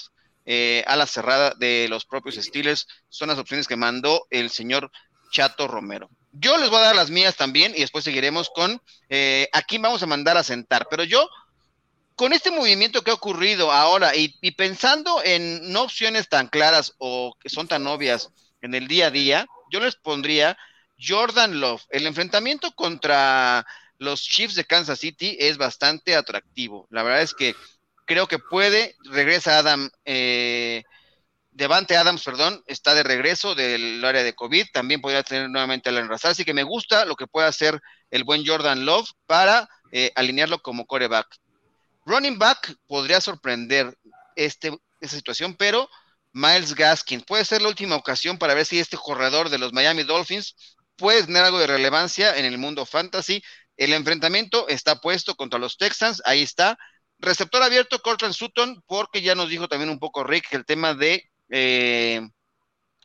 a 0.86 0.96
la 0.96 1.06
cerrada 1.06 1.54
de 1.60 1.88
los 1.90 2.06
propios 2.06 2.36
Steelers. 2.36 2.88
Son 3.10 3.28
las 3.28 3.38
opciones 3.38 3.68
que 3.68 3.76
mandó 3.76 4.28
el 4.30 4.50
señor 4.50 4.90
Chato 5.32 5.68
Romero. 5.68 6.10
Yo 6.32 6.58
les 6.58 6.70
voy 6.70 6.80
a 6.80 6.84
dar 6.84 6.96
las 6.96 7.10
mías 7.10 7.36
también 7.36 7.74
y 7.76 7.80
después 7.80 8.04
seguiremos 8.04 8.50
con 8.50 8.82
eh, 9.10 9.50
a 9.54 9.62
quién 9.62 9.82
vamos 9.82 10.04
a 10.04 10.08
mandar 10.08 10.38
a 10.38 10.44
sentar. 10.44 10.88
Pero 10.90 11.04
yo, 11.04 11.28
con 12.16 12.34
este 12.34 12.52
movimiento 12.52 13.04
que 13.04 13.12
ha 13.12 13.16
ocurrido 13.16 13.72
ahora 13.72 14.16
y, 14.16 14.30
pensando 14.52 15.22
en 15.24 15.72
no 15.72 15.84
opciones 15.84 16.30
tan 16.30 16.48
claras 16.48 16.94
o 16.98 17.36
que 17.40 17.50
son 17.50 17.68
tan 17.68 17.88
obvias 17.88 18.30
en 18.62 18.76
el 18.76 18.88
día 18.88 19.08
a 19.08 19.12
día, 19.12 19.48
yo 19.72 19.80
les 19.80 19.96
pondría 19.96 20.58
Jordan 21.00 21.60
Love. 21.60 21.84
El 21.90 22.06
enfrentamiento 22.06 22.72
contra 22.72 23.66
los 23.98 24.22
Chiefs 24.22 24.56
de 24.56 24.66
Kansas 24.66 25.00
City 25.00 25.38
es 25.40 25.58
bastante 25.58 26.16
atractivo. 26.16 26.88
La 26.92 27.04
verdad 27.04 27.22
es 27.22 27.34
que 27.34 27.56
creo 28.06 28.28
que 28.28 28.40
puede, 28.40 28.96
regresa 29.06 29.60
Adam. 29.60 29.90
Eh, 30.06 30.84
Devante 31.58 31.98
Adams, 31.98 32.24
perdón, 32.24 32.64
está 32.68 32.94
de 32.94 33.02
regreso 33.02 33.56
del 33.56 34.06
área 34.06 34.22
de 34.22 34.36
COVID, 34.36 34.68
también 34.72 35.02
podría 35.02 35.24
tener 35.24 35.50
nuevamente 35.50 35.90
al 35.90 35.98
enrazar, 35.98 36.30
así 36.30 36.46
que 36.46 36.54
me 36.54 36.62
gusta 36.62 37.04
lo 37.06 37.16
que 37.16 37.26
puede 37.26 37.48
hacer 37.48 37.82
el 38.12 38.24
buen 38.24 38.46
Jordan 38.46 38.86
Love 38.86 39.10
para 39.26 39.68
eh, 39.92 40.12
alinearlo 40.14 40.62
como 40.62 40.86
coreback. 40.86 41.26
Running 42.06 42.38
back 42.38 42.76
podría 42.86 43.20
sorprender 43.22 43.98
este, 44.36 44.78
esta 45.02 45.16
situación, 45.16 45.56
pero 45.56 45.90
Miles 46.32 46.76
Gaskin 46.76 47.22
puede 47.22 47.44
ser 47.44 47.64
la 47.64 47.70
última 47.70 47.96
ocasión 47.96 48.38
para 48.38 48.54
ver 48.54 48.68
si 48.68 48.78
este 48.78 48.96
corredor 48.96 49.50
de 49.50 49.58
los 49.58 49.74
Miami 49.74 50.04
Dolphins 50.04 50.78
puede 50.96 51.24
tener 51.24 51.44
algo 51.44 51.58
de 51.58 51.66
relevancia 51.66 52.38
en 52.38 52.46
el 52.46 52.60
mundo 52.60 52.86
fantasy. 52.86 53.44
El 53.78 53.94
enfrentamiento 53.94 54.68
está 54.68 55.02
puesto 55.02 55.34
contra 55.34 55.58
los 55.58 55.76
Texans, 55.78 56.22
ahí 56.24 56.44
está. 56.44 56.78
Receptor 57.18 57.64
abierto, 57.64 58.00
Cortland 58.04 58.36
Sutton, 58.36 58.84
porque 58.86 59.24
ya 59.24 59.34
nos 59.34 59.50
dijo 59.50 59.68
también 59.68 59.90
un 59.90 59.98
poco 59.98 60.24
Rick 60.24 60.54
el 60.54 60.64
tema 60.64 60.94
de 60.94 61.28
eh, 61.50 62.22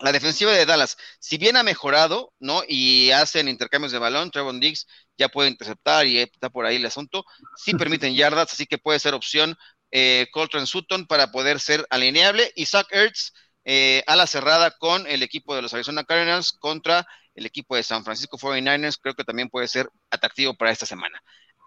la 0.01 0.13
defensiva 0.13 0.53
de 0.53 0.67
Dallas, 0.67 0.97
si 1.21 1.39
bien 1.39 1.57
ha 1.57 1.63
mejorado, 1.63 2.33
¿no? 2.41 2.63
Y 2.67 3.11
hacen 3.13 3.49
intercambios 3.49 3.93
de 3.93 3.99
balón, 3.99 4.31
Trevon 4.31 4.61
Diggs 4.61 4.87
ya 5.17 5.29
puede 5.29 5.49
interceptar 5.51 6.07
y 6.07 6.19
está 6.19 6.51
por 6.51 6.67
ahí 6.67 6.77
el 6.77 6.87
asunto, 6.87 7.25
sí 7.57 7.75
permiten 7.75 8.15
yardas, 8.15 8.53
así 8.53 8.67
que 8.67 8.79
puede 8.79 8.99
ser 8.99 9.15
opción 9.15 9.57
eh, 9.93 10.27
Coltrane 10.33 10.67
Sutton 10.67 11.07
para 11.07 11.31
poder 11.31 11.61
ser 11.61 11.87
alineable 11.91 12.51
y 12.57 12.67
Zach 12.67 12.87
Ertz 12.91 13.33
eh, 13.65 14.03
a 14.07 14.17
la 14.17 14.27
cerrada 14.27 14.73
con 14.73 15.07
el 15.07 15.23
equipo 15.23 15.55
de 15.55 15.63
los 15.63 15.73
Arizona 15.73 16.05
Cardinals 16.05 16.53
contra 16.53 17.07
el 17.35 17.47
equipo 17.47 17.77
de 17.77 17.83
San 17.83 18.05
Francisco 18.05 18.39
49ers, 18.39 18.99
creo 19.01 19.15
que 19.15 19.25
también 19.25 19.49
puede 19.49 19.69
ser 19.69 19.89
atractivo 20.11 20.55
para 20.55 20.73
esta 20.73 20.87
semana. 20.87 21.23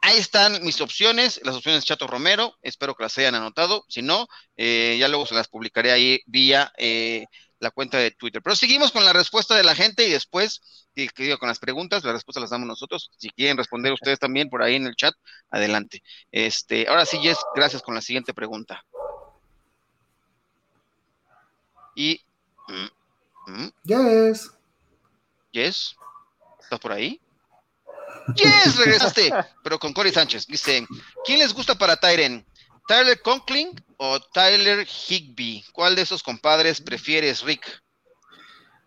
Ahí 0.05 0.19
están 0.19 0.63
mis 0.63 0.81
opciones, 0.81 1.41
las 1.43 1.55
opciones 1.55 1.81
de 1.81 1.87
Chato 1.87 2.05
Romero, 2.05 2.55
espero 2.61 2.93
que 2.93 3.01
las 3.01 3.17
hayan 3.17 3.33
anotado, 3.33 3.85
si 3.89 4.03
no, 4.03 4.27
eh, 4.56 4.97
ya 4.99 5.08
luego 5.08 5.25
se 5.25 5.33
las 5.33 5.47
publicaré 5.47 5.91
ahí 5.91 6.21
vía 6.27 6.71
eh, 6.77 7.25
la 7.58 7.71
cuenta 7.71 7.97
de 7.97 8.12
Twitter. 8.12 8.39
Pero 8.43 8.56
seguimos 8.56 8.91
con 8.91 9.03
la 9.03 9.13
respuesta 9.13 9.56
de 9.56 9.63
la 9.63 9.73
gente 9.73 10.08
y 10.08 10.12
después, 10.12 10.62
con 11.39 11.49
las 11.49 11.58
preguntas, 11.58 12.03
las 12.03 12.13
respuestas 12.13 12.41
las 12.41 12.51
damos 12.51 12.67
nosotros. 12.67 13.10
Si 13.17 13.31
quieren 13.31 13.58
responder 13.58 13.93
ustedes 13.93 14.19
también 14.19 14.47
por 14.47 14.62
ahí 14.62 14.75
en 14.75 14.85
el 14.85 14.95
chat, 14.95 15.15
adelante. 15.49 16.03
Este, 16.31 16.87
ahora 16.87 17.08
sí, 17.08 17.17
Jess, 17.17 17.39
gracias 17.56 17.81
con 17.81 17.95
la 17.95 18.01
siguiente 18.01 18.31
pregunta. 18.31 18.85
Y... 21.95 22.21
Mm, 23.47 23.69
Yes. 23.85 24.51
Yes. 25.51 25.95
¿Estás 26.60 26.79
por 26.79 26.91
ahí? 26.91 27.19
Yes, 28.35 28.77
regresaste, 28.77 29.31
pero 29.63 29.79
con 29.79 29.93
Cory 29.93 30.11
Sánchez. 30.11 30.47
Dice, 30.47 30.85
¿quién 31.25 31.39
les 31.39 31.53
gusta 31.53 31.75
para 31.75 31.95
Tyren? 31.95 32.45
¿Tyler 32.87 33.21
Conklin 33.21 33.69
o 33.97 34.19
Tyler 34.19 34.85
Higby? 34.85 35.63
¿Cuál 35.73 35.95
de 35.95 36.03
esos 36.03 36.21
compadres 36.21 36.81
prefieres, 36.81 37.41
Rick? 37.41 37.65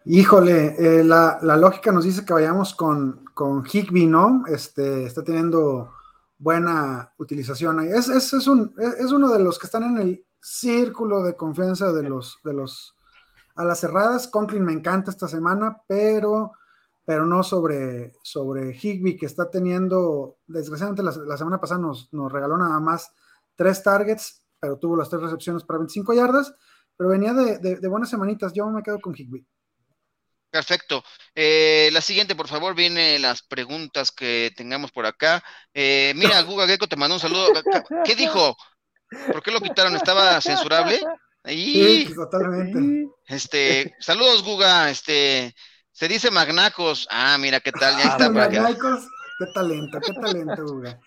Híjole, 0.05 0.77
eh, 0.79 1.05
la, 1.05 1.39
lógica 1.43 1.93
nos 1.93 2.05
dice 2.05 2.25
que 2.25 2.33
vayamos 2.33 2.75
con, 2.75 3.25
con 3.35 3.65
Higby, 3.67 4.07
¿no? 4.07 4.45
Este, 4.47 5.05
está 5.05 5.23
teniendo 5.23 5.93
buena 6.39 7.13
utilización 7.19 7.81
ahí. 7.81 7.89
Es, 7.89 8.09
es, 8.09 8.47
un, 8.47 8.75
es, 8.79 9.11
uno 9.11 9.29
de 9.31 9.41
los 9.41 9.59
que 9.59 9.67
están 9.67 9.83
en 9.83 9.99
el 9.99 10.25
círculo 10.41 11.23
de 11.23 11.37
confianza 11.37 11.93
de 11.93 12.05
los, 12.05 12.39
de 12.45 12.55
los 12.55 12.95
a 13.57 13.65
las 13.65 13.81
cerradas. 13.81 14.29
Conklin 14.29 14.65
me 14.65 14.73
encanta 14.73 15.11
esta 15.11 15.29
semana, 15.29 15.83
pero 15.87 16.53
pero 17.09 17.25
no 17.25 17.43
sobre, 17.43 18.13
sobre 18.23 18.77
Higby, 18.77 19.17
que 19.17 19.25
está 19.25 19.51
teniendo, 19.51 20.41
desgraciadamente 20.47 21.03
la, 21.03 21.39
semana 21.39 21.59
pasada 21.59 21.81
nos, 21.81 22.13
nos, 22.13 22.31
regaló 22.31 22.59
nada 22.59 22.79
más 22.81 23.11
tres 23.57 23.83
targets, 23.83 24.43
pero 24.61 24.79
tuvo 24.79 24.95
las 24.95 25.09
tres 25.09 25.23
recepciones 25.23 25.65
para 25.65 25.79
25 25.79 26.13
yardas. 26.13 26.53
pero 26.99 27.09
venía 27.09 27.33
de, 27.33 27.89
buenas 27.89 28.11
semanitas. 28.11 28.53
Yo 28.53 28.67
me 28.67 28.83
quedo 28.83 29.01
con 29.01 29.15
Higby. 29.17 29.43
Perfecto. 30.51 31.03
Eh, 31.35 31.89
la 31.95 32.03
siguiente, 32.03 32.37
por 32.37 32.47
favor, 32.47 32.75
viene 32.75 33.19
las 33.19 33.41
preguntas 33.41 34.13
que 34.13 34.53
tengamos 34.55 34.93
por 34.93 35.07
acá. 35.07 35.43
Eh, 35.73 36.13
mira, 36.15 36.43
Guga 36.43 36.67
Gecko 36.67 36.89
te 36.89 36.97
mandó 36.97 37.15
un 37.15 37.21
saludo. 37.21 37.47
¿Qué 38.05 38.17
dijo? 38.17 38.55
¿Por 39.33 39.43
qué 39.43 39.51
lo 39.51 39.63
quitaron? 39.63 39.97
¿Estaba 39.97 40.43
censurable? 40.43 41.01
Sí, 41.47 42.13
totalmente. 42.15 43.11
Este, 43.29 43.95
saludos, 43.99 44.43
Guga. 44.43 44.91
Este, 44.91 45.55
se 45.99 46.07
dice 46.07 46.31
Magnacos. 46.31 47.09
Ah, 47.11 47.37
mira 47.39 47.59
qué 47.59 47.73
tal, 47.73 47.97
ya 47.99 48.11
está 48.11 48.27
ah, 48.27 48.31
Magnacos, 48.31 49.09
qué 49.37 49.47
talento, 49.53 49.99
qué 50.01 50.13
talento, 50.13 50.65
Guga. 50.65 51.01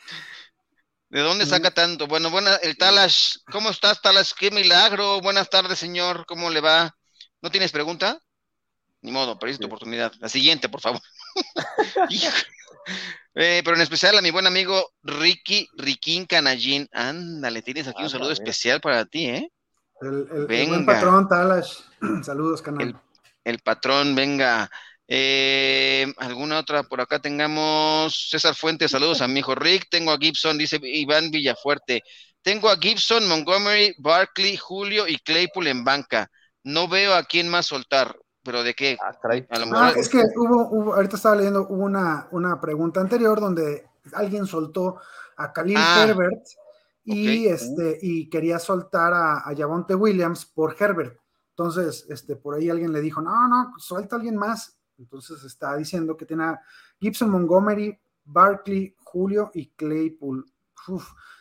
¿De 1.08 1.22
dónde 1.22 1.46
saca 1.46 1.72
tanto? 1.72 2.08
Bueno, 2.08 2.30
buena, 2.30 2.56
el 2.58 2.78
Talash, 2.78 3.38
¿cómo 3.50 3.70
estás, 3.70 4.02
Talash? 4.02 4.34
Qué 4.38 4.52
milagro. 4.52 5.22
Buenas 5.22 5.50
tardes, 5.50 5.80
señor. 5.80 6.26
¿Cómo 6.26 6.50
le 6.50 6.60
va? 6.60 6.94
¿No 7.42 7.50
tienes 7.50 7.72
pregunta? 7.72 8.20
Ni 9.02 9.12
modo, 9.12 9.40
perdiste 9.40 9.62
tu 9.62 9.68
oportunidad. 9.68 10.12
La 10.20 10.28
siguiente, 10.28 10.68
por 10.68 10.82
favor. 10.82 11.02
Eh, 13.34 13.62
pero 13.64 13.78
en 13.78 13.84
especial 13.84 14.18
a 14.18 14.22
mi 14.22 14.32
buen 14.32 14.46
amigo 14.46 14.92
Ricky 15.04 15.70
Riquín 15.78 16.26
Canallín. 16.26 16.90
Ándale, 16.92 17.62
tienes 17.62 17.88
aquí 17.88 18.04
un 18.04 18.10
saludo 18.10 18.32
especial 18.32 18.82
para 18.82 19.06
ti, 19.06 19.28
¿eh? 19.28 19.52
El, 20.02 20.48
buen 20.68 20.86
patrón, 20.86 21.30
Talash. 21.30 21.78
Saludos, 22.24 22.62
canal. 22.62 22.90
El, 22.90 22.96
patrón, 23.64 24.16
venga. 24.16 24.70
Eh, 25.08 26.06
¿Alguna 26.18 26.60
otra? 26.60 26.84
Por 26.84 27.02
acá 27.02 27.20
tengamos 27.20 28.30
César 28.30 28.56
Fuentes, 28.56 28.92
saludos 28.92 29.22
a 29.22 29.28
mi 29.28 29.40
hijo 29.40 29.56
Rick. 29.56 29.88
Tengo 29.90 30.12
a 30.12 30.18
Gibson, 30.18 30.58
dice 30.58 30.80
Iván 30.82 31.32
Villafuerte. 31.32 32.02
Tengo 32.42 32.70
a 32.70 32.78
Gibson, 32.78 33.28
Montgomery, 33.28 33.94
Barkley, 33.98 34.58
Julio 34.58 35.08
y 35.08 35.18
Claypool 35.18 35.68
en 35.68 35.84
banca. 35.84 36.30
No 36.64 36.88
veo 36.88 37.14
a 37.14 37.24
quién 37.24 37.50
más 37.50 37.68
soltar. 37.68 38.16
¿Pero 38.44 38.64
de 38.64 38.74
qué? 38.74 38.98
Ah, 39.00 39.12
ah, 39.74 39.94
es 39.96 40.10
que 40.10 40.24
hubo, 40.36 40.96
ahorita 40.96 41.16
estaba 41.16 41.36
leyendo, 41.36 41.68
hubo 41.70 41.84
una, 41.84 42.28
una 42.32 42.60
pregunta 42.60 43.00
anterior 43.00 43.40
donde 43.40 43.86
alguien 44.14 44.48
soltó 44.48 45.00
a 45.38 45.54
Khalil 45.54 45.78
ah, 45.78 46.06
Herbert 46.08 46.44
y, 47.04 47.48
este, 47.48 48.00
y 48.02 48.30
quería 48.30 48.58
soltar 48.58 49.14
a, 49.14 49.38
a 49.48 49.56
Javonte 49.56 49.94
Williams 49.94 50.46
por 50.46 50.76
Herbert. 50.80 51.21
Entonces, 51.62 52.08
este, 52.10 52.36
por 52.36 52.56
ahí 52.56 52.72
alguien 52.72 52.92
le 52.92 53.02
dijo, 53.02 53.22
no, 53.22 53.48
no, 53.48 53.74
suelta 53.78 54.16
a 54.16 54.18
alguien 54.18 54.36
más. 54.36 54.80
Entonces 54.98 55.44
está 55.44 55.76
diciendo 55.78 56.18
que 56.18 56.26
tiene 56.26 56.44
a 56.46 56.62
Gibson 57.00 57.30
Montgomery, 57.30 58.00
Barkley, 58.24 58.96
Julio 58.98 59.52
y 59.54 59.68
Claypool. 59.70 60.46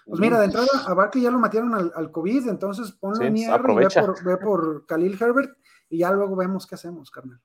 Pues 0.05 0.21
mira, 0.21 0.39
de 0.39 0.47
entrada 0.47 0.69
a 0.87 0.93
Barkley 0.93 1.25
ya 1.25 1.31
lo 1.31 1.39
mataron 1.39 1.93
al, 1.95 2.11
COVID, 2.11 2.49
entonces 2.49 2.93
ponle 2.93 3.31
sí, 3.31 3.45
y 3.45 3.49
ve 3.49 3.89
por, 3.89 4.25
ve 4.25 4.37
por 4.37 4.87
Khalil 4.87 5.17
Herbert 5.19 5.57
y 5.89 5.99
ya 5.99 6.11
luego 6.11 6.37
vemos 6.37 6.67
qué 6.67 6.75
hacemos, 6.75 7.11
carnal. 7.11 7.41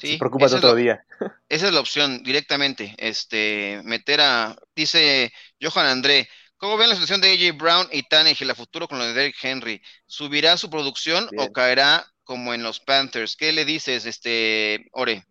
Sí, 0.00 0.16
preocupas 0.18 0.54
otro 0.54 0.74
día. 0.74 1.04
Esa 1.48 1.68
es 1.68 1.74
la 1.74 1.80
opción 1.80 2.22
directamente, 2.22 2.94
este, 2.98 3.82
meter 3.84 4.20
a, 4.20 4.56
dice 4.74 5.32
Johan 5.60 5.86
André, 5.86 6.28
¿cómo 6.58 6.76
ven 6.76 6.88
la 6.88 6.94
situación 6.94 7.20
de 7.20 7.32
AJ 7.32 7.56
Brown 7.56 7.88
y 7.90 8.02
Tannehill 8.02 8.50
a 8.50 8.54
futuro 8.54 8.88
con 8.88 8.98
lo 8.98 9.04
de 9.04 9.14
Derrick 9.14 9.42
Henry? 9.42 9.80
¿Subirá 10.06 10.56
su 10.56 10.68
producción 10.68 11.28
o 11.38 11.52
caerá 11.52 12.04
como 12.24 12.52
en 12.52 12.62
los 12.62 12.80
Panthers? 12.80 13.36
¿Qué 13.36 13.52
le 13.52 13.64
dices, 13.64 14.04
este, 14.04 14.88
Ore? 14.92 15.24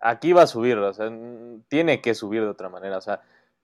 Aquí 0.00 0.32
va 0.32 0.42
a 0.42 0.46
subir, 0.48 0.76
o 0.78 0.92
sea, 0.92 1.10
tiene 1.68 2.00
que 2.00 2.14
subir 2.14 2.42
de 2.42 2.48
otra 2.48 2.68
manera, 2.68 2.98
o 2.98 3.00
sea, 3.00 3.20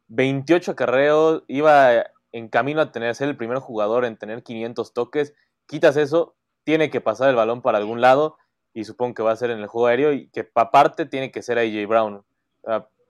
28 0.06 0.76
carreos, 0.76 1.42
iba 1.48 2.06
en 2.30 2.48
camino 2.48 2.80
a 2.80 2.92
tener, 2.92 3.14
ser 3.14 3.28
el 3.28 3.36
primer 3.36 3.58
jugador 3.58 4.04
en 4.04 4.16
tener 4.16 4.42
500 4.42 4.92
toques, 4.92 5.34
quitas 5.66 5.96
eso, 5.96 6.36
tiene 6.64 6.90
que 6.90 7.00
pasar 7.00 7.28
el 7.30 7.34
balón 7.34 7.62
para 7.62 7.78
algún 7.78 8.00
lado 8.00 8.36
y 8.72 8.84
supongo 8.84 9.14
que 9.14 9.22
va 9.22 9.32
a 9.32 9.36
ser 9.36 9.50
en 9.50 9.58
el 9.58 9.66
juego 9.66 9.86
aéreo 9.88 10.12
y 10.12 10.28
que 10.28 10.48
aparte 10.54 11.06
tiene 11.06 11.32
que 11.32 11.42
ser 11.42 11.58
AJ 11.58 11.88
Brown. 11.88 12.22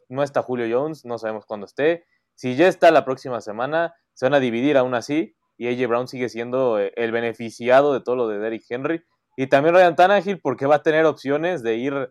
no 0.09 0.23
está 0.23 0.43
Julio 0.43 0.67
Jones, 0.71 1.05
no 1.05 1.19
sabemos 1.19 1.45
cuándo 1.45 1.67
esté. 1.67 2.07
Si 2.39 2.55
ya 2.55 2.69
está 2.69 2.93
la 2.93 3.05
próxima 3.05 3.41
semana, 3.41 3.97
se 4.15 4.25
van 4.25 4.35
a 4.35 4.39
dividir 4.39 4.77
aún 4.77 4.95
así 4.95 5.35
y 5.57 5.67
AJ 5.67 5.89
Brown 5.89 6.07
sigue 6.07 6.29
siendo 6.29 6.79
eh, 6.79 6.93
el 6.95 7.11
beneficiado 7.11 7.93
de 7.93 8.01
todo 8.01 8.15
lo 8.15 8.29
de 8.29 8.39
Derrick 8.39 8.63
Henry. 8.71 9.03
Y 9.37 9.49
también 9.49 9.75
Ryan 9.75 9.97
Tannehill 9.97 10.41
porque 10.41 10.65
va 10.67 10.77
a 10.77 10.83
tener 10.85 11.05
opciones 11.05 11.65
de 11.65 11.75
ir 11.75 11.95
a 11.95 12.11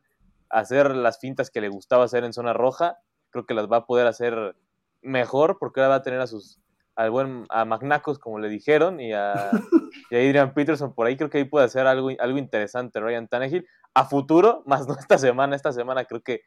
hacer 0.49 0.93
las 0.93 1.21
fintas 1.21 1.49
que 1.49 1.61
le 1.61 1.69
gustaba 1.69 2.03
hacer 2.03 2.25
en 2.25 2.34
zona 2.34 2.51
roja. 2.51 2.97
Creo 3.30 3.45
que 3.45 3.53
las 3.53 3.71
va 3.71 3.78
a 3.78 3.86
poder 3.86 4.05
hacer 4.05 4.57
mejor 5.01 5.59
porque 5.61 5.80
ahora 5.80 5.91
va 5.91 5.95
a 5.95 6.03
tener 6.03 6.19
a 6.19 6.28
sus 6.28 6.59
al 6.97 7.09
buen 7.09 7.45
a 7.47 7.63
Magnacos, 7.63 8.19
como 8.19 8.38
le 8.38 8.49
dijeron, 8.49 8.99
y 8.99 9.13
a, 9.13 9.51
Adrian 10.11 10.53
Peterson 10.53 10.93
por 10.93 11.07
ahí. 11.07 11.15
Creo 11.15 11.30
que 11.30 11.38
ahí 11.38 11.45
puede 11.45 11.67
hacer 11.67 11.88
algo, 11.88 12.09
algo 12.19 12.38
interesante 12.38 12.99
Ryan 12.99 13.30
Tannehill. 13.30 13.65
A 13.93 14.03
futuro, 14.03 14.63
más 14.65 14.89
no 14.89 14.95
esta 14.99 15.17
semana, 15.17 15.55
esta 15.55 15.71
semana 15.71 16.03
creo 16.03 16.21
que 16.21 16.41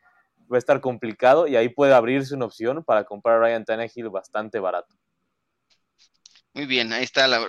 va 0.51 0.57
a 0.57 0.59
estar 0.59 0.81
complicado 0.81 1.47
y 1.47 1.57
ahí 1.57 1.69
puede 1.69 1.95
abrirse 1.95 2.35
una 2.35 2.47
opción 2.47 2.83
para 2.85 3.05
comprar 3.05 3.37
a 3.37 3.41
Ryan 3.41 3.65
Tannehill 3.65 4.09
bastante 4.11 4.59
barato. 4.59 4.97
Muy 6.53 6.67
bien, 6.67 6.93
ahí 6.93 7.05
está 7.05 7.29
la, 7.29 7.49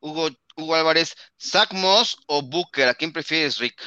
Hugo, 0.00 0.28
Hugo 0.56 0.74
Álvarez. 0.74 1.14
¿Zach 1.40 1.72
Moss 1.72 2.16
o 2.26 2.42
Booker? 2.42 2.88
¿A 2.88 2.94
quién 2.94 3.12
prefieres, 3.12 3.58
Rick? 3.58 3.80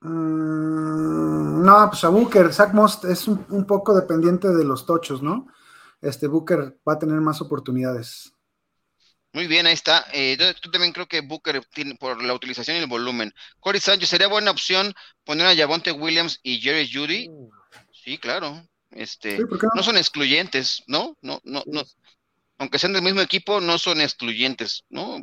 Mm, 0.00 1.62
no, 1.64 1.88
pues 1.90 2.04
a 2.04 2.08
Booker. 2.08 2.52
Zach 2.52 2.72
Moss 2.72 3.04
es 3.04 3.28
un, 3.28 3.44
un 3.50 3.66
poco 3.66 3.94
dependiente 3.94 4.48
de 4.48 4.64
los 4.64 4.86
tochos, 4.86 5.22
¿no? 5.22 5.46
este 6.04 6.26
Booker 6.26 6.78
va 6.86 6.94
a 6.94 6.98
tener 6.98 7.20
más 7.20 7.40
oportunidades. 7.40 8.33
Muy 9.34 9.48
bien, 9.48 9.66
ahí 9.66 9.74
está. 9.74 10.06
Eh, 10.12 10.36
yo, 10.38 10.70
también 10.70 10.92
creo 10.92 11.08
que 11.08 11.20
Booker 11.20 11.60
tiene 11.74 11.96
por 11.96 12.22
la 12.22 12.34
utilización 12.34 12.76
y 12.76 12.80
el 12.80 12.86
volumen. 12.86 13.34
Corey 13.58 13.80
Sánchez, 13.80 14.08
¿sería 14.08 14.28
buena 14.28 14.52
opción 14.52 14.94
poner 15.24 15.48
a 15.48 15.56
Javonte 15.56 15.90
Williams 15.90 16.38
y 16.44 16.60
Jerry 16.60 16.88
Judy? 16.90 17.28
Sí, 17.92 18.16
claro. 18.16 18.64
Este, 18.92 19.40
no? 19.74 19.82
son 19.82 19.96
excluyentes, 19.96 20.84
¿no? 20.86 21.18
No, 21.20 21.40
no, 21.42 21.64
no. 21.66 21.82
Aunque 22.58 22.78
sean 22.78 22.92
del 22.92 23.02
mismo 23.02 23.22
equipo, 23.22 23.60
no 23.60 23.76
son 23.76 24.00
excluyentes, 24.00 24.84
¿no? 24.88 25.16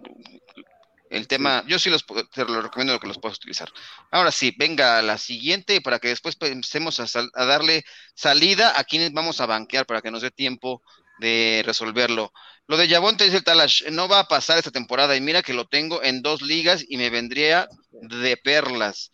El 1.09 1.27
tema, 1.29 1.63
yo 1.65 1.79
sí 1.79 1.89
los 1.89 2.05
te 2.33 2.43
lo 2.43 2.61
recomiendo 2.61 2.99
que 2.99 3.07
los 3.07 3.17
puedas 3.17 3.37
utilizar. 3.37 3.69
Ahora 4.11 4.33
sí, 4.33 4.53
venga 4.57 5.01
la 5.01 5.17
siguiente 5.17 5.79
para 5.79 5.99
que 5.99 6.09
después 6.09 6.37
empecemos 6.41 6.99
a, 6.99 7.45
darle 7.45 7.85
salida 8.13 8.77
a 8.77 8.83
quienes 8.83 9.13
vamos 9.13 9.39
a 9.39 9.45
banquear 9.45 9.85
para 9.85 10.01
que 10.01 10.11
nos 10.11 10.21
dé 10.21 10.31
tiempo 10.31 10.81
de 11.19 11.63
resolverlo. 11.65 12.33
Lo 12.71 12.77
de 12.77 12.87
te 12.87 13.25
dice 13.25 13.35
el 13.35 13.43
Talash, 13.43 13.89
no 13.91 14.07
va 14.07 14.21
a 14.21 14.27
pasar 14.29 14.57
esta 14.57 14.71
temporada 14.71 15.13
y 15.17 15.19
mira 15.19 15.41
que 15.41 15.53
lo 15.53 15.67
tengo 15.67 16.01
en 16.01 16.21
dos 16.21 16.41
ligas 16.41 16.85
y 16.87 16.95
me 16.95 17.09
vendría 17.09 17.67
de 17.91 18.37
perlas. 18.37 19.11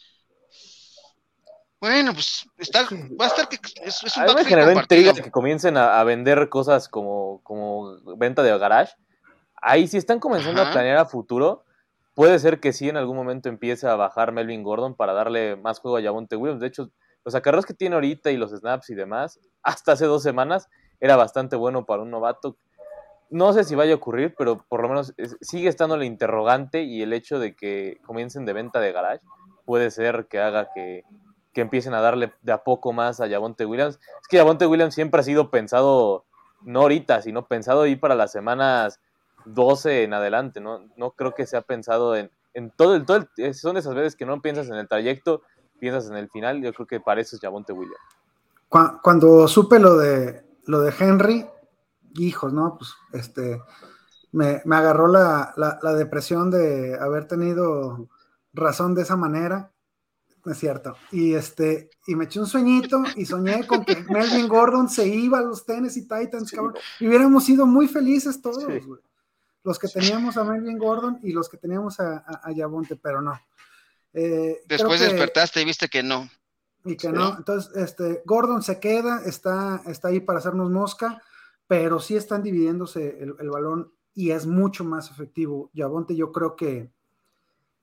Bueno, 1.81 2.13
pues 2.13 2.45
está, 2.59 2.83
va 3.19 3.25
a 3.25 3.27
estar 3.29 3.49
que 3.49 3.57
es, 3.81 4.03
es 4.03 4.15
un 4.15 4.29
a 4.29 4.33
me 4.35 5.13
que 5.15 5.31
comiencen 5.31 5.75
a, 5.75 6.03
vender 6.03 6.49
cosas 6.49 6.87
como, 6.87 7.41
como 7.41 7.99
venta 8.17 8.43
de 8.43 8.55
garage. 8.59 8.93
Ahí 9.59 9.87
si 9.87 9.97
están 9.97 10.19
comenzando 10.19 10.61
a 10.61 10.71
planear 10.71 10.97
a 10.97 11.05
futuro, 11.07 11.65
Puede 12.13 12.39
ser 12.39 12.59
que 12.59 12.73
sí 12.73 12.89
en 12.89 12.97
algún 12.97 13.15
momento 13.15 13.47
empiece 13.47 13.87
a 13.87 13.95
bajar 13.95 14.31
Melvin 14.31 14.63
Gordon 14.63 14.95
para 14.95 15.13
darle 15.13 15.55
más 15.55 15.79
juego 15.79 15.97
a 15.97 16.01
Javonte 16.01 16.35
Williams. 16.35 16.59
De 16.59 16.65
hecho, 16.65 16.89
los 17.23 17.35
acarreos 17.35 17.67
que 17.67 17.75
tiene 17.75 17.93
ahorita 17.93 18.31
y 18.31 18.37
los 18.37 18.49
snaps 18.49 18.89
y 18.89 18.95
demás, 18.95 19.39
hasta 19.61 19.91
hace 19.91 20.05
dos 20.05 20.23
semanas 20.23 20.67
era 20.99 21.15
bastante 21.15 21.55
bueno 21.55 21.85
para 21.85 22.01
un 22.01 22.09
novato. 22.09 22.57
No 23.29 23.53
sé 23.53 23.63
si 23.63 23.75
vaya 23.75 23.93
a 23.93 23.97
ocurrir, 23.97 24.33
pero 24.37 24.63
por 24.69 24.81
lo 24.81 24.89
menos 24.89 25.13
sigue 25.41 25.69
estando 25.69 25.97
la 25.97 26.05
interrogante 26.05 26.83
y 26.83 27.01
el 27.01 27.13
hecho 27.13 27.39
de 27.39 27.55
que 27.55 27.99
comiencen 28.05 28.45
de 28.45 28.53
venta 28.53 28.79
de 28.79 28.91
garage 28.91 29.23
puede 29.65 29.91
ser 29.91 30.27
que 30.29 30.39
haga 30.39 30.69
que, 30.73 31.03
que 31.53 31.61
empiecen 31.61 31.93
a 31.93 32.01
darle 32.01 32.31
de 32.41 32.51
a 32.51 32.63
poco 32.63 32.93
más 32.93 33.19
a 33.19 33.27
Javonte 33.27 33.65
Williams. 33.65 33.99
Es 34.21 34.27
que 34.29 34.37
Javonte 34.37 34.65
Williams 34.65 34.95
siempre 34.95 35.19
ha 35.19 35.23
sido 35.23 35.51
pensado, 35.51 36.25
no 36.61 36.81
ahorita, 36.81 37.21
sino 37.21 37.47
pensado 37.47 37.81
ahí 37.81 37.95
para 37.95 38.15
las 38.15 38.31
semanas 38.31 38.99
12 39.45 40.03
en 40.03 40.13
adelante, 40.13 40.61
¿no? 40.61 40.85
No 40.95 41.11
creo 41.11 41.33
que 41.33 41.45
se 41.45 41.57
ha 41.57 41.61
pensado 41.61 42.15
en, 42.15 42.31
en 42.53 42.71
todo 42.71 42.95
el, 42.95 43.05
todo 43.05 43.27
son 43.53 43.77
esas 43.77 43.95
veces 43.95 44.15
que 44.15 44.25
no 44.25 44.41
piensas 44.41 44.69
en 44.69 44.75
el 44.75 44.87
trayecto, 44.87 45.41
piensas 45.79 46.09
en 46.09 46.17
el 46.17 46.29
final, 46.29 46.61
yo 46.61 46.73
creo 46.73 46.87
que 46.87 46.99
para 46.99 47.21
eso 47.21 47.35
es 47.35 47.41
Javonte 47.41 47.73
Williams. 47.73 47.97
Cuando, 48.69 49.47
supe 49.47 49.79
lo 49.79 49.97
de 49.97 50.43
lo 50.65 50.81
de 50.81 50.93
Henry, 50.99 51.45
hijos, 52.15 52.53
¿no? 52.53 52.77
Pues 52.77 52.93
este 53.13 53.61
me, 54.31 54.61
agarró 54.71 55.07
la, 55.07 55.53
depresión 55.97 56.51
de 56.51 56.97
haber 56.99 57.27
tenido 57.27 58.09
razón 58.53 58.95
de 58.95 59.03
esa 59.03 59.15
manera. 59.15 59.71
es 60.45 60.57
cierto. 60.57 60.95
Y 61.11 61.33
este, 61.33 61.89
y 62.05 62.15
me 62.15 62.25
eché 62.25 62.39
un 62.39 62.47
sueñito 62.47 63.03
y 63.15 63.25
soñé 63.25 63.65
con 63.65 63.83
que 63.83 63.95
Melvin 64.09 64.47
Gordon 64.47 64.89
se 64.89 65.07
iba 65.07 65.39
a 65.39 65.43
los 65.43 65.65
Tennessee 65.65 66.07
Titans, 66.07 66.51
cabrón. 66.51 66.75
Y 66.99 67.07
hubiéramos 67.07 67.45
sido 67.45 67.65
muy 67.65 67.87
felices 67.87 68.41
todos, 68.41 68.65
güey 68.65 68.99
los 69.67 69.77
que 69.77 69.89
teníamos 69.89 70.37
a 70.37 70.45
Melvin 70.45 70.77
Gordon 70.77 71.19
y 71.21 71.33
los 71.33 71.49
que 71.49 71.57
teníamos 71.57 71.99
a, 71.99 72.23
a, 72.41 72.51
Yabonte, 72.53 72.95
pero 72.95 73.21
no. 73.21 73.37
Eh, 74.13 74.61
Después 74.65 75.01
despertaste 75.01 75.61
y 75.61 75.65
viste 75.65 75.89
que 75.89 76.01
no. 76.01 76.29
Y 76.85 76.95
que 76.95 77.09
no. 77.09 77.35
Entonces, 77.37 77.75
este, 77.75 78.21
Gordon 78.23 78.63
se 78.63 78.79
queda, 78.79 79.21
está, 79.25 79.81
está 79.87 80.07
ahí 80.07 80.21
para 80.21 80.39
hacernos 80.39 80.71
mosca, 80.71 81.21
pero 81.67 81.99
sí 81.99 82.15
están 82.15 82.43
dividiéndose 82.43 83.19
el, 83.19 83.49
balón 83.49 83.91
y 84.13 84.31
es 84.31 84.45
mucho 84.45 84.83
más 84.83 85.11
efectivo. 85.11 85.69
Yabonte, 85.73 86.15
yo 86.15 86.31
creo 86.31 86.55
que, 86.55 86.89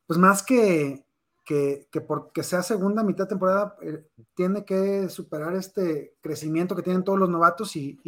pues 0.07 0.19
más 0.19 0.43
que, 0.43 1.05
que, 1.45 1.87
que 1.93 2.01
porque 2.01 2.43
sea 2.43 2.63
segunda 2.63 3.03
mitad 3.03 3.25
de 3.25 3.29
temporada, 3.29 3.77
eh, 3.83 4.05
tiene 4.35 4.65
que 4.65 5.09
superar 5.09 5.55
este 5.55 6.15
crecimiento 6.21 6.75
que 6.75 6.83
tienen 6.83 7.05
todos 7.05 7.19
los 7.19 7.29
novatos 7.29 7.77
y, 7.77 8.01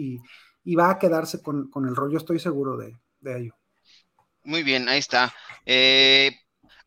va 0.77 0.91
a 0.91 0.99
quedarse 0.99 1.43
con, 1.43 1.70
el 1.87 1.95
rollo, 1.95 2.18
estoy 2.18 2.41
seguro 2.41 2.77
de, 2.77 2.99
de 3.20 3.39
ello. 3.39 3.55
Muy 4.43 4.62
bien, 4.62 4.89
ahí 4.89 4.99
está. 4.99 5.33
Eh, 5.64 6.33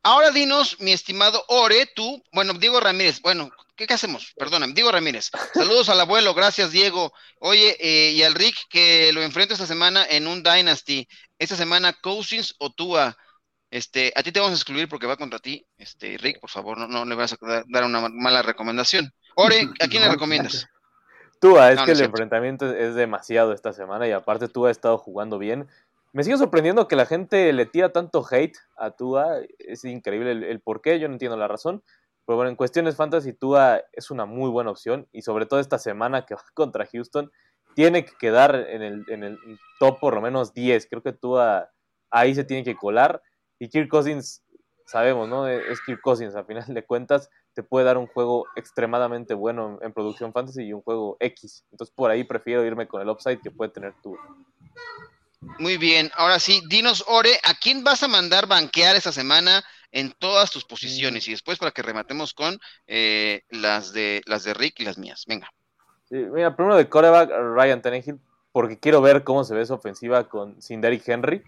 ahora 0.03 0.31
dinos, 0.31 0.77
mi 0.79 0.91
estimado 0.91 1.43
Ore, 1.47 1.89
tú, 1.95 2.21
bueno, 2.33 2.53
Diego 2.53 2.79
Ramírez, 2.79 3.21
bueno, 3.21 3.51
¿qué, 3.87 3.93
hacemos? 3.93 4.33
Perdóname, 4.37 4.73
Diego 4.73 4.91
Ramírez. 4.91 5.29
Saludos 5.53 5.89
al 5.89 5.99
abuelo, 5.99 6.33
gracias 6.33 6.71
Diego. 6.71 7.13
Oye, 7.39 7.77
eh, 7.79 8.11
y 8.11 8.23
al 8.23 8.35
Rick 8.35 8.55
que 8.69 9.11
lo 9.13 9.21
enfrento 9.21 9.53
esta 9.53 9.65
semana 9.65 10.05
en 10.09 10.27
un 10.27 10.43
Dynasty. 10.43 11.07
Esta 11.37 11.55
semana 11.55 11.93
Cousins 11.93 12.55
o 12.59 12.71
Tua. 12.71 13.15
Este, 13.71 14.11
a 14.15 14.23
ti 14.23 14.31
te 14.31 14.39
vamos 14.39 14.53
a 14.53 14.55
excluir 14.55 14.89
porque 14.89 15.07
va 15.07 15.17
contra 15.17 15.39
ti. 15.39 15.65
Este, 15.77 16.17
Rick, 16.17 16.39
por 16.39 16.49
favor, 16.49 16.77
no, 16.77 16.87
no 16.87 17.05
le 17.05 17.15
vas 17.15 17.33
a 17.33 17.63
dar 17.67 17.83
una 17.83 18.09
mala 18.09 18.41
recomendación. 18.41 19.13
Ore, 19.35 19.69
¿a 19.79 19.87
quién 19.87 20.01
le 20.03 20.09
recomiendas? 20.11 20.67
Tua, 21.39 21.71
es 21.71 21.81
que 21.81 21.91
el 21.91 22.01
enfrentamiento 22.01 22.73
es 22.73 22.95
demasiado 22.95 23.53
esta 23.53 23.71
semana 23.71 24.07
y 24.07 24.11
aparte 24.11 24.49
Tua 24.49 24.69
ha 24.69 24.71
estado 24.71 24.97
jugando 24.97 25.37
bien. 25.37 25.69
Me 26.11 26.23
sigue 26.23 26.37
sorprendiendo 26.37 26.87
que 26.87 26.95
la 26.95 27.05
gente 27.05 27.53
le 27.53 27.65
tira 27.65 27.93
tanto 27.93 28.25
hate 28.29 28.57
a 28.75 28.91
Tua. 28.91 29.37
Es 29.59 29.85
increíble 29.85 30.31
el, 30.31 30.59
por 30.59 30.81
qué, 30.81 30.99
yo 30.99 31.07
no 31.07 31.13
entiendo 31.13 31.37
la 31.37 31.47
razón. 31.47 31.83
Pero 32.29 32.37
bueno, 32.37 32.51
en 32.51 32.55
cuestiones 32.55 32.95
fantasy, 32.95 33.33
Tua 33.33 33.81
es 33.91 34.11
una 34.11 34.27
muy 34.27 34.51
buena 34.51 34.69
opción. 34.69 35.07
Y 35.11 35.23
sobre 35.23 35.47
todo 35.47 35.59
esta 35.59 35.79
semana 35.79 36.27
que 36.27 36.35
va 36.35 36.43
contra 36.53 36.85
Houston, 36.85 37.31
tiene 37.73 38.05
que 38.05 38.11
quedar 38.19 38.53
en 38.69 38.83
el, 38.83 39.03
en 39.07 39.23
el 39.23 39.39
top 39.79 39.99
por 39.99 40.13
lo 40.13 40.21
menos 40.21 40.53
10. 40.53 40.85
Creo 40.91 41.01
que 41.01 41.11
Tua 41.11 41.71
ahí 42.11 42.35
se 42.35 42.43
tiene 42.43 42.63
que 42.63 42.75
colar. 42.75 43.23
Y 43.57 43.67
Kirk 43.67 43.89
Cousins, 43.89 44.43
sabemos, 44.85 45.27
¿no? 45.27 45.47
Es 45.47 45.81
Kirk 45.81 46.01
Cousins, 46.01 46.35
a 46.35 46.43
final 46.43 46.71
de 46.71 46.85
cuentas, 46.85 47.31
te 47.55 47.63
puede 47.63 47.87
dar 47.87 47.97
un 47.97 48.05
juego 48.05 48.45
extremadamente 48.55 49.33
bueno 49.33 49.79
en, 49.81 49.87
en 49.87 49.93
producción 49.93 50.31
fantasy 50.31 50.65
y 50.65 50.73
un 50.73 50.83
juego 50.83 51.17
X. 51.19 51.65
Entonces 51.71 51.95
por 51.95 52.11
ahí 52.11 52.25
prefiero 52.25 52.63
irme 52.63 52.87
con 52.87 53.01
el 53.01 53.09
upside 53.09 53.41
que 53.41 53.49
puede 53.49 53.71
tener 53.71 53.95
Tua. 54.03 54.19
Muy 55.57 55.77
bien, 55.77 56.11
ahora 56.13 56.37
sí, 56.37 56.61
dinos, 56.69 57.03
Ore, 57.07 57.39
¿a 57.43 57.55
quién 57.55 57.83
vas 57.83 58.03
a 58.03 58.07
mandar 58.07 58.45
banquear 58.45 58.95
esta 58.95 59.11
semana 59.11 59.63
en 59.91 60.11
todas 60.11 60.51
tus 60.51 60.65
posiciones? 60.65 61.27
Y 61.27 61.31
después 61.31 61.57
para 61.57 61.71
que 61.71 61.81
rematemos 61.81 62.33
con 62.33 62.59
eh, 62.87 63.43
las, 63.49 63.93
de, 63.93 64.21
las 64.25 64.43
de 64.43 64.53
Rick 64.53 64.79
y 64.79 64.85
las 64.85 64.97
mías. 64.97 65.25
Venga. 65.27 65.51
Sí, 66.09 66.15
mira, 66.15 66.55
primero 66.55 66.75
de 66.75 66.89
coreback, 66.89 67.29
Ryan 67.29 67.81
Tannehill, 67.81 68.19
porque 68.51 68.79
quiero 68.79 69.01
ver 69.01 69.23
cómo 69.23 69.43
se 69.43 69.53
ve 69.53 69.65
su 69.65 69.73
ofensiva 69.73 70.27
con, 70.27 70.61
sin 70.61 70.81
Derrick 70.81 71.07
Henry. 71.07 71.43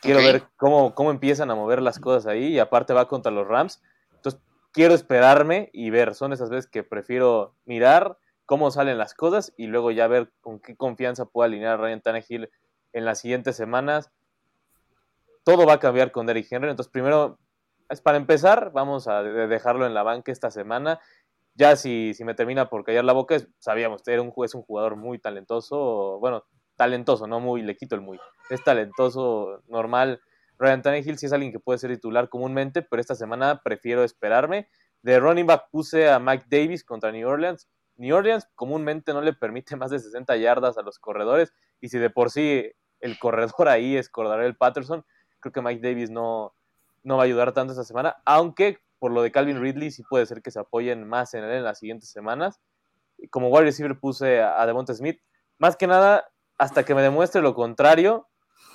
Quiero 0.00 0.20
ver 0.20 0.44
cómo, 0.56 0.94
cómo 0.94 1.10
empiezan 1.10 1.50
a 1.50 1.56
mover 1.56 1.82
las 1.82 1.98
cosas 1.98 2.26
ahí 2.26 2.46
y 2.46 2.58
aparte 2.58 2.92
va 2.92 3.08
contra 3.08 3.32
los 3.32 3.46
Rams. 3.46 3.82
Entonces, 4.14 4.40
quiero 4.72 4.94
esperarme 4.94 5.70
y 5.72 5.90
ver. 5.90 6.14
Son 6.14 6.32
esas 6.32 6.50
veces 6.50 6.70
que 6.70 6.84
prefiero 6.84 7.54
mirar 7.64 8.16
cómo 8.46 8.70
salen 8.70 8.96
las 8.96 9.12
cosas 9.12 9.52
y 9.56 9.66
luego 9.66 9.90
ya 9.90 10.06
ver 10.06 10.30
con 10.40 10.60
qué 10.60 10.76
confianza 10.76 11.26
puedo 11.26 11.44
alinear 11.44 11.80
Ryan 11.80 12.00
Tannehill 12.00 12.48
en 12.92 13.04
las 13.04 13.20
siguientes 13.20 13.56
semanas. 13.56 14.10
Todo 15.44 15.66
va 15.66 15.74
a 15.74 15.80
cambiar 15.80 16.12
con 16.12 16.26
Derrick 16.26 16.50
Henry. 16.50 16.70
Entonces, 16.70 16.90
primero, 16.90 17.38
para 18.02 18.18
empezar, 18.18 18.70
vamos 18.72 19.08
a 19.08 19.22
dejarlo 19.22 19.86
en 19.86 19.94
la 19.94 20.02
banca 20.02 20.30
esta 20.30 20.50
semana. 20.50 21.00
Ya 21.54 21.74
si, 21.76 22.14
si 22.14 22.24
me 22.24 22.34
termina 22.34 22.68
por 22.68 22.84
callar 22.84 23.04
la 23.04 23.12
boca, 23.12 23.36
sabíamos, 23.58 24.06
era 24.06 24.22
un, 24.22 24.32
es 24.44 24.54
un 24.54 24.62
jugador 24.62 24.96
muy 24.96 25.18
talentoso, 25.18 26.18
bueno, 26.20 26.44
talentoso, 26.76 27.26
no 27.26 27.40
muy, 27.40 27.62
le 27.62 27.76
quito 27.76 27.96
el 27.96 28.00
muy, 28.00 28.20
es 28.50 28.62
talentoso, 28.62 29.62
normal. 29.66 30.20
Ryan 30.58 30.82
Tannehill 30.82 31.18
sí 31.18 31.26
es 31.26 31.32
alguien 31.32 31.52
que 31.52 31.60
puede 31.60 31.78
ser 31.78 31.90
titular 31.90 32.28
comúnmente, 32.28 32.82
pero 32.82 33.00
esta 33.00 33.14
semana 33.14 33.62
prefiero 33.64 34.04
esperarme. 34.04 34.68
De 35.02 35.18
running 35.18 35.46
back 35.46 35.68
puse 35.70 36.08
a 36.08 36.18
Mike 36.18 36.46
Davis 36.48 36.84
contra 36.84 37.10
New 37.12 37.28
Orleans. 37.28 37.68
New 37.96 38.14
Orleans 38.14 38.48
comúnmente 38.54 39.12
no 39.12 39.20
le 39.20 39.32
permite 39.32 39.76
más 39.76 39.90
de 39.90 39.98
60 39.98 40.36
yardas 40.36 40.78
a 40.78 40.82
los 40.82 40.98
corredores 40.98 41.52
y 41.80 41.88
si 41.88 41.98
de 41.98 42.10
por 42.10 42.30
sí 42.30 42.70
el 43.00 43.18
corredor 43.18 43.68
ahí 43.68 43.96
es 43.96 44.10
el 44.40 44.56
Patterson, 44.56 45.04
creo 45.40 45.52
que 45.52 45.62
Mike 45.62 45.80
Davis 45.86 46.10
no, 46.10 46.54
no 47.02 47.16
va 47.16 47.22
a 47.22 47.26
ayudar 47.26 47.52
tanto 47.52 47.72
esta 47.72 47.84
semana, 47.84 48.16
aunque 48.24 48.78
por 48.98 49.12
lo 49.12 49.22
de 49.22 49.30
Calvin 49.30 49.60
Ridley 49.60 49.90
sí 49.90 50.02
puede 50.02 50.26
ser 50.26 50.42
que 50.42 50.50
se 50.50 50.58
apoyen 50.58 51.06
más 51.06 51.34
en 51.34 51.44
él 51.44 51.52
en 51.52 51.64
las 51.64 51.78
siguientes 51.78 52.10
semanas. 52.10 52.60
Como 53.30 53.48
wide 53.48 53.64
receiver 53.64 53.98
puse 53.98 54.42
a, 54.42 54.64
Devonta 54.66 54.94
Smith. 54.94 55.20
Más 55.58 55.76
que 55.76 55.86
nada, 55.86 56.28
hasta 56.56 56.84
que 56.84 56.94
me 56.94 57.02
demuestre 57.02 57.42
lo 57.42 57.54
contrario, 57.54 58.28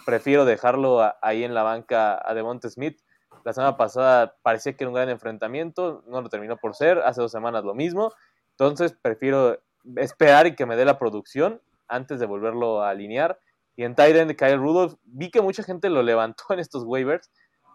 prefiero 0.05 0.45
dejarlo 0.45 1.01
ahí 1.21 1.43
en 1.43 1.53
la 1.53 1.63
banca 1.63 2.21
a 2.24 2.34
Devonta 2.34 2.69
Smith. 2.69 2.99
La 3.43 3.53
semana 3.53 3.78
pasada 3.78 4.36
parecía 4.41 4.74
que 4.74 4.84
era 4.84 4.89
un 4.89 4.95
gran 4.95 5.09
enfrentamiento, 5.09 6.03
no 6.07 6.21
lo 6.21 6.30
terminó 6.30 6.57
por 6.57 6.76
ser, 6.76 6.99
hace 6.99 7.21
dos 7.21 7.32
semanas 7.32 7.63
lo 7.63 7.74
mismo. 7.74 8.13
Entonces 8.51 8.93
prefiero 8.93 9.59
esperar 9.97 10.47
y 10.47 10.55
que 10.55 10.65
me 10.65 10.76
dé 10.76 10.86
la 10.86 10.97
producción 10.97 11.61
antes 11.88 12.19
de 12.19 12.26
volverlo 12.26 12.82
a 12.82 12.89
alinear. 12.89 13.39
Y 13.76 13.84
en 13.84 13.95
Titan 13.95 14.34
Kyle 14.36 14.57
Rudolph, 14.57 14.95
vi 15.03 15.32
que 15.32 15.41
mucha 15.41 15.63
gente 15.63 15.89
lo 15.89 16.03
levantó 16.03 16.43
en 16.51 16.59
estos 16.59 16.84
waivers. 16.84 17.30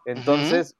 Entonces, 0.09 0.75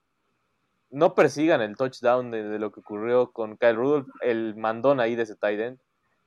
no 0.89 1.15
persigan 1.15 1.61
el 1.61 1.77
touchdown 1.77 2.31
de, 2.31 2.59
lo 2.59 2.73
que 2.73 2.81
ocurrió 2.81 3.31
con 3.31 3.59
Kyle 3.59 3.77
Rudolph. 3.77 4.09
El 4.23 4.57
mandón 4.57 5.01
ahí 5.01 5.17
de 5.17 5.25
ese 5.25 5.35
Titan 5.35 5.79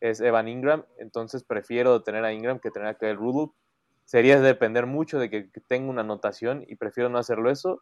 es 0.02 0.22
Evan 0.22 0.48
Ingram. 0.48 0.86
Entonces, 1.00 1.44
prefiero 1.44 2.04
tener 2.04 2.24
a 2.26 2.32
Ingram 2.32 2.60
que 2.60 2.70
tener 2.70 2.90
a 2.90 2.94
Kyle 2.94 3.16
Rudolph. 3.16 3.54
Sería 4.06 4.40
depender 4.40 4.86
mucho 4.86 5.18
de 5.18 5.32
que, 5.32 5.50
tenga 5.68 5.90
una 5.90 6.02
anotación 6.02 6.64
y 6.68 6.76
prefiero 6.76 7.10
no 7.10 7.18
hacerlo 7.18 7.50
eso. 7.50 7.82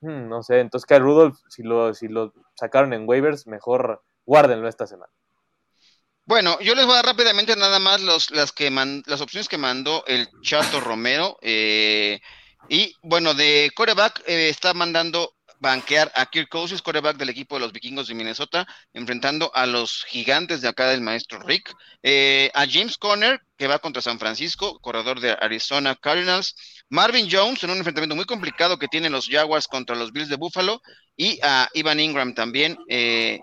Hmm, 0.00 0.28
no 0.28 0.44
sé, 0.44 0.60
entonces 0.60 0.86
Kyle 0.86 1.00
Rudolph, 1.02 1.36
si 1.48 1.64
lo, 1.64 1.92
si 1.92 2.06
lo 2.06 2.32
sacaron 2.54 2.92
en 2.92 3.08
waivers, 3.08 3.48
mejor 3.48 4.02
guárdenlo 4.24 4.68
esta 4.68 4.86
semana. 4.86 5.12
Bueno, 6.24 6.56
yo 6.60 6.76
les 6.76 6.84
voy 6.86 6.92
a 6.92 6.96
dar 6.96 7.06
rápidamente 7.06 7.56
nada 7.56 7.80
más 7.80 8.00
los, 8.00 8.30
las, 8.30 8.52
que 8.52 8.70
las 8.70 9.20
opciones 9.20 9.48
que 9.48 9.58
mandó 9.58 10.04
el 10.06 10.28
Chato 10.42 10.80
Romero. 10.80 11.36
Eh, 11.42 12.20
y 12.68 12.94
bueno, 13.02 13.34
de 13.34 13.70
coreback 13.74 14.22
eh, 14.26 14.48
está 14.48 14.74
mandando 14.74 15.34
banquear 15.58 16.10
a 16.14 16.26
Kirk 16.26 16.48
Cousins, 16.48 16.82
coreback 16.82 17.16
del 17.16 17.28
equipo 17.28 17.56
de 17.56 17.60
los 17.60 17.72
vikingos 17.72 18.08
de 18.08 18.14
Minnesota, 18.14 18.66
enfrentando 18.94 19.50
a 19.54 19.66
los 19.66 20.04
gigantes 20.04 20.62
de 20.62 20.68
acá 20.68 20.88
del 20.88 21.02
maestro 21.02 21.40
Rick. 21.40 21.74
Eh, 22.02 22.50
a 22.54 22.66
James 22.66 22.96
Conner, 22.96 23.40
que 23.58 23.66
va 23.66 23.78
contra 23.78 24.00
San 24.00 24.18
Francisco, 24.18 24.78
corredor 24.80 25.20
de 25.20 25.32
Arizona 25.32 25.96
Cardinals. 25.96 26.54
Marvin 26.88 27.28
Jones, 27.30 27.62
en 27.62 27.70
un 27.70 27.78
enfrentamiento 27.78 28.16
muy 28.16 28.24
complicado 28.24 28.78
que 28.78 28.88
tienen 28.88 29.12
los 29.12 29.28
Jaguars 29.28 29.68
contra 29.68 29.96
los 29.96 30.12
Bills 30.12 30.30
de 30.30 30.36
Buffalo. 30.36 30.80
Y 31.14 31.38
a 31.42 31.68
Ivan 31.74 32.00
Ingram 32.00 32.34
también, 32.34 32.78
eh, 32.88 33.40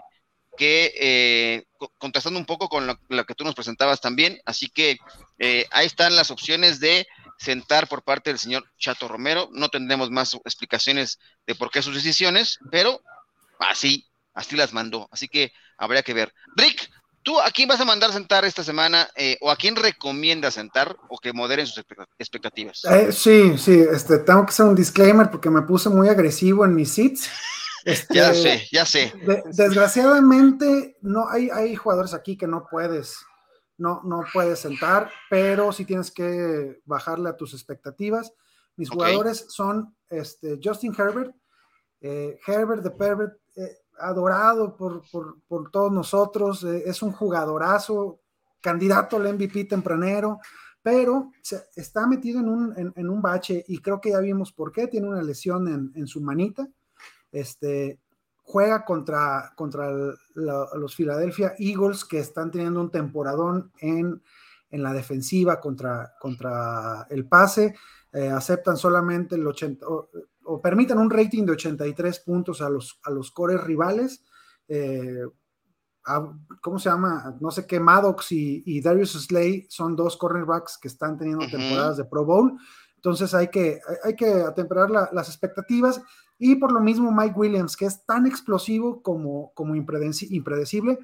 que 0.57 1.63
contrastando 1.99 2.39
un 2.39 2.47
poco 2.47 2.67
con 2.67 2.87
lo, 2.87 3.25
que 3.25 3.35
tú 3.35 3.43
nos 3.43 3.53
presentabas 3.53 4.01
también, 4.01 4.39
así 4.43 4.69
que 4.69 4.97
ahí 5.69 5.85
están 5.85 6.15
las 6.15 6.31
opciones 6.31 6.79
de 6.79 7.05
sentar 7.37 7.87
por 7.87 8.03
parte 8.03 8.29
del 8.29 8.39
señor 8.39 8.65
Chato 8.77 9.07
Romero, 9.07 9.49
no 9.53 9.69
tendremos 9.69 10.09
más 10.09 10.33
explicaciones 10.45 11.19
de 11.45 11.55
por 11.55 11.69
qué 11.69 11.81
sus 11.81 11.95
decisiones, 11.95 12.59
pero 12.71 13.01
así, 13.59 14.07
así 14.33 14.55
las 14.55 14.73
mandó, 14.73 15.07
así 15.11 15.27
que 15.27 15.51
habría 15.77 16.03
que 16.03 16.13
ver. 16.13 16.33
Rick, 16.55 16.89
¿tú 17.23 17.39
a 17.39 17.51
quién 17.51 17.67
vas 17.67 17.79
a 17.79 17.85
mandar 17.85 18.11
sentar 18.11 18.45
esta 18.45 18.63
semana 18.63 19.07
eh, 19.15 19.37
o 19.41 19.51
a 19.51 19.55
quién 19.55 19.75
recomiendas 19.75 20.55
sentar 20.55 20.95
o 21.09 21.17
que 21.17 21.33
moderen 21.33 21.67
sus 21.67 21.83
expectativas? 22.17 22.81
sí, 23.11 23.57
sí, 23.57 23.83
este, 23.91 24.19
tengo 24.19 24.45
que 24.45 24.51
hacer 24.51 24.65
un 24.65 24.75
disclaimer 24.75 25.29
porque 25.29 25.49
me 25.49 25.61
puse 25.61 25.89
muy 25.89 26.09
agresivo 26.09 26.65
en 26.65 26.75
mis 26.75 26.91
seats. 26.91 27.29
Este, 27.85 28.15
ya 28.15 28.33
sé, 28.33 28.67
ya 28.69 28.85
sé. 28.85 29.13
desgraciadamente, 29.45 30.97
no 30.99 31.29
hay, 31.29 31.49
hay 31.49 31.73
jugadores 31.73 32.13
aquí 32.13 32.35
que 32.35 32.45
no 32.45 32.67
puedes, 32.69 33.15
no, 33.77 34.01
no 34.03 34.23
puedes 34.33 34.59
sentar, 34.59 35.09
pero 35.29 35.71
sí 35.71 35.85
tienes 35.85 36.11
que 36.11 36.81
bajarle 36.85 37.29
a 37.29 37.37
tus 37.37 37.53
expectativas. 37.53 38.33
Mis 38.75 38.89
jugadores 38.89 39.45
son 39.49 39.95
este, 40.09 40.59
Justin 40.63 40.93
Herbert, 40.97 41.35
eh, 42.01 42.39
Herbert 42.45 42.83
de 42.83 42.91
Pervert, 42.91 43.39
eh, 43.55 43.77
adorado 43.99 44.75
por, 44.77 45.03
todos 45.71 45.91
nosotros, 45.91 46.63
eh, 46.63 46.83
es 46.85 47.01
un 47.01 47.11
jugadorazo, 47.11 48.21
candidato 48.61 49.17
al 49.17 49.33
MVP 49.33 49.65
tempranero, 49.65 50.39
pero 50.81 51.31
está 51.75 52.07
metido 52.07 52.39
en 52.39 52.49
un, 52.49 52.93
en, 52.95 53.09
un, 53.09 53.21
bache 53.21 53.63
y 53.67 53.79
creo 53.79 53.99
que 53.99 54.11
ya 54.11 54.19
vimos 54.19 54.51
por 54.51 54.71
qué, 54.71 54.87
tiene 54.87 55.07
una 55.07 55.21
lesión 55.21 55.67
en, 55.67 55.91
en 55.95 56.07
su 56.07 56.21
manita 56.21 56.67
este, 57.31 57.99
juega 58.47 58.85
contra, 58.85 59.51
contra 59.55 59.91
los 60.33 60.95
Philadelphia 60.95 61.53
Eagles 61.59 62.05
que 62.05 62.19
están 62.19 62.49
teniendo 62.49 62.79
un 62.79 62.89
temporadón 62.89 63.73
en, 63.81 64.23
en 64.69 64.83
la 64.83 64.93
defensiva 64.93 65.59
contra, 65.59 66.13
contra 66.17 67.05
el 67.09 67.27
pase. 67.27 67.75
Eh, 68.13 68.29
aceptan 68.29 68.77
solamente 68.77 69.35
el 69.35 69.45
80 69.45 69.85
o, 69.85 70.61
permiten 70.61 70.97
un 70.97 71.09
rating 71.09 71.43
de 71.43 71.51
83 71.51 72.19
puntos 72.21 72.61
a 72.61 72.69
los, 72.69 73.01
a 73.03 73.11
los 73.11 73.31
cores 73.31 73.61
rivales. 73.61 74.23
Eh, 74.69 75.25
¿Cómo 76.61 76.79
se 76.79 76.89
llama? 76.89 77.35
No 77.41 77.51
sé 77.51 77.67
qué, 77.67 77.81
Maddox 77.81 78.31
y, 78.31 78.79
Darius 78.79 79.11
Slay 79.11 79.67
son 79.67 79.93
dos 79.97 80.15
cornerbacks 80.15 80.77
que 80.81 80.87
están 80.87 81.17
teniendo 81.17 81.45
temporadas 81.47 81.97
de 81.97 82.05
Pro 82.05 82.23
Bowl. 82.23 82.57
Entonces 82.97 83.33
hay 83.33 83.47
que, 83.47 83.79
hay 84.03 84.15
que 84.15 84.27
atemperar 84.27 84.89
las 84.89 85.29
expectativas 85.29 86.01
y 86.37 86.55
por 86.55 86.71
lo 86.71 86.79
mismo 86.79 87.11
Mike 87.11 87.37
Williams, 87.37 87.77
que 87.77 87.85
es 87.85 88.05
tan 88.05 88.27
explosivo 88.27 89.01
como, 89.01 89.51
como 89.53 89.75
impredecible, 89.75 90.99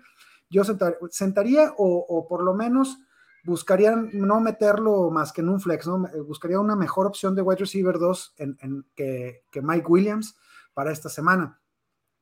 yo 0.50 0.64
sentaría 1.10 1.74
o, 1.78 2.28
por 2.28 2.44
lo 2.44 2.54
menos 2.54 3.00
buscaría 3.44 3.96
no 3.96 4.40
meterlo 4.40 5.10
más 5.10 5.34
que 5.34 5.42
en 5.42 5.50
un 5.50 5.60
flex, 5.60 5.88
¿no? 5.88 6.08
buscaría 6.26 6.60
una 6.60 6.76
mejor 6.76 7.08
opción 7.08 7.36
de 7.36 7.42
wide 7.42 7.60
receiver 7.60 7.98
2 7.98 8.36
en, 8.38 8.86
que, 8.96 9.44
Mike 9.62 9.88
Williams 9.88 10.36
para 10.74 10.92
esta 10.92 11.10
semana. 11.10 11.60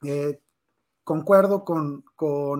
Eh, 0.04 0.42
concuerdo 1.04 1.66
con, 1.66 2.06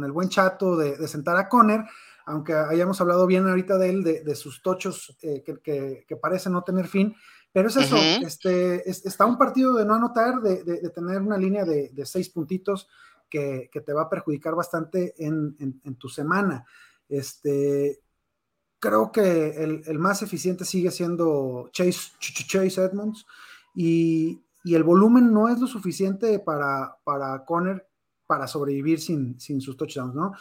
el 0.03 0.12
buen 0.12 0.30
chato 0.30 0.76
de, 0.76 1.07
sentar 1.07 1.38
a 1.38 1.47
Conner, 1.47 1.86
aunque 2.26 2.53
hayamos 2.53 2.99
hablado 3.01 3.26
bien 3.28 3.47
ahorita 3.47 3.78
de 3.78 3.89
él, 3.89 4.03
de, 4.03 4.36
sus 4.36 4.61
tochos 4.61 5.17
eh, 5.22 5.43
que, 5.43 6.05
que, 6.07 6.15
parece 6.15 6.49
no 6.49 6.63
tener 6.63 6.88
fin, 6.88 7.15
pero 7.51 7.67
es 7.67 7.76
eso, 7.76 7.97
este, 7.97 8.89
está 8.89 9.26
un 9.26 9.38
partido 9.38 9.74
de 9.74 9.86
no 9.86 9.95
anotar, 9.95 10.41
de, 10.41 10.89
tener 10.89 11.22
una 11.22 11.38
línea 11.38 11.65
de, 11.65 12.05
seis 12.05 12.30
puntitos 12.30 12.88
que, 13.30 13.69
te 13.86 13.93
va 13.93 14.03
a 14.03 14.09
perjudicar 14.09 14.55
bastante 14.55 15.13
en, 15.17 15.97
tu 15.97 16.07
semana. 16.07 16.65
Este, 17.09 18.01
creo 18.80 19.11
que 19.11 19.49
el, 19.86 19.99
más 19.99 20.22
eficiente 20.22 20.63
sigue 20.63 20.91
siendo 20.91 21.69
Chase, 21.74 22.11
Chase 22.19 22.84
Edmonds 22.84 23.26
y, 23.76 24.43
el 24.63 24.84
volumen 24.84 25.34
no 25.34 25.49
es 25.49 25.59
lo 25.59 25.65
suficiente 25.65 26.38
para, 26.38 26.95
para 27.03 27.43
Conner 27.45 27.88
para 28.32 28.47
sobrevivir 28.47 29.01
sin, 29.01 29.38
sin 29.41 29.59
sus 29.59 29.76
touchdowns, 29.76 30.15
¿no? 30.15 30.32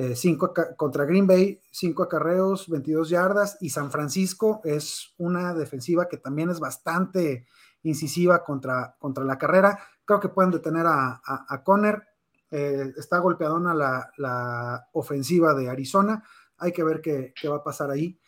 Eh, 0.00 0.14
cinco 0.14 0.54
contra 0.76 1.04
Green 1.06 1.26
Bay, 1.26 1.60
cinco 1.72 2.04
acarreos, 2.04 2.68
22 2.68 3.08
yardas, 3.08 3.58
y 3.60 3.70
San 3.70 3.90
Francisco 3.90 4.60
es 4.62 5.12
una 5.18 5.54
defensiva 5.54 6.06
que 6.06 6.18
también 6.18 6.50
es 6.50 6.60
bastante 6.60 7.46
incisiva 7.82 8.44
contra, 8.44 8.94
contra 9.00 9.24
la 9.24 9.38
carrera. 9.38 9.76
Creo 10.04 10.20
que 10.20 10.28
pueden 10.28 10.52
detener 10.52 10.86
a, 10.86 11.20
a, 11.24 11.64
Conner. 11.64 12.00
Eh, 12.48 12.92
está 12.96 13.18
golpeadona 13.18 13.74
la, 13.74 14.08
la, 14.18 14.88
ofensiva 14.92 15.52
de 15.54 15.68
Arizona. 15.68 16.22
Hay 16.58 16.70
que 16.70 16.84
ver 16.84 17.00
qué, 17.00 17.34
qué, 17.34 17.48
va 17.48 17.56
a 17.56 17.64
pasar 17.64 17.90
ahí. 17.90 18.20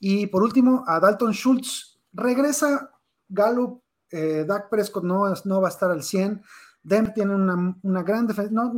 Y 0.00 0.26
por 0.26 0.42
último, 0.42 0.84
a 0.86 1.00
Dalton 1.00 1.32
Schultz. 1.32 2.02
Regresa 2.12 2.90
Gallup. 3.30 3.82
Eh, 4.10 4.44
Dak 4.46 4.68
Prescott 4.68 5.04
no, 5.04 5.24
no 5.46 5.60
va 5.62 5.68
a 5.68 5.70
estar 5.70 5.90
al 5.90 6.02
100. 6.02 6.42
Denver 6.82 7.14
tiene 7.14 7.34
una, 7.34 8.02
gran 8.02 8.26
defensa. 8.26 8.52
No, 8.52 8.70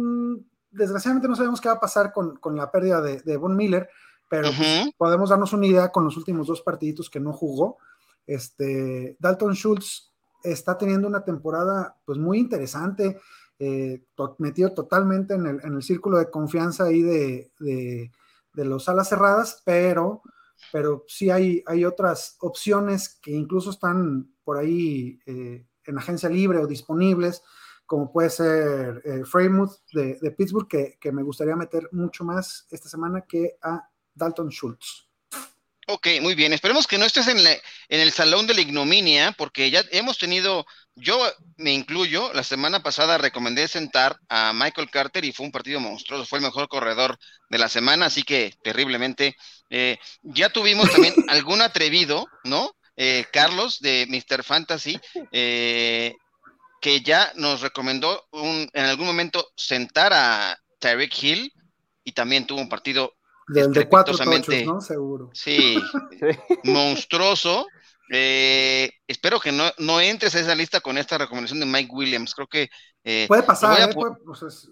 desgraciadamente 0.76 1.28
no 1.28 1.36
sabemos 1.36 1.60
qué 1.60 1.68
va 1.68 1.74
a 1.74 1.80
pasar 1.80 2.12
con, 2.12 2.38
la 2.56 2.70
pérdida 2.70 3.00
de, 3.00 3.36
Von 3.36 3.56
Miller, 3.56 3.88
pero 4.28 4.50
pues, 4.56 4.90
podemos 4.96 5.30
darnos 5.30 5.52
una 5.52 5.66
idea 5.66 5.90
con 5.90 6.04
los 6.04 6.16
últimos 6.16 6.46
dos 6.46 6.62
partiditos 6.62 7.10
que 7.10 7.20
no 7.20 7.32
jugó. 7.32 7.78
Este, 8.26 9.16
Dalton 9.18 9.54
Schultz 9.54 10.12
está 10.42 10.76
teniendo 10.76 11.08
una 11.08 11.24
temporada 11.24 11.96
pues 12.04 12.18
muy 12.18 12.38
interesante, 12.38 13.20
eh, 13.58 14.02
metido 14.38 14.72
totalmente 14.74 15.34
en 15.34 15.46
el, 15.46 15.82
círculo 15.82 16.18
de 16.18 16.30
confianza 16.30 16.84
ahí 16.84 17.02
de, 17.02 18.10
los 18.54 18.88
alas 18.88 19.08
cerradas, 19.08 19.62
pero, 19.64 20.22
pero 20.72 21.04
sí 21.08 21.30
hay, 21.30 21.62
hay 21.66 21.84
otras 21.84 22.36
opciones 22.40 23.18
que 23.20 23.32
incluso 23.32 23.70
están 23.70 24.30
por 24.44 24.56
ahí 24.58 25.18
eh, 25.26 25.66
en 25.84 25.98
agencia 25.98 26.28
libre 26.28 26.58
o 26.58 26.66
disponibles 26.66 27.42
como 27.86 28.12
puede 28.12 28.30
ser 28.30 29.02
eh, 29.04 29.22
de, 29.92 30.30
Pittsburgh, 30.32 30.68
que, 30.68 31.12
me 31.12 31.22
gustaría 31.22 31.56
meter 31.56 31.88
mucho 31.92 32.24
más 32.24 32.66
esta 32.70 32.88
semana 32.88 33.24
que 33.26 33.56
a 33.62 33.88
Dalton 34.14 34.50
Schultz. 34.50 35.06
Ok, 35.88 36.08
muy 36.20 36.34
bien. 36.34 36.52
Esperemos 36.52 36.88
que 36.88 36.98
no 36.98 37.04
estés 37.04 37.28
en, 37.28 37.38
en, 37.38 38.00
el 38.00 38.10
salón 38.10 38.48
de 38.48 38.54
la 38.54 38.60
ignominia, 38.60 39.32
porque 39.38 39.70
ya 39.70 39.84
hemos 39.92 40.18
tenido, 40.18 40.66
yo 40.96 41.16
me 41.56 41.72
incluyo, 41.72 42.32
la 42.32 42.42
semana 42.42 42.82
pasada 42.82 43.18
recomendé 43.18 43.68
sentar 43.68 44.18
a 44.28 44.52
Michael 44.52 44.90
Carter 44.90 45.24
y 45.24 45.32
fue 45.32 45.46
un 45.46 45.52
partido 45.52 45.78
monstruoso, 45.78 46.26
fue 46.26 46.40
el 46.40 46.44
mejor 46.44 46.66
corredor 46.66 47.16
de 47.50 47.58
la 47.58 47.68
semana, 47.68 48.06
así 48.06 48.24
que 48.24 48.52
terriblemente. 48.62 49.36
Eh, 49.70 49.98
ya 50.22 50.48
tuvimos 50.48 50.90
también 50.90 51.14
algún 51.28 51.62
atrevido, 51.62 52.26
¿no? 52.44 52.72
Eh, 52.96 53.26
Carlos 53.30 53.80
de 53.80 54.06
Mr. 54.08 54.42
Fantasy, 54.42 54.98
eh, 55.30 56.14
que 56.86 57.00
ya 57.00 57.32
nos 57.34 57.62
recomendó 57.62 58.28
un, 58.30 58.70
en 58.72 58.84
algún 58.84 59.06
momento 59.06 59.48
sentar 59.56 60.12
a 60.12 60.56
Tyreek 60.78 61.20
Hill 61.20 61.52
y 62.04 62.12
también 62.12 62.46
tuvo 62.46 62.60
un 62.60 62.68
partido 62.68 63.12
del 63.48 63.72
de 63.72 63.88
cuatro 63.88 64.16
tochos, 64.16 64.64
¿no? 64.64 64.80
Seguro. 64.80 65.30
Sí, 65.34 65.82
monstruoso. 66.62 67.66
Eh, 68.08 68.88
espero 69.04 69.40
que 69.40 69.50
no, 69.50 69.64
no, 69.78 70.00
entres 70.00 70.36
a 70.36 70.38
esa 70.38 70.54
lista 70.54 70.80
con 70.80 70.96
esta 70.96 71.18
recomendación 71.18 71.58
de 71.58 71.66
Mike 71.66 71.90
Williams. 71.92 72.32
Creo 72.36 72.46
que 72.46 72.70
eh, 73.02 73.24
puede 73.26 73.42
pasar, 73.42 73.90
eh, 73.90 73.92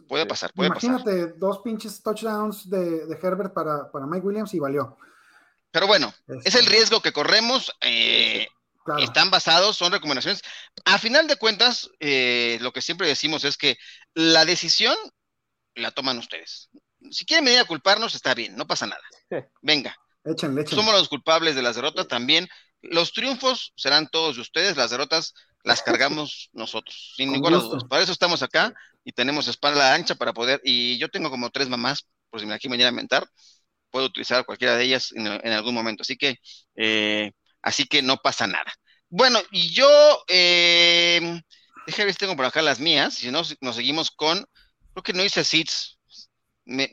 puede, 0.07 0.25
pasar, 0.25 0.53
puede 0.55 0.69
imagínate 0.69 1.33
dos 1.37 1.63
pinches 1.65 2.01
touchdowns 2.01 2.71
de, 2.71 3.09
Herbert 3.21 3.53
para, 3.53 3.91
Mike 4.07 4.25
Williams 4.25 4.55
y 4.55 4.61
valió. 4.61 4.97
Pero 5.73 5.89
bueno, 5.89 6.15
es 6.45 6.55
el 6.55 6.61
este. 6.61 6.77
riesgo 6.77 7.03
que 7.03 7.13
corremos. 7.13 7.77
Están 8.99 9.31
basados, 9.31 9.77
son 9.77 9.93
recomendaciones. 9.93 10.43
A 10.85 10.99
final 10.99 11.27
de 11.27 11.37
cuentas, 11.37 11.91
eh, 12.01 12.59
lo 12.61 12.73
que 12.73 12.83
siempre 12.83 13.09
decimos 13.09 13.45
es 13.45 13.57
que 13.57 13.77
la 14.15 14.45
decisión 14.45 14.95
la 15.75 15.91
toman 15.91 16.19
ustedes. 16.19 16.71
Si 17.11 17.25
quieren 17.25 17.45
venir 17.45 17.61
a 17.61 17.65
culparnos, 17.65 18.15
está 18.15 18.35
bien, 18.35 18.57
no 18.57 18.67
pasa 18.67 18.87
nada. 18.87 19.03
Venga. 19.63 19.97
Somos 20.67 20.95
los 20.95 21.09
culpables 21.09 21.55
de 21.55 21.63
las 21.63 21.77
derrotas 21.77 22.09
también. 22.09 22.49
Los 22.81 23.13
triunfos 23.13 23.73
serán 23.77 24.09
todos 24.09 24.37
de 24.37 24.43
ustedes, 24.43 24.77
las 24.77 24.91
derrotas 24.91 25.35
las 25.65 25.83
cargamos 25.83 26.51
nosotros, 26.53 27.15
sin 27.17 27.33
ninguna 27.33 27.59
duda. 27.59 27.79
Para 27.89 28.03
eso 28.03 28.13
estamos 28.13 28.43
acá 28.43 28.75
y 29.05 29.13
tenemos 29.13 29.49
espalda 29.49 29.95
ancha 29.95 30.15
para 30.15 30.33
poder, 30.33 30.61
y 30.65 30.99
yo 30.99 31.09
tengo 31.09 31.31
como 31.31 31.51
tres 31.51 31.69
mamás, 31.69 32.07
por 32.31 32.41
si 32.41 32.47
me 32.47 32.55
aquí 32.55 32.69
me 32.69 32.83
a 32.83 32.93
mentar, 32.93 33.27
puedo 33.91 34.07
utilizar 34.07 34.45
cualquiera 34.45 34.77
de 34.77 34.85
ellas 34.85 35.13
en, 35.15 35.27
algún 35.27 35.75
momento. 35.75 36.03
Así 36.03 36.17
que 36.17 36.37
eh, 36.75 37.33
así 37.65 37.87
que 37.87 38.03
no 38.03 38.19
pasa 38.19 38.47
nada. 38.47 38.73
Bueno, 39.09 39.41
y 39.51 39.73
yo, 39.73 39.89
eh, 40.29 41.41
déjame 41.87 42.05
ver 42.05 42.15
si 42.15 42.19
tengo 42.19 42.37
por 42.37 42.45
acá 42.45 42.63
las 42.63 42.79
mías, 42.79 43.15
si 43.15 43.31
no, 43.31 43.43
nos 43.61 43.77
seguimos 43.77 44.11
con, 44.11 44.47
creo 44.93 45.03
que 45.03 45.13
no 45.13 45.25
hice 45.25 45.45
seats, 45.45 45.99
me, 46.65 46.91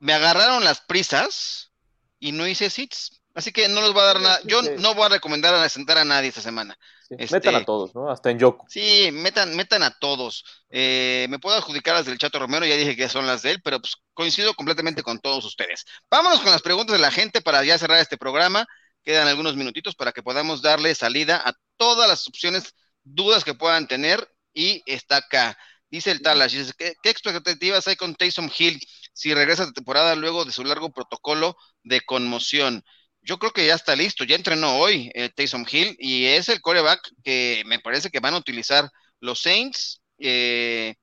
agarraron 0.00 0.64
las 0.64 0.80
prisas 0.80 1.72
y 2.20 2.32
no 2.32 2.46
hice 2.46 2.70
seats, 2.70 3.22
así 3.34 3.50
que 3.50 3.68
no 3.68 3.80
les 3.80 3.92
voy 3.92 4.02
a 4.02 4.06
dar 4.06 4.20
nada, 4.20 4.40
yo 4.44 4.62
no 4.78 4.94
voy 4.94 5.06
a 5.06 5.08
recomendar 5.10 5.54
a 5.54 5.68
sentar 5.68 5.98
a 5.98 6.04
nadie 6.04 6.28
esta 6.28 6.42
semana. 6.42 6.78
metan 7.10 7.54
a 7.54 7.58
este, 7.58 7.64
todos, 7.64 7.94
¿no? 7.94 8.10
Hasta 8.10 8.30
en 8.30 8.38
Yoko. 8.38 8.66
Sí, 8.68 9.10
metan, 9.12 9.56
metan 9.56 9.82
a 9.82 9.98
todos. 9.98 10.44
Eh, 10.70 11.26
me 11.30 11.38
puedo 11.38 11.56
adjudicar 11.56 11.94
las 11.94 12.06
del 12.06 12.18
Chato 12.18 12.38
Romero, 12.38 12.66
ya 12.66 12.76
dije 12.76 12.94
que 12.94 13.08
son 13.08 13.26
las 13.26 13.42
de 13.42 13.52
él, 13.52 13.62
pero 13.64 13.80
pues 13.80 13.96
coincido 14.14 14.54
completamente 14.54 15.02
con 15.02 15.18
todos 15.18 15.44
ustedes. 15.44 15.86
Vámonos 16.10 16.40
con 16.40 16.52
las 16.52 16.62
preguntas 16.62 16.92
de 16.92 17.02
la 17.02 17.10
gente 17.10 17.40
para 17.40 17.64
ya 17.64 17.78
cerrar 17.78 17.98
este 17.98 18.18
programa. 18.18 18.66
Quedan 19.08 19.26
algunos 19.26 19.56
minutitos 19.56 19.94
para 19.94 20.12
que 20.12 20.22
podamos 20.22 20.60
darle 20.60 20.94
salida 20.94 21.40
a 21.42 21.54
todas 21.78 22.06
las 22.06 22.28
opciones, 22.28 22.74
dudas 23.04 23.42
que 23.42 23.54
puedan 23.54 23.88
tener. 23.88 24.30
Y 24.52 24.82
está 24.84 25.16
acá. 25.16 25.56
Dice 25.90 26.10
el 26.10 26.20
Talash, 26.20 26.72
¿qué, 26.76 26.94
expectativas 27.04 27.88
hay 27.88 27.96
con 27.96 28.14
Taysom 28.14 28.50
Hill 28.58 28.78
si 29.14 29.32
regresa 29.32 29.64
de 29.64 29.72
temporada 29.72 30.14
luego 30.14 30.44
de 30.44 30.52
su 30.52 30.62
largo 30.62 30.92
protocolo 30.92 31.56
de 31.84 32.02
conmoción? 32.02 32.84
Yo 33.22 33.38
creo 33.38 33.52
que 33.52 33.64
ya 33.64 33.76
está 33.76 33.96
listo, 33.96 34.24
ya 34.24 34.36
entrenó 34.36 34.78
hoy 34.78 35.10
eh, 35.14 35.30
Taysom 35.30 35.64
Hill 35.66 35.96
y 35.98 36.26
es 36.26 36.50
el 36.50 36.60
coreback 36.60 37.00
que 37.24 37.62
me 37.64 37.78
parece 37.78 38.10
que 38.10 38.20
van 38.20 38.34
a 38.34 38.38
utilizar 38.38 38.90
los 39.20 39.40
Saints. 39.40 40.02
Eh, 40.18 40.96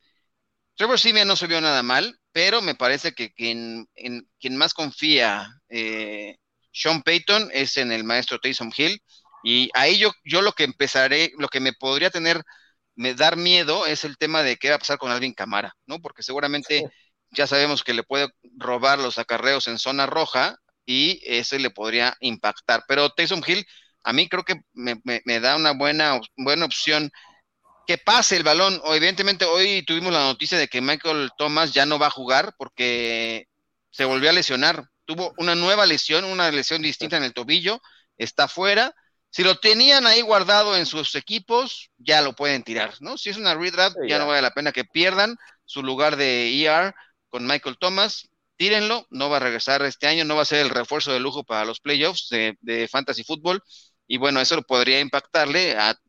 Trevor 0.76 1.00
Simeon 1.00 1.28
no 1.28 1.36
se 1.36 1.48
vio 1.48 1.60
nada 1.60 1.82
mal, 1.82 2.20
pero 2.32 2.62
me 2.62 2.76
parece 2.76 3.14
que 3.14 3.34
quien, 3.34 3.90
en, 3.96 4.30
quien 4.40 4.58
más 4.58 4.76
confía 4.76 5.50
eh, 5.70 6.38
sean 6.76 7.02
Payton 7.02 7.50
es 7.54 7.78
en 7.78 7.92
el 7.92 8.04
maestro 8.04 8.40
Taysom 8.40 8.72
Hill. 8.76 9.02
Y 9.44 9.70
ahí 9.74 9.98
yo, 9.98 10.12
yo 10.26 10.42
lo 10.42 10.52
que 10.52 10.66
empezaré, 10.66 11.32
lo 11.38 11.48
que 11.48 11.62
me 11.62 11.74
podría 11.74 12.10
tener, 12.10 12.44
me 12.96 13.14
dar 13.14 13.38
miedo 13.38 13.86
es 13.86 14.04
el 14.04 14.18
tema 14.18 14.44
de 14.44 14.58
qué 14.58 14.70
va 14.70 14.76
a 14.76 14.80
pasar 14.80 14.98
con 14.98 15.12
Alvin 15.12 15.34
Camara, 15.34 15.74
¿no? 15.86 16.02
Porque 16.02 16.24
seguramente 16.24 16.84
ya 17.32 17.48
sabemos 17.48 17.84
que 17.84 17.94
le 17.94 18.04
puede 18.04 18.30
robar 18.58 19.00
los 19.00 19.18
acarreos 19.18 19.68
en 19.68 19.80
zona 19.80 20.06
roja 20.06 20.58
y 20.86 21.22
ese 21.24 21.60
le 21.60 21.70
podría 21.70 22.18
impactar. 22.20 22.84
Pero 22.88 23.10
Taysom 23.10 23.42
Hill, 23.46 23.66
a 24.04 24.12
mí 24.12 24.28
creo 24.28 24.44
que 24.44 24.62
me, 24.74 25.40
da 25.40 25.56
una 25.56 25.72
buena, 25.72 26.20
buena 26.36 26.66
opción 26.66 27.10
que 27.88 27.98
pase 27.98 28.36
el 28.36 28.44
balón. 28.44 28.82
O, 28.84 28.96
evidentemente, 28.96 29.46
hoy 29.46 29.84
tuvimos 29.84 30.12
la 30.12 30.26
noticia 30.26 30.58
de 30.58 30.68
que 30.68 30.82
Michael 30.82 31.30
Thomas 31.38 31.72
ya 31.72 31.86
no 31.86 32.00
va 32.00 32.08
a 32.08 32.12
jugar 32.12 32.54
porque 32.58 33.48
se 33.92 34.04
volvió 34.04 34.30
a 34.30 34.34
lesionar 34.34 34.90
tuvo 35.06 35.34
una 35.38 35.56
nueva 35.56 35.86
lesión, 35.86 36.26
una 36.26 36.52
lesión 36.52 36.82
distinta 36.82 37.18
en 37.18 37.24
el 37.24 37.34
tobillo, 37.34 37.82
está 38.18 38.48
fuera. 38.48 38.94
Si 39.30 39.44
lo 39.44 39.56
tenían 39.56 40.08
ahí 40.08 40.22
guardado 40.22 40.78
en 40.78 40.86
sus 40.86 41.16
equipos, 41.16 41.92
ya 41.98 42.22
lo 42.22 42.34
pueden 42.34 42.64
tirar, 42.64 42.94
¿no? 43.02 43.18
Si 43.18 43.30
es 43.30 43.38
una 43.38 43.54
redraft, 43.54 43.98
ya, 44.08 44.18
no 44.18 44.28
vale 44.28 44.42
la 44.42 44.54
pena 44.54 44.72
que 44.72 44.86
pierdan 44.86 45.36
su 45.66 45.84
lugar 45.84 46.16
de 46.16 46.64
ER 46.64 46.94
con 47.30 47.46
Michael 47.46 47.78
Thomas. 47.78 48.30
Tírenlo, 48.56 49.06
no 49.10 49.30
va 49.30 49.38
a 49.38 49.42
regresar 49.42 49.82
este 49.84 50.08
año, 50.08 50.24
no 50.24 50.38
va 50.38 50.44
a 50.44 50.46
ser 50.46 50.60
el 50.60 50.70
refuerzo 50.70 51.12
de 51.12 51.20
lujo 51.20 51.44
para 51.44 51.66
los 51.66 51.82
playoffs 51.82 52.30
de, 52.30 52.88
Fantasy 52.90 53.24
Football. 53.24 53.62
y 54.08 54.18
bueno, 54.18 54.40
eso 54.40 54.62
podría 54.62 55.02
impactarle 55.02 55.76
a 55.78 56.00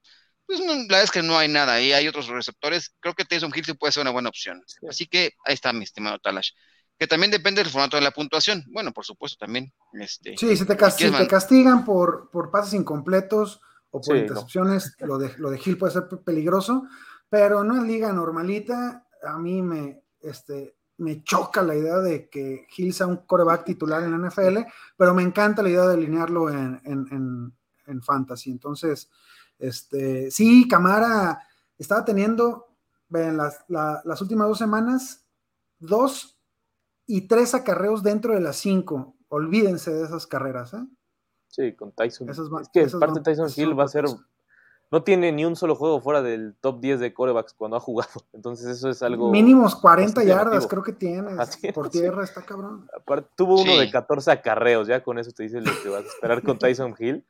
pues 0.46 0.60
la 0.60 0.76
verdad 0.76 1.02
es 1.02 1.10
que 1.10 1.22
no 1.22 1.36
hay 1.36 1.48
nada 1.48 1.80
y 1.80 1.92
hay 1.92 2.06
otros 2.06 2.28
receptores. 2.28 2.94
Creo 3.00 3.14
que 3.14 3.24
Taysom 3.24 3.52
Hill 3.54 3.64
sí 3.64 3.74
puede 3.74 3.92
ser 3.92 4.02
una 4.02 4.12
buena 4.12 4.28
opción. 4.28 4.62
Así 4.88 5.06
que 5.06 5.32
ahí 5.44 5.54
está 5.54 5.72
mi 5.72 5.82
estimado 5.82 6.20
Talash. 6.20 6.50
Que 6.98 7.06
también 7.06 7.30
depende 7.30 7.62
del 7.62 7.70
formato 7.70 7.96
de 7.96 8.02
la 8.02 8.10
puntuación. 8.10 8.64
Bueno, 8.70 8.92
por 8.92 9.04
supuesto, 9.04 9.38
también. 9.38 9.72
Este, 9.92 10.36
sí, 10.36 10.56
si 10.56 10.64
te, 10.64 10.76
castigan 10.76 11.84
por, 11.84 12.30
por 12.30 12.50
pases 12.50 12.74
incompletos 12.74 13.60
o 13.90 14.00
por 14.00 14.16
intercepciones, 14.16 14.96
lo, 15.00 15.18
de, 15.18 15.32
lo 15.38 15.50
de 15.50 15.60
Hill 15.62 15.78
puede 15.78 15.92
ser 15.92 16.08
peligroso, 16.24 16.84
pero 17.28 17.62
no 17.64 17.76
en 17.76 17.86
liga 17.86 18.12
normalita. 18.12 19.06
A 19.26 19.38
mí 19.38 19.60
me, 19.62 20.02
este, 20.20 20.76
me 20.98 21.22
choca 21.22 21.62
la 21.62 21.74
idea 21.74 21.98
de 21.98 22.28
que 22.28 22.66
Hill 22.76 22.94
sea 22.94 23.06
un 23.06 23.18
coreback 23.18 23.64
titular 23.64 24.02
en 24.02 24.12
la 24.12 24.28
NFL, 24.28 24.58
pero 24.96 25.14
me 25.14 25.22
encanta 25.22 25.62
la 25.62 25.68
idea 25.70 25.86
de 25.86 25.94
alinearlo 25.94 26.50
en, 26.50 26.80
en, 26.84 27.52
en 27.86 28.02
fantasy. 28.02 28.50
Entonces, 28.50 29.10
este, 29.58 30.30
sí, 30.30 30.68
Camara 30.68 31.42
estaba 31.78 32.04
teniendo 32.04 32.76
en 33.12 33.36
las, 33.36 33.64
las, 33.68 34.20
últimas 34.20 34.48
dos 34.48 34.58
semanas 34.58 35.24
dos 35.78 36.35
y 37.06 37.28
tres 37.28 37.54
acarreos 37.54 38.02
dentro 38.02 38.34
de 38.34 38.40
las 38.40 38.56
cinco. 38.56 39.14
Olvídense 39.28 39.92
de 39.92 40.04
esas 40.04 40.26
carreras. 40.26 40.74
¿eh? 40.74 40.84
Sí, 41.48 41.74
con 41.74 41.92
Tyson. 41.92 42.28
es 42.28 42.38
que 42.72 42.86
parte 42.98 43.20
Tyson 43.20 43.48
Hill 43.54 43.78
va 43.78 43.84
a 43.84 43.88
ser. 43.88 44.04
No 44.90 45.02
tiene 45.02 45.32
ni 45.32 45.44
un 45.44 45.56
solo 45.56 45.74
juego 45.74 46.00
fuera 46.00 46.22
del 46.22 46.54
top 46.60 46.80
10 46.80 47.00
de 47.00 47.12
corebacks 47.12 47.54
cuando 47.54 47.76
ha 47.76 47.80
jugado. 47.80 48.10
Entonces, 48.32 48.66
eso 48.66 48.88
es 48.88 49.02
algo. 49.02 49.30
Mínimos 49.30 49.74
40 49.74 50.22
yardas, 50.22 50.66
creo 50.66 50.82
que 50.82 50.92
tiene. 50.92 51.30
Por 51.74 51.90
tierra, 51.90 52.22
está 52.22 52.42
cabrón. 52.42 52.88
tuvo 53.36 53.60
uno 53.60 53.76
de 53.78 53.90
14 53.90 54.30
acarreos. 54.30 54.86
Ya 54.86 55.02
con 55.02 55.18
eso 55.18 55.32
te 55.32 55.44
dice 55.44 55.60
lo 55.60 55.72
que 55.82 55.88
vas 55.88 56.04
a 56.04 56.08
esperar 56.08 56.42
con 56.42 56.58
Tyson 56.58 56.94
Hill. 56.98 57.24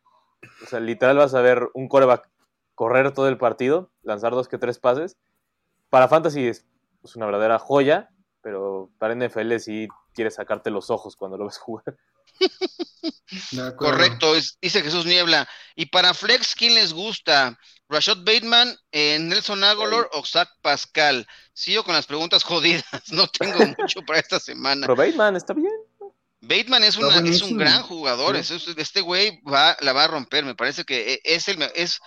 O 0.62 0.66
sea, 0.66 0.81
literal 0.81 1.16
vas 1.16 1.35
a 1.35 1.41
ver 1.41 1.70
un 1.72 1.89
coreback 1.89 2.29
correr 2.74 3.12
todo 3.12 3.29
el 3.29 3.39
partido, 3.39 3.91
lanzar 4.03 4.33
dos 4.33 4.49
que 4.49 4.59
tres 4.59 4.79
pases. 4.79 5.16
Para 5.89 6.09
Fantasy 6.09 6.47
es 6.47 6.66
una 7.14 7.24
verdadera 7.24 7.59
joya, 7.59 8.11
pero 8.47 8.89
para 8.99 9.13
NFL 9.17 9.57
sí 9.59 9.89
quieres 10.15 10.37
sacarte 10.37 10.71
los 10.71 10.89
ojos 10.89 11.17
cuando 11.17 11.37
lo 11.37 11.47
ves 11.47 11.59
jugar. 11.59 11.97
Correcto, 13.77 14.35
dice 14.63 14.83
Jesús 14.83 15.05
Niebla. 15.05 15.49
Y 15.75 15.87
para 15.87 16.15
Flex, 16.15 16.55
¿quién 16.55 16.77
les 16.77 16.93
gusta? 16.93 17.59
Rashad 17.89 18.19
Bateman, 18.19 18.79
eh, 18.93 19.19
Nelson 19.19 19.65
Agolor 19.65 20.09
o 20.13 20.25
Zach 20.25 20.49
Pascal. 20.63 21.27
Sigo 21.55 21.83
con 21.83 21.97
las 21.97 22.07
preguntas 22.07 22.45
jodidas, 22.45 22.85
no 23.11 23.27
tengo 23.27 23.59
mucho 23.79 24.03
para 24.03 24.21
esta 24.21 24.39
semana. 24.39 24.83
Pero 24.83 24.95
Bateman 24.95 25.35
está 25.35 25.53
bien. 25.53 25.75
Bateman 26.41 26.85
es, 26.85 26.97
es 27.25 27.43
un 27.43 27.59
gran 27.59 27.83
jugador, 27.83 28.37
este 28.37 29.01
güey 29.01 29.43
va, 29.43 29.77
la 29.81 29.93
va 29.93 30.05
a 30.05 30.09
romper, 30.09 30.45
me 30.45 30.55
parece 30.55 30.85
que 30.85 31.15
e, 31.15 31.21
es, 31.25 31.49
el, 31.49 31.61
es 31.75 31.99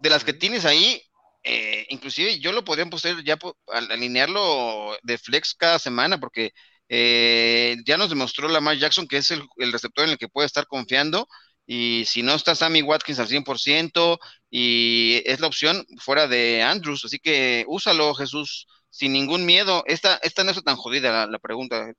de 0.00 0.10
las 0.10 0.24
que 0.24 0.34
tienes 0.34 0.66
ahí, 0.66 1.02
eh, 1.48 1.86
inclusive 1.90 2.40
yo 2.40 2.50
lo 2.50 2.64
podría 2.64 2.86
poner 2.86 3.22
ya 3.22 3.38
alinearlo 3.68 4.96
de 5.04 5.16
flex 5.16 5.54
cada 5.54 5.78
semana, 5.78 6.18
porque 6.18 6.52
eh, 6.88 7.76
ya 7.86 7.96
nos 7.96 8.08
demostró 8.08 8.48
Lamar 8.48 8.76
Jackson 8.76 9.06
que 9.06 9.18
es 9.18 9.30
el, 9.30 9.46
receptor 9.70 10.04
en 10.04 10.10
el 10.10 10.18
que 10.18 10.28
puede 10.28 10.46
estar 10.46 10.66
confiando. 10.66 11.28
Y 11.64 12.04
si 12.06 12.22
no 12.22 12.34
está 12.34 12.56
Sammy 12.56 12.82
Watkins 12.82 13.20
al 13.20 13.28
100% 13.28 14.18
y 14.50 15.22
es 15.24 15.38
la 15.38 15.46
opción 15.46 15.86
fuera 15.98 16.26
de 16.26 16.62
Andrews, 16.64 17.04
así 17.04 17.20
que 17.20 17.64
úsalo, 17.68 18.12
Jesús, 18.14 18.66
sin 18.90 19.12
ningún 19.12 19.46
miedo. 19.46 19.84
Esta, 19.86 20.16
esta 20.22 20.42
no 20.42 20.50
es 20.50 20.62
tan 20.64 20.76
jodida 20.76 21.28
la, 21.28 21.38
pregunta 21.38 21.92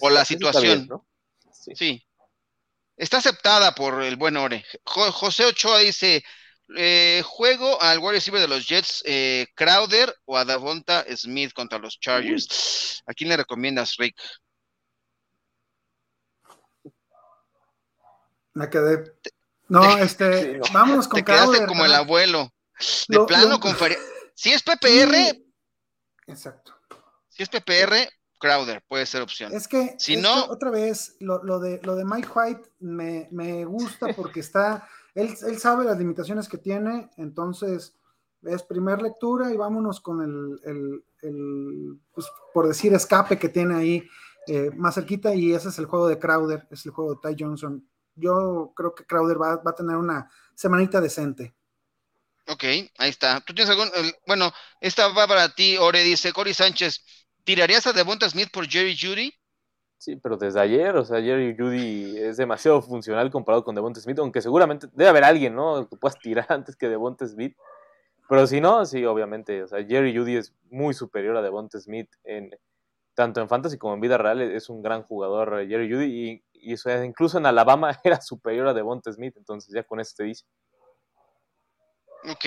o 0.00 0.10
la 0.10 0.24
situación. 0.24 0.88
sí. 1.52 2.04
Está 2.96 3.18
aceptada 3.18 3.76
por 3.76 4.02
el 4.02 4.16
buen 4.16 4.36
Ore. 4.36 4.64
José 4.84 5.44
Ochoa 5.44 5.78
dice, 5.78 6.24
eh, 6.76 7.22
juego 7.24 7.80
al 7.80 7.98
wide 7.98 8.12
receiver 8.12 8.40
de 8.40 8.48
los 8.48 8.68
Jets, 8.68 9.02
eh, 9.06 9.46
Crowder 9.54 10.14
o 10.26 10.36
a 10.36 10.44
Davonta 10.44 11.04
Smith 11.16 11.52
contra 11.52 11.78
los 11.78 11.98
Chargers. 11.98 13.02
¿A 13.06 13.14
quién 13.14 13.30
le 13.30 13.36
recomiendas, 13.36 13.96
Rick? 13.96 14.16
Me 18.52 18.68
quedé. 18.68 19.14
No, 19.68 19.98
este, 19.98 20.60
vámonos 20.72 21.08
con 21.08 21.20
Te 21.20 21.24
quedaste 21.24 21.66
como 21.66 21.84
el 21.84 21.94
abuelo. 21.94 22.52
De 23.08 23.18
plano, 23.26 23.58
con 23.60 23.74
Si 24.34 24.52
es 24.52 24.62
PPR. 24.62 25.36
Exacto. 26.26 26.78
Si 27.28 27.42
es 27.42 27.48
PPR, 27.48 28.08
Crowder 28.38 28.82
puede 28.86 29.06
ser 29.06 29.22
opción. 29.22 29.52
Es 29.54 29.66
que, 29.66 29.96
si 29.98 30.16
no, 30.16 30.44
otra 30.46 30.70
vez, 30.70 31.16
lo, 31.20 31.58
de, 31.58 31.80
lo 31.82 31.96
de 31.96 32.04
Mike 32.04 32.28
White 32.34 32.70
me, 32.78 33.28
me 33.30 33.64
gusta 33.64 34.08
porque 34.14 34.40
está 34.40 34.88
él, 35.18 35.58
sabe 35.58 35.84
las 35.84 35.98
limitaciones 35.98 36.48
que 36.48 36.58
tiene, 36.58 37.10
entonces 37.16 37.94
es 38.42 38.62
primer 38.62 39.02
lectura 39.02 39.52
y 39.52 39.56
vámonos 39.56 40.00
con 40.00 40.22
el, 40.22 41.04
pues, 42.12 42.26
por 42.54 42.68
decir, 42.68 42.94
escape 42.94 43.38
que 43.38 43.48
tiene 43.48 43.74
ahí 43.74 44.08
eh, 44.46 44.70
más 44.76 44.94
cerquita 44.94 45.34
y 45.34 45.52
ese 45.52 45.70
es 45.70 45.78
el 45.78 45.86
juego 45.86 46.08
de 46.08 46.18
Crowder, 46.18 46.66
es 46.70 46.86
el 46.86 46.92
juego 46.92 47.14
de 47.14 47.20
Ty 47.22 47.42
Johnson. 47.42 47.86
Yo 48.14 48.72
creo 48.74 48.94
que 48.94 49.04
Crowder 49.04 49.40
va, 49.40 49.60
a 49.64 49.74
tener 49.74 49.96
una 49.96 50.30
semanita 50.54 51.00
decente. 51.00 51.54
Ok, 52.46 52.64
ahí 52.64 53.10
está. 53.10 53.40
¿Tú 53.40 53.52
tienes 53.54 53.70
algún, 53.70 53.90
bueno, 54.26 54.52
esta 54.80 55.08
va 55.08 55.26
para 55.26 55.54
ti, 55.54 55.76
Ore, 55.76 56.02
dice 56.02 56.32
Cory 56.32 56.54
Sánchez, 56.54 57.04
¿tirarías 57.44 57.86
a 57.86 57.92
Devonta 57.92 58.28
Smith 58.30 58.50
por 58.50 58.66
Jerry 58.66 58.96
Judy? 58.98 59.37
Sí, 59.98 60.14
pero 60.14 60.36
desde 60.36 60.60
ayer, 60.60 60.96
o 60.96 61.04
sea, 61.04 61.20
Jerry 61.20 61.56
Judy 61.58 62.18
es 62.18 62.36
demasiado 62.36 62.80
funcional 62.80 63.30
comparado 63.32 63.64
con 63.64 63.74
Devonta 63.74 64.00
Smith, 64.00 64.20
aunque 64.20 64.40
seguramente 64.40 64.86
debe 64.92 65.10
haber 65.10 65.24
alguien, 65.24 65.56
¿no? 65.56 65.88
Que 65.88 65.96
puedas 65.96 66.18
tirar 66.20 66.46
antes 66.50 66.76
que 66.76 66.88
Devonta 66.88 67.26
Smith. 67.26 67.56
Pero 68.28 68.46
si 68.46 68.60
no, 68.60 68.84
sí, 68.86 69.04
obviamente, 69.04 69.62
o 69.64 69.66
sea, 69.66 69.84
Jerry 69.84 70.16
Judy 70.16 70.36
es 70.36 70.54
muy 70.70 70.94
superior 70.94 71.36
a 71.36 71.42
Devonta 71.42 71.80
Smith 71.80 72.10
en 72.22 72.50
tanto 73.14 73.40
en 73.40 73.48
fantasy 73.48 73.78
como 73.78 73.94
en 73.94 74.00
vida 74.00 74.16
real, 74.16 74.40
es 74.40 74.68
un 74.68 74.80
gran 74.80 75.02
jugador 75.02 75.66
Jerry 75.66 75.92
Judy 75.92 76.42
y, 76.52 76.72
eso, 76.72 76.88
incluso 77.02 77.38
en 77.38 77.46
Alabama 77.46 77.98
era 78.04 78.20
superior 78.20 78.68
a 78.68 78.74
Devonta 78.74 79.12
Smith, 79.12 79.34
entonces 79.36 79.74
ya 79.74 79.82
con 79.82 79.98
eso 79.98 80.14
te 80.16 80.22
dice. 80.22 80.44
Ok, 82.30 82.44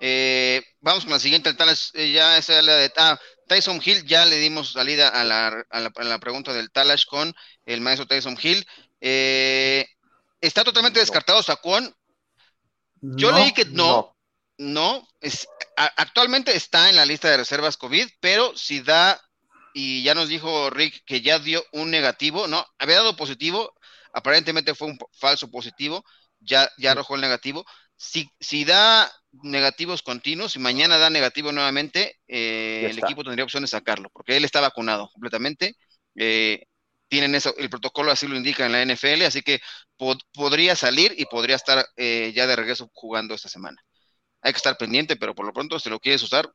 eh, 0.00 0.60
vamos 0.80 1.04
con 1.04 1.14
la 1.14 1.18
siguiente, 1.18 1.54
tal 1.54 1.70
eh, 1.94 2.12
ya 2.12 2.36
es 2.36 2.48
la 2.48 2.76
de 2.76 2.92
ah, 2.98 3.18
Tyson 3.52 3.82
Hill, 3.84 4.06
ya 4.06 4.24
le 4.24 4.36
dimos 4.36 4.72
salida 4.72 5.08
a 5.08 5.24
la, 5.24 5.66
a 5.68 5.80
la, 5.80 6.18
pregunta 6.18 6.54
del 6.54 6.70
Talash 6.70 7.04
con 7.04 7.34
el 7.66 7.82
maestro 7.82 8.06
Tyson 8.06 8.38
Hill. 8.40 8.66
Eh, 9.00 9.86
¿Está 10.40 10.64
totalmente 10.64 11.00
descartado 11.00 11.42
Saquon? 11.42 11.94
Yo 13.02 13.30
leí 13.30 13.52
que 13.52 13.66
no, 13.66 14.16
no, 14.56 15.06
es, 15.20 15.48
actualmente 15.76 16.56
está 16.56 16.88
en 16.88 16.96
la 16.96 17.04
lista 17.04 17.28
de 17.28 17.36
reservas 17.36 17.76
COVID, 17.76 18.08
pero 18.20 18.56
si 18.56 18.80
da, 18.80 19.20
y 19.74 20.02
ya 20.02 20.14
nos 20.14 20.28
dijo 20.28 20.70
Rick 20.70 21.02
que 21.04 21.20
ya 21.20 21.38
dio 21.38 21.62
un 21.72 21.90
negativo, 21.90 22.46
no, 22.46 22.64
había 22.78 22.96
dado 22.96 23.16
positivo, 23.16 23.74
aparentemente 24.14 24.74
fue 24.74 24.88
un 24.88 24.98
falso 25.12 25.50
positivo, 25.50 26.04
ya, 26.40 26.70
ya 26.78 26.92
arrojó 26.92 27.16
el 27.16 27.20
negativo. 27.20 27.66
Si, 28.02 28.28
si 28.40 28.64
da 28.64 29.08
negativos 29.30 30.02
continuos 30.02 30.56
y 30.56 30.58
mañana 30.58 30.98
da 30.98 31.08
negativo 31.08 31.52
nuevamente, 31.52 32.18
eh, 32.26 32.88
el 32.90 32.98
equipo 32.98 33.22
tendría 33.22 33.44
opción 33.44 33.62
de 33.62 33.68
sacarlo, 33.68 34.10
porque 34.12 34.36
él 34.36 34.44
está 34.44 34.60
vacunado 34.60 35.08
completamente. 35.12 35.76
Eh, 36.16 36.64
tienen 37.06 37.36
eso, 37.36 37.54
el 37.58 37.70
protocolo 37.70 38.10
así 38.10 38.26
lo 38.26 38.36
indica 38.36 38.66
en 38.66 38.72
la 38.72 38.82
NFL, 38.82 39.22
así 39.24 39.42
que 39.42 39.60
podría 40.34 40.74
salir 40.74 41.14
y 41.16 41.26
podría 41.26 41.54
estar 41.54 41.86
eh, 41.96 42.32
ya 42.34 42.48
de 42.48 42.56
regreso 42.56 42.90
jugando 42.92 43.34
esta 43.34 43.48
semana. 43.48 43.80
Hay 44.40 44.52
que 44.52 44.56
estar 44.56 44.76
pendiente, 44.76 45.14
pero 45.14 45.32
por 45.32 45.46
lo 45.46 45.52
pronto, 45.52 45.78
si 45.78 45.88
lo 45.88 46.00
quieres 46.00 46.24
usar, 46.24 46.50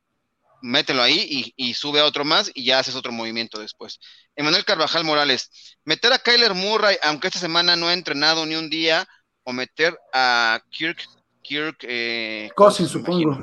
mételo 0.62 1.02
ahí 1.02 1.54
y, 1.56 1.74
sube 1.76 2.02
a 2.02 2.06
otro 2.06 2.26
más 2.26 2.52
y 2.54 2.66
ya 2.66 2.80
haces 2.80 2.96
otro 2.96 3.14
movimiento 3.14 3.58
después. 3.58 4.00
Emanuel 4.36 4.66
Carvajal 4.66 5.06
Morales, 5.06 5.78
meter 5.86 6.12
a 6.12 6.20
Kyler 6.20 6.56
Murray, 6.56 6.98
aunque 7.04 7.28
esta 7.28 7.40
semana 7.40 7.78
no 7.78 7.88
ha 7.88 7.94
entrenado 7.94 8.46
ni 8.46 8.56
un 8.56 8.70
día, 8.70 9.08
o 9.44 9.54
meter 9.54 9.98
a 10.14 10.62
Kirk 10.72 11.08
Kirk. 11.48 11.78
Eh, 11.84 12.50
Cousins, 12.56 12.90
supongo. 12.90 13.42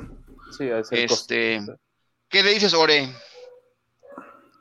Sí, 0.55 0.69
este, 0.69 1.59
¿Qué 2.29 2.43
le 2.43 2.51
dices, 2.51 2.73
Ore? 2.73 3.09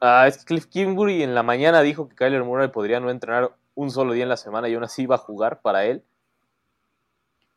Ah, 0.01 0.27
es 0.27 0.45
Cliff 0.45 0.67
Kimbury 0.67 1.23
en 1.23 1.35
la 1.35 1.43
mañana 1.43 1.83
dijo 1.83 2.09
que 2.09 2.17
Kyler 2.17 2.43
Murray 2.43 2.69
podría 2.69 3.01
no 3.01 3.11
entrenar 3.11 3.55
un 3.75 3.91
solo 3.91 4.13
día 4.13 4.23
en 4.23 4.29
la 4.29 4.37
semana 4.37 4.69
y 4.69 4.75
aún 4.75 4.85
así 4.85 5.03
iba 5.03 5.17
a 5.17 5.19
jugar 5.19 5.61
para 5.61 5.85
él. 5.85 6.03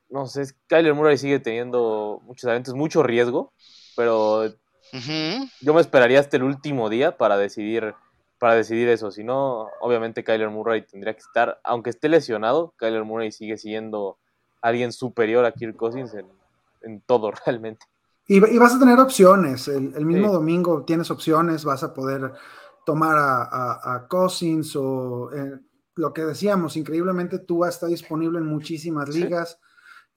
No 0.10 0.28
sé, 0.28 0.44
Kyler 0.68 0.94
Murray 0.94 1.18
sigue 1.18 1.40
teniendo 1.40 2.22
muchos 2.26 2.50
eventos, 2.50 2.74
mucho 2.74 3.04
riesgo, 3.04 3.52
pero 3.96 4.48
yo 5.62 5.74
me 5.74 5.82
esperaría 5.82 6.20
hasta 6.20 6.38
el 6.38 6.44
último 6.44 6.90
día 6.90 7.18
para 7.18 7.38
decidir, 7.38 7.94
para 8.40 8.56
decidir 8.56 8.88
eso. 8.90 9.12
Si 9.12 9.24
no, 9.24 9.68
obviamente 9.82 10.24
Kyler 10.24 10.50
Murray 10.50 10.84
tendría 10.84 11.14
que 11.14 11.22
estar, 11.22 11.60
aunque 11.64 11.90
esté 11.90 12.08
lesionado, 12.08 12.74
Kyler 12.78 13.04
Murray 13.04 13.32
sigue 13.32 13.58
siendo 13.58 14.18
alguien 14.62 14.92
superior 14.92 15.46
a 15.46 15.52
Kirk 15.52 15.76
Cousins 15.76 16.14
en, 16.82 17.02
todo 17.02 17.32
realmente. 17.46 17.86
Y, 18.28 18.40
vas 18.40 18.76
a 18.76 18.80
tener 18.80 19.00
opciones, 19.00 19.68
el, 19.70 20.06
mismo 20.06 20.32
domingo 20.32 20.84
tienes 20.84 21.10
opciones, 21.10 21.64
vas 21.64 21.84
a 21.84 21.94
poder 21.94 22.34
tomar 22.86 23.16
a, 23.18 24.06
Cousins 24.10 24.76
o 24.76 25.32
eh, 25.34 25.60
lo 25.96 26.14
que 26.14 26.26
decíamos, 26.26 26.76
increíblemente 26.76 27.40
tú 27.40 27.64
está 27.66 27.88
disponible 27.88 28.40
en 28.40 28.46
muchísimas 28.46 29.10
ligas. 29.10 29.60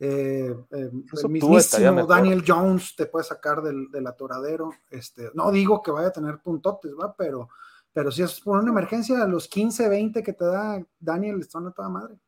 Eh, 0.02 0.56
eh, 0.70 0.90
el 1.12 1.28
mismísimo 1.28 2.06
Daniel 2.06 2.42
Jones 2.46 2.96
te 2.96 3.06
puede 3.06 3.24
sacar 3.24 3.62
del, 3.62 3.90
del, 3.90 4.06
atoradero. 4.06 4.70
Este, 4.90 5.30
no 5.34 5.50
digo 5.50 5.82
que 5.82 5.90
vaya 5.90 6.08
a 6.08 6.12
tener 6.12 6.38
puntotes, 6.38 6.92
¿va? 6.92 7.14
Pero, 7.14 7.50
pero 7.92 8.10
si 8.10 8.22
es 8.22 8.40
por 8.40 8.58
una 8.58 8.70
emergencia, 8.70 9.26
los 9.26 9.46
15, 9.46 9.88
20 9.88 10.22
que 10.22 10.32
te 10.32 10.44
da 10.44 10.82
Daniel 10.98 11.40
están 11.40 11.66
a 11.66 11.72
toda 11.72 11.88
madre. 11.90 12.18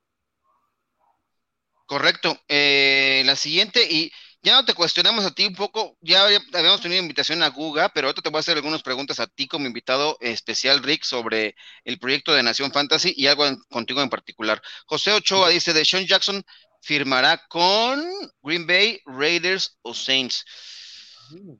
Correcto. 1.92 2.40
Eh, 2.48 3.22
la 3.26 3.36
siguiente, 3.36 3.86
y 3.86 4.10
ya 4.42 4.54
no 4.54 4.64
te 4.64 4.72
cuestionamos 4.72 5.26
a 5.26 5.30
ti 5.30 5.44
un 5.44 5.54
poco, 5.54 5.98
ya 6.00 6.24
habíamos 6.24 6.80
tenido 6.80 7.02
invitación 7.02 7.42
a 7.42 7.48
Guga, 7.48 7.90
pero 7.90 8.06
ahorita 8.06 8.22
te 8.22 8.30
voy 8.30 8.38
a 8.38 8.40
hacer 8.40 8.56
algunas 8.56 8.82
preguntas 8.82 9.20
a 9.20 9.26
ti 9.26 9.46
como 9.46 9.66
invitado 9.66 10.16
especial, 10.22 10.82
Rick, 10.82 11.04
sobre 11.04 11.54
el 11.84 11.98
proyecto 11.98 12.32
de 12.32 12.42
Nación 12.42 12.72
Fantasy 12.72 13.12
y 13.14 13.26
algo 13.26 13.44
contigo 13.68 14.00
en 14.00 14.08
particular. 14.08 14.62
José 14.86 15.12
Ochoa 15.12 15.50
dice, 15.50 15.74
de 15.74 15.84
Sean 15.84 16.06
Jackson 16.06 16.42
firmará 16.80 17.46
con 17.46 18.02
Green 18.42 18.66
Bay, 18.66 18.98
Raiders 19.04 19.76
o 19.82 19.92
Saints. 19.92 20.46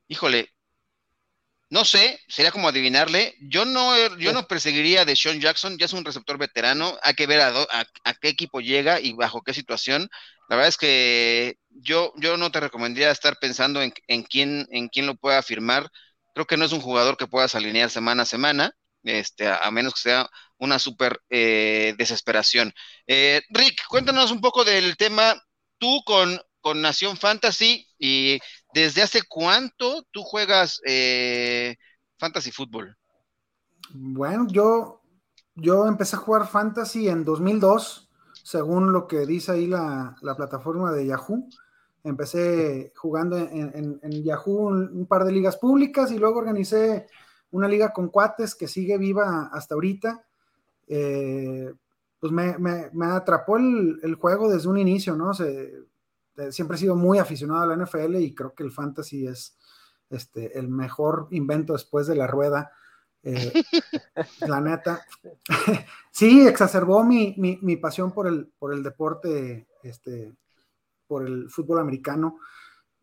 Híjole, 0.08 0.48
no 1.72 1.86
sé, 1.86 2.20
sería 2.28 2.52
como 2.52 2.68
adivinarle. 2.68 3.34
Yo 3.40 3.64
no, 3.64 3.96
yo 4.18 4.34
no 4.34 4.46
perseguiría 4.46 5.06
de 5.06 5.16
Sean 5.16 5.40
Jackson, 5.40 5.78
ya 5.78 5.86
es 5.86 5.94
un 5.94 6.04
receptor 6.04 6.36
veterano, 6.36 6.98
hay 7.02 7.14
que 7.14 7.26
ver 7.26 7.40
a, 7.40 7.86
qué 8.20 8.28
equipo 8.28 8.60
llega 8.60 9.00
y 9.00 9.14
bajo 9.14 9.40
qué 9.40 9.54
situación. 9.54 10.10
La 10.50 10.56
verdad 10.56 10.68
es 10.68 10.76
que 10.76 11.56
yo, 11.70 12.12
yo 12.16 12.36
no 12.36 12.52
te 12.52 12.60
recomendaría 12.60 13.10
estar 13.10 13.38
pensando 13.40 13.80
en, 13.80 13.90
quién, 14.24 14.68
en 14.70 14.88
quién 14.88 15.06
lo 15.06 15.14
pueda 15.14 15.42
firmar. 15.42 15.88
Creo 16.34 16.46
que 16.46 16.58
no 16.58 16.66
es 16.66 16.72
un 16.72 16.82
jugador 16.82 17.16
que 17.16 17.26
puedas 17.26 17.54
alinear 17.54 17.88
semana 17.88 18.24
a 18.24 18.26
semana, 18.26 18.72
este, 19.02 19.48
a, 19.48 19.70
menos 19.70 19.94
que 19.94 20.02
sea 20.02 20.28
una 20.58 20.78
súper 20.78 21.22
eh, 21.30 21.94
desesperación. 21.96 22.74
Eh, 23.06 23.40
Rick, 23.48 23.86
cuéntanos 23.88 24.30
un 24.30 24.42
poco 24.42 24.62
del 24.62 24.98
tema 24.98 25.42
tú 25.78 26.02
con, 26.04 26.38
con 26.60 26.82
Nación 26.82 27.16
Fantasy 27.16 27.88
y 27.98 28.40
¿Desde 28.74 29.02
hace 29.02 29.20
cuánto 29.28 30.02
tú 30.10 30.22
juegas 30.22 30.80
eh, 30.86 31.76
fantasy 32.18 32.50
fútbol? 32.50 32.96
Bueno, 33.92 34.46
yo, 34.48 35.02
yo 35.54 35.86
empecé 35.86 36.16
a 36.16 36.20
jugar 36.20 36.46
fantasy 36.46 37.08
en 37.08 37.24
2002, 37.24 38.08
según 38.42 38.92
lo 38.92 39.06
que 39.06 39.26
dice 39.26 39.52
ahí 39.52 39.66
la, 39.66 40.16
plataforma 40.36 40.92
de 40.92 41.06
Yahoo. 41.06 41.46
Empecé 42.04 42.92
jugando 42.96 43.36
en, 43.36 44.00
Yahoo 44.24 44.68
un, 44.68 45.06
par 45.06 45.24
de 45.24 45.32
ligas 45.32 45.56
públicas 45.56 46.10
y 46.10 46.18
luego 46.18 46.38
organicé 46.38 47.06
una 47.50 47.68
liga 47.68 47.92
con 47.92 48.08
cuates 48.08 48.54
que 48.54 48.66
sigue 48.66 48.96
viva 48.96 49.50
hasta 49.52 49.74
ahorita. 49.74 50.24
Eh, 50.88 51.72
pues 52.18 52.32
me, 52.32 53.06
atrapó 53.06 53.58
el, 53.58 54.00
el, 54.02 54.14
juego 54.14 54.50
desde 54.50 54.68
un 54.68 54.78
inicio, 54.78 55.14
¿no? 55.14 55.34
Se, 55.34 55.72
siempre 56.50 56.76
he 56.76 56.80
sido 56.80 56.96
muy 56.96 57.18
aficionado 57.18 57.62
a 57.62 57.66
la 57.66 57.84
NFL 57.84 58.16
y 58.16 58.34
creo 58.34 58.54
que 58.54 58.62
el 58.62 58.72
fantasy 58.72 59.26
es 59.26 59.56
este, 60.12 60.58
el 60.58 60.68
mejor 60.68 61.28
invento 61.30 61.72
después 61.72 62.06
de 62.06 62.16
la 62.16 62.26
rueda. 62.26 62.70
Eh, 63.22 63.52
la 64.46 64.60
neta. 64.60 65.04
sí, 66.10 66.46
exacerbó 66.46 67.04
mi, 67.04 67.76
pasión 67.80 68.12
por 68.12 68.26
el, 68.26 68.52
por 68.58 68.72
el 68.72 68.82
deporte, 68.82 69.68
este, 69.82 70.34
por 71.06 71.26
el 71.26 71.50
fútbol 71.50 71.80
americano. 71.80 72.38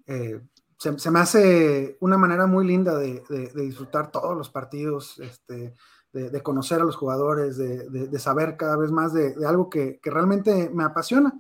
Eh, 0.06 0.42
se, 0.78 1.12
me 1.12 1.20
hace 1.20 1.98
una 2.00 2.18
manera 2.18 2.48
muy 2.48 2.66
linda 2.66 2.98
de, 2.98 3.22
disfrutar 3.56 4.12
todos 4.12 4.38
los 4.38 4.50
partidos, 4.50 5.20
este, 5.20 5.74
de, 6.14 6.42
conocer 6.42 6.82
a 6.82 6.86
los 6.86 6.96
jugadores, 6.96 7.58
de, 7.58 8.20
saber 8.20 8.56
cada 8.56 8.78
vez 8.78 8.92
más 8.92 9.14
de, 9.14 9.36
algo 9.46 9.70
que, 9.70 10.00
que, 10.00 10.10
realmente 10.10 10.70
me 10.74 10.84
apasiona. 10.84 11.34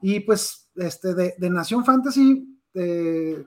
Y 0.00 0.20
pues 0.20 0.69
este, 0.80 1.14
de, 1.14 1.50
Nación 1.50 1.84
Fantasy 1.84 2.58
eh, 2.74 3.44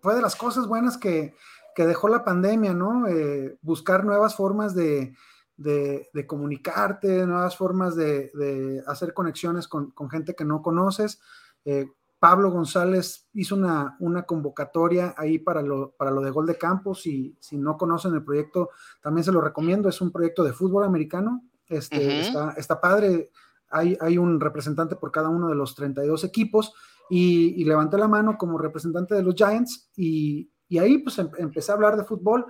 fue 0.00 0.14
de 0.14 0.20
las 0.20 0.36
cosas 0.36 0.66
buenas 0.66 0.98
que, 0.98 1.34
dejó 1.76 2.08
la 2.08 2.24
pandemia, 2.24 2.72
¿no? 2.72 3.06
Eh, 3.06 3.58
buscar 3.60 4.04
nuevas 4.04 4.34
formas 4.34 4.74
de, 4.74 5.14
comunicarte, 6.26 7.26
nuevas 7.26 7.56
formas 7.56 7.96
de, 7.96 8.82
hacer 8.86 9.12
conexiones 9.14 9.68
con, 9.68 9.92
gente 10.10 10.34
que 10.34 10.44
no 10.44 10.62
conoces. 10.62 11.20
Eh, 11.64 11.86
Pablo 12.18 12.50
González 12.50 13.28
hizo 13.34 13.56
una, 13.56 14.24
convocatoria 14.26 15.14
ahí 15.16 15.38
para 15.38 15.62
lo, 15.62 15.92
para 15.92 16.10
lo 16.10 16.22
de 16.22 16.30
Gol 16.30 16.46
de 16.46 16.56
Campos 16.56 17.06
y 17.06 17.36
si 17.40 17.58
no 17.58 17.76
conocen 17.76 18.14
el 18.14 18.24
proyecto, 18.24 18.70
también 19.02 19.24
se 19.24 19.32
lo 19.32 19.40
recomiendo, 19.40 19.88
es 19.88 20.00
un 20.00 20.12
proyecto 20.12 20.44
de 20.44 20.52
fútbol 20.52 20.84
americano, 20.84 21.44
este, 21.68 22.20
está, 22.20 22.52
está 22.56 22.80
padre, 22.80 23.30
hay, 23.70 24.18
un 24.18 24.40
representante 24.40 24.96
por 24.96 25.10
cada 25.10 25.28
uno 25.28 25.48
de 25.48 25.54
los 25.54 25.74
32 25.74 26.24
equipos 26.24 26.74
y, 27.10 27.64
levanté 27.64 27.98
la 27.98 28.08
mano 28.08 28.36
como 28.38 28.58
representante 28.58 29.14
de 29.14 29.22
los 29.22 29.34
Giants 29.34 29.90
y, 29.96 30.50
ahí 30.78 30.98
pues 30.98 31.18
em, 31.18 31.28
empecé 31.38 31.72
a 31.72 31.74
hablar 31.74 31.96
de 31.96 32.04
fútbol. 32.04 32.46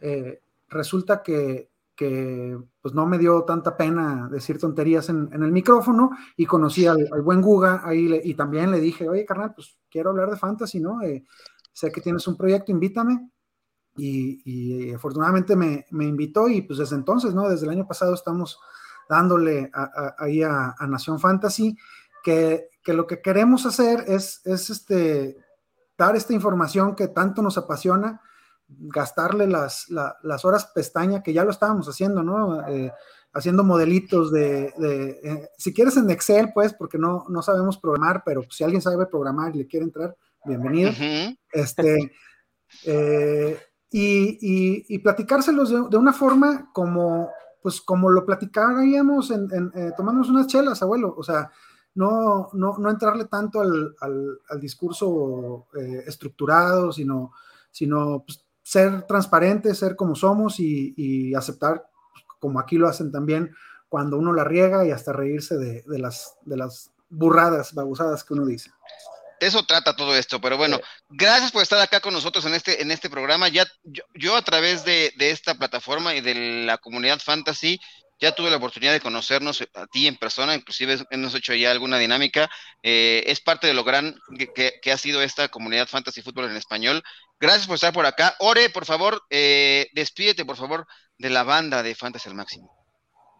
Eh, 0.00 0.40
resulta 0.68 1.22
que, 1.22 1.70
pues 2.80 2.94
no 2.94 3.06
me 3.06 3.16
dio 3.16 3.44
tanta 3.44 3.76
pena 3.76 4.28
decir 4.28 4.58
tonterías 4.58 5.08
en, 5.08 5.30
el 5.32 5.52
micrófono 5.52 6.10
y 6.36 6.46
conocí 6.46 6.84
al, 6.84 7.08
buen 7.22 7.40
Guga 7.40 7.80
ahí 7.84 8.20
y 8.24 8.34
también 8.34 8.72
le 8.72 8.80
dije, 8.80 9.08
oye 9.08 9.24
carnal, 9.24 9.54
pues 9.54 9.78
quiero 9.88 10.10
hablar 10.10 10.28
de 10.30 10.36
fantasy, 10.36 10.80
¿no? 10.80 11.00
Eh, 11.02 11.24
sé 11.72 11.92
que 11.92 12.00
tienes 12.00 12.26
un 12.26 12.36
proyecto, 12.36 12.72
invítame. 12.72 13.30
Y, 13.94 14.90
afortunadamente 14.92 15.54
me, 15.54 15.84
me, 15.90 16.06
invitó 16.06 16.48
y 16.48 16.62
pues 16.62 16.78
desde 16.78 16.96
entonces, 16.96 17.34
¿no? 17.34 17.48
Desde 17.48 17.66
el 17.66 17.72
año 17.72 17.86
pasado 17.86 18.14
estamos 18.14 18.58
dándole 19.12 19.70
ahí 20.16 20.42
a, 20.42 20.74
Nación 20.88 21.20
Fantasy, 21.20 21.76
que, 22.24 22.70
lo 22.86 23.06
que 23.06 23.20
queremos 23.20 23.66
hacer 23.66 24.06
es, 24.08 24.40
es 24.46 24.70
este, 24.70 25.36
dar 25.98 26.16
esta 26.16 26.32
información 26.32 26.96
que 26.96 27.08
tanto 27.08 27.42
nos 27.42 27.58
apasiona, 27.58 28.22
gastarle 28.66 29.46
las, 29.46 29.90
las 29.90 30.44
horas 30.46 30.72
pestaña, 30.74 31.22
que 31.22 31.34
ya 31.34 31.44
lo 31.44 31.50
estábamos 31.50 31.86
haciendo, 31.88 32.22
¿no? 32.22 32.66
Eh, 32.68 32.90
haciendo 33.34 33.64
modelitos 33.64 34.32
de, 34.32 34.72
eh, 34.82 35.48
si 35.58 35.74
quieres 35.74 35.98
en 35.98 36.10
Excel, 36.10 36.50
pues, 36.54 36.72
porque 36.72 36.96
no, 36.96 37.26
no 37.28 37.42
sabemos 37.42 37.76
programar, 37.76 38.22
pero 38.24 38.42
si 38.50 38.64
alguien 38.64 38.80
sabe 38.80 39.04
programar 39.04 39.54
y 39.54 39.58
le 39.58 39.66
quiere 39.66 39.84
entrar, 39.84 40.16
bienvenido. 40.46 40.90
Este, 41.52 42.12
eh, 42.86 43.58
y, 43.90 44.86
y, 44.88 44.98
platicárselos 45.00 45.90
de, 45.90 45.98
una 45.98 46.14
forma 46.14 46.70
como, 46.72 47.30
pues 47.62 47.80
como 47.80 48.10
lo 48.10 48.26
platicábamos 48.26 49.30
en, 49.30 49.48
eh, 49.74 49.92
unas 49.98 50.46
chelas, 50.46 50.82
abuelo, 50.82 51.14
o 51.16 51.22
sea, 51.22 51.50
no, 51.94 52.48
no, 52.54 52.78
no 52.78 52.90
entrarle 52.90 53.26
tanto 53.26 53.60
al, 53.60 53.94
al, 54.00 54.60
discurso 54.60 55.66
eh, 55.78 56.04
estructurado, 56.06 56.92
sino, 56.92 57.32
sino 57.70 58.24
pues, 58.26 58.44
ser 58.62 59.02
transparente, 59.02 59.74
ser 59.74 59.94
como 59.94 60.14
somos 60.14 60.58
y, 60.58 61.34
aceptar, 61.34 61.88
como 62.40 62.58
aquí 62.58 62.76
lo 62.78 62.88
hacen 62.88 63.12
también, 63.12 63.54
cuando 63.88 64.16
uno 64.18 64.32
la 64.32 64.44
riega 64.44 64.86
y 64.86 64.90
hasta 64.90 65.12
reírse 65.12 65.58
de, 65.58 65.98
las, 65.98 66.36
de 66.44 66.56
las 66.56 66.90
burradas, 67.10 67.74
babusadas 67.74 68.24
que 68.24 68.34
uno 68.34 68.46
dice 68.46 68.70
eso 69.42 69.64
trata 69.64 69.96
todo 69.96 70.16
esto. 70.16 70.40
Pero 70.40 70.56
bueno, 70.56 70.80
gracias 71.08 71.50
por 71.50 71.62
estar 71.62 71.80
acá 71.80 72.00
con 72.00 72.14
nosotros 72.14 72.44
en 72.44 72.54
este, 72.54 72.80
en 72.80 72.90
este 72.90 73.10
programa. 73.10 73.48
Ya 73.48 73.66
yo, 74.14 74.36
a 74.36 74.42
través 74.42 74.84
de, 74.84 75.12
esta 75.18 75.54
plataforma 75.54 76.14
y 76.14 76.20
de 76.20 76.64
la 76.64 76.78
comunidad 76.78 77.18
fantasy 77.18 77.80
ya 78.20 78.32
tuve 78.32 78.50
la 78.50 78.58
oportunidad 78.58 78.92
de 78.92 79.00
conocernos 79.00 79.66
a 79.74 79.86
ti 79.88 80.06
en 80.06 80.16
persona, 80.16 80.54
inclusive 80.54 81.04
hemos 81.10 81.34
hecho 81.34 81.54
ya 81.54 81.72
alguna 81.72 81.98
dinámica. 81.98 82.48
Eh, 82.84 83.24
es 83.26 83.40
parte 83.40 83.66
de 83.66 83.74
lo 83.74 83.82
gran 83.82 84.14
que, 84.54 84.92
ha 84.92 84.96
sido 84.96 85.22
esta 85.22 85.48
comunidad 85.48 85.88
fantasy 85.88 86.22
fútbol 86.22 86.48
en 86.48 86.56
español. 86.56 87.02
Gracias 87.40 87.66
por 87.66 87.74
estar 87.74 87.92
por 87.92 88.06
acá. 88.06 88.36
Ore, 88.38 88.70
por 88.70 88.86
favor, 88.86 89.20
eh, 89.28 89.88
despídete, 89.92 90.44
por 90.44 90.56
favor, 90.56 90.86
de 91.18 91.30
la 91.30 91.42
banda 91.42 91.82
de 91.82 91.96
Fantasy 91.96 92.28
al 92.28 92.36
Máximo. 92.36 92.81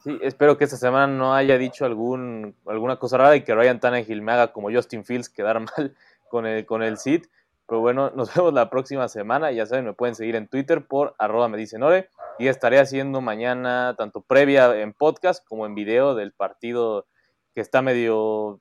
Sí, 0.02 0.18
espero 0.20 0.58
que 0.58 0.64
esta 0.64 0.76
semana 0.76 1.06
no 1.06 1.32
haya 1.32 1.56
dicho 1.58 1.84
algún, 1.84 2.56
alguna 2.66 2.96
cosa 2.96 3.18
rara 3.18 3.36
y 3.36 3.44
que 3.44 3.54
Ryan 3.54 3.78
Tannehill 3.78 4.20
me 4.20 4.32
haga 4.32 4.52
como 4.52 4.72
Justin 4.72 5.04
Fields 5.04 5.28
quedar 5.28 5.60
mal 5.76 5.94
con 6.28 6.44
el, 6.46 6.66
con 6.66 6.82
el 6.82 6.98
Cid. 6.98 7.26
Pero 7.68 7.80
bueno, 7.80 8.10
nos 8.10 8.34
vemos 8.34 8.52
la 8.52 8.68
próxima 8.68 9.08
semana. 9.08 9.52
Ya 9.52 9.64
saben, 9.64 9.84
me 9.84 9.92
pueden 9.92 10.16
seguir 10.16 10.34
en 10.34 10.48
Twitter 10.48 10.86
por 10.86 11.14
arroba 11.18 11.48
me 11.48 11.56
dicen 11.56 11.84
ore. 11.84 12.08
Y 12.38 12.48
estaré 12.48 12.80
haciendo 12.80 13.20
mañana 13.20 13.94
tanto 13.96 14.22
previa 14.22 14.74
en 14.80 14.92
podcast 14.92 15.46
como 15.46 15.66
en 15.66 15.74
video 15.74 16.16
del 16.16 16.32
partido 16.32 17.06
que 17.54 17.60
está 17.60 17.82
medio, 17.82 18.60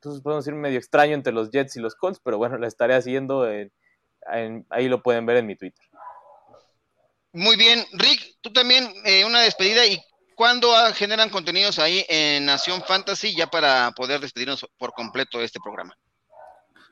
pues 0.00 0.20
podemos 0.20 0.44
decir 0.44 0.58
medio 0.58 0.76
extraño 0.76 1.14
entre 1.14 1.32
los 1.32 1.50
Jets 1.50 1.76
y 1.76 1.80
los 1.80 1.94
Colts. 1.94 2.20
Pero 2.22 2.36
bueno, 2.36 2.58
la 2.58 2.66
estaré 2.66 2.94
haciendo. 2.94 3.48
ahí 4.68 4.88
lo 4.88 5.02
pueden 5.02 5.24
ver 5.24 5.38
en 5.38 5.46
mi 5.46 5.56
Twitter. 5.56 5.84
Muy 7.32 7.56
bien, 7.56 7.84
Rick, 7.94 8.36
tú 8.42 8.52
también 8.52 8.92
eh, 9.04 9.24
una 9.24 9.40
despedida 9.40 9.84
y 9.86 10.00
¿Cuándo 10.34 10.68
generan 10.94 11.30
contenidos 11.30 11.78
ahí 11.78 12.04
en 12.08 12.46
Nación 12.46 12.82
Fantasy 12.86 13.34
ya 13.34 13.46
para 13.46 13.92
poder 13.92 14.20
despedirnos 14.20 14.66
por 14.78 14.92
completo 14.92 15.38
de 15.38 15.44
este 15.44 15.60
programa? 15.60 15.94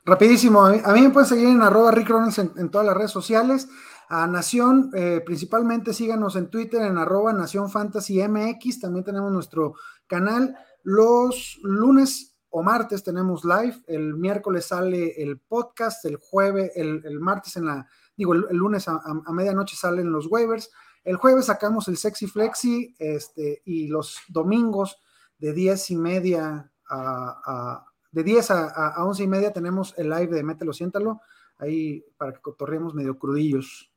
Rapidísimo, 0.04 0.64
a 0.64 0.92
mí 0.92 1.00
me 1.00 1.10
pueden 1.10 1.28
seguir 1.28 1.48
en 1.48 1.62
arroba 1.62 1.92
Rick 1.92 2.10
en, 2.56 2.70
todas 2.70 2.86
las 2.86 2.96
redes 2.96 3.10
sociales. 3.10 3.68
A 4.08 4.26
Nación, 4.26 4.90
eh, 4.94 5.22
principalmente 5.24 5.94
síganos 5.94 6.36
en 6.36 6.50
Twitter 6.50 6.82
en 6.82 6.98
arroba 6.98 7.32
Nación 7.32 7.70
Fantasy 7.70 8.20
MX. 8.26 8.80
También 8.80 9.04
tenemos 9.04 9.32
nuestro 9.32 9.74
canal. 10.06 10.56
Los 10.82 11.58
lunes 11.62 12.32
o 12.52 12.62
martes 12.62 13.02
tenemos 13.02 13.44
live, 13.44 13.82
el 13.86 14.14
miércoles 14.14 14.66
sale 14.66 15.22
el 15.22 15.38
podcast, 15.38 16.04
el 16.04 16.16
jueves, 16.16 16.70
el, 16.74 17.18
martes 17.18 17.56
en 17.56 17.64
la, 17.64 17.86
digo, 18.14 18.34
el, 18.34 18.56
lunes 18.56 18.86
a, 18.88 19.00
medianoche 19.32 19.74
salen 19.74 20.12
los 20.12 20.26
waivers, 20.26 20.70
el 21.04 21.16
jueves 21.16 21.46
sacamos 21.46 21.88
el 21.88 21.96
Sexy 21.96 22.26
Flexi, 22.26 22.94
este, 22.98 23.62
y 23.64 23.88
los 23.88 24.18
domingos 24.28 24.98
de 25.38 25.52
10 25.52 25.90
y 25.90 25.96
media 25.96 26.70
a, 26.88 27.86
de 28.10 28.22
10 28.22 28.50
a, 28.50 28.94
a, 28.96 29.04
11 29.04 29.22
y 29.22 29.26
media 29.26 29.52
tenemos 29.52 29.94
el 29.96 30.10
live 30.10 30.34
de 30.34 30.42
Mételo, 30.42 30.72
siéntalo, 30.72 31.20
ahí 31.58 32.04
para 32.16 32.32
que 32.32 32.40
cotorremos 32.40 32.94
medio 32.94 33.18
crudillos. 33.18 33.90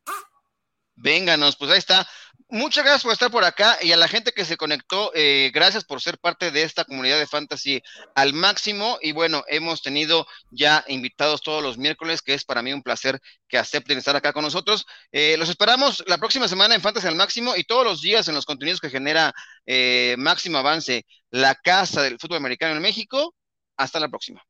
Vénganos, 0.96 1.58
pues 1.58 1.72
ahí 1.72 1.80
está. 1.80 2.08
Muchas 2.48 2.84
gracias 2.84 3.04
por 3.04 3.14
estar 3.14 3.32
por 3.32 3.44
acá 3.44 3.80
y 3.82 3.92
a 3.92 3.98
la 3.98 4.08
gente 4.08 4.32
que 4.32 4.46
se 4.46 4.56
conectó, 4.56 5.12
eh, 5.16 5.50
gracias 5.52 5.84
por 5.84 6.00
ser 6.00 6.20
parte 6.20 6.52
de 6.52 6.62
esta 6.62 6.86
comunidad 6.86 7.18
de 7.18 7.26
fantasy 7.26 7.82
al 8.14 8.34
máximo. 8.34 9.00
Y 9.02 9.14
bueno, 9.14 9.44
hemos 9.48 9.82
tenido 9.82 10.28
ya 10.52 10.86
invitados 10.88 11.42
todos 11.42 11.64
los 11.64 11.80
miércoles, 11.80 12.22
que 12.22 12.36
es 12.36 12.46
para 12.46 12.62
mí 12.62 12.72
un 12.72 12.84
placer 12.84 13.20
que 13.48 13.58
acepten 13.58 13.98
estar 13.98 14.16
acá 14.16 14.32
con 14.32 14.44
nosotros. 14.44 14.86
Eh, 15.12 15.38
los 15.40 15.50
esperamos 15.50 16.04
la 16.06 16.20
próxima 16.20 16.48
semana 16.48 16.76
en 16.76 16.82
Fantasy 16.82 17.08
al 17.08 17.16
máximo 17.16 17.56
y 17.56 17.64
todos 17.64 17.84
los 17.84 18.02
días 18.02 18.28
en 18.28 18.36
los 18.36 18.46
contenidos 18.46 18.80
que 18.80 18.92
genera 18.92 19.34
eh, 19.66 20.16
Máximo 20.20 20.60
Avance, 20.60 21.04
la 21.32 21.56
casa 21.56 22.04
del 22.04 22.20
fútbol 22.20 22.38
americano 22.38 22.76
en 22.76 22.82
México. 22.82 23.34
Hasta 23.76 24.00
la 24.00 24.08
próxima. 24.08 24.46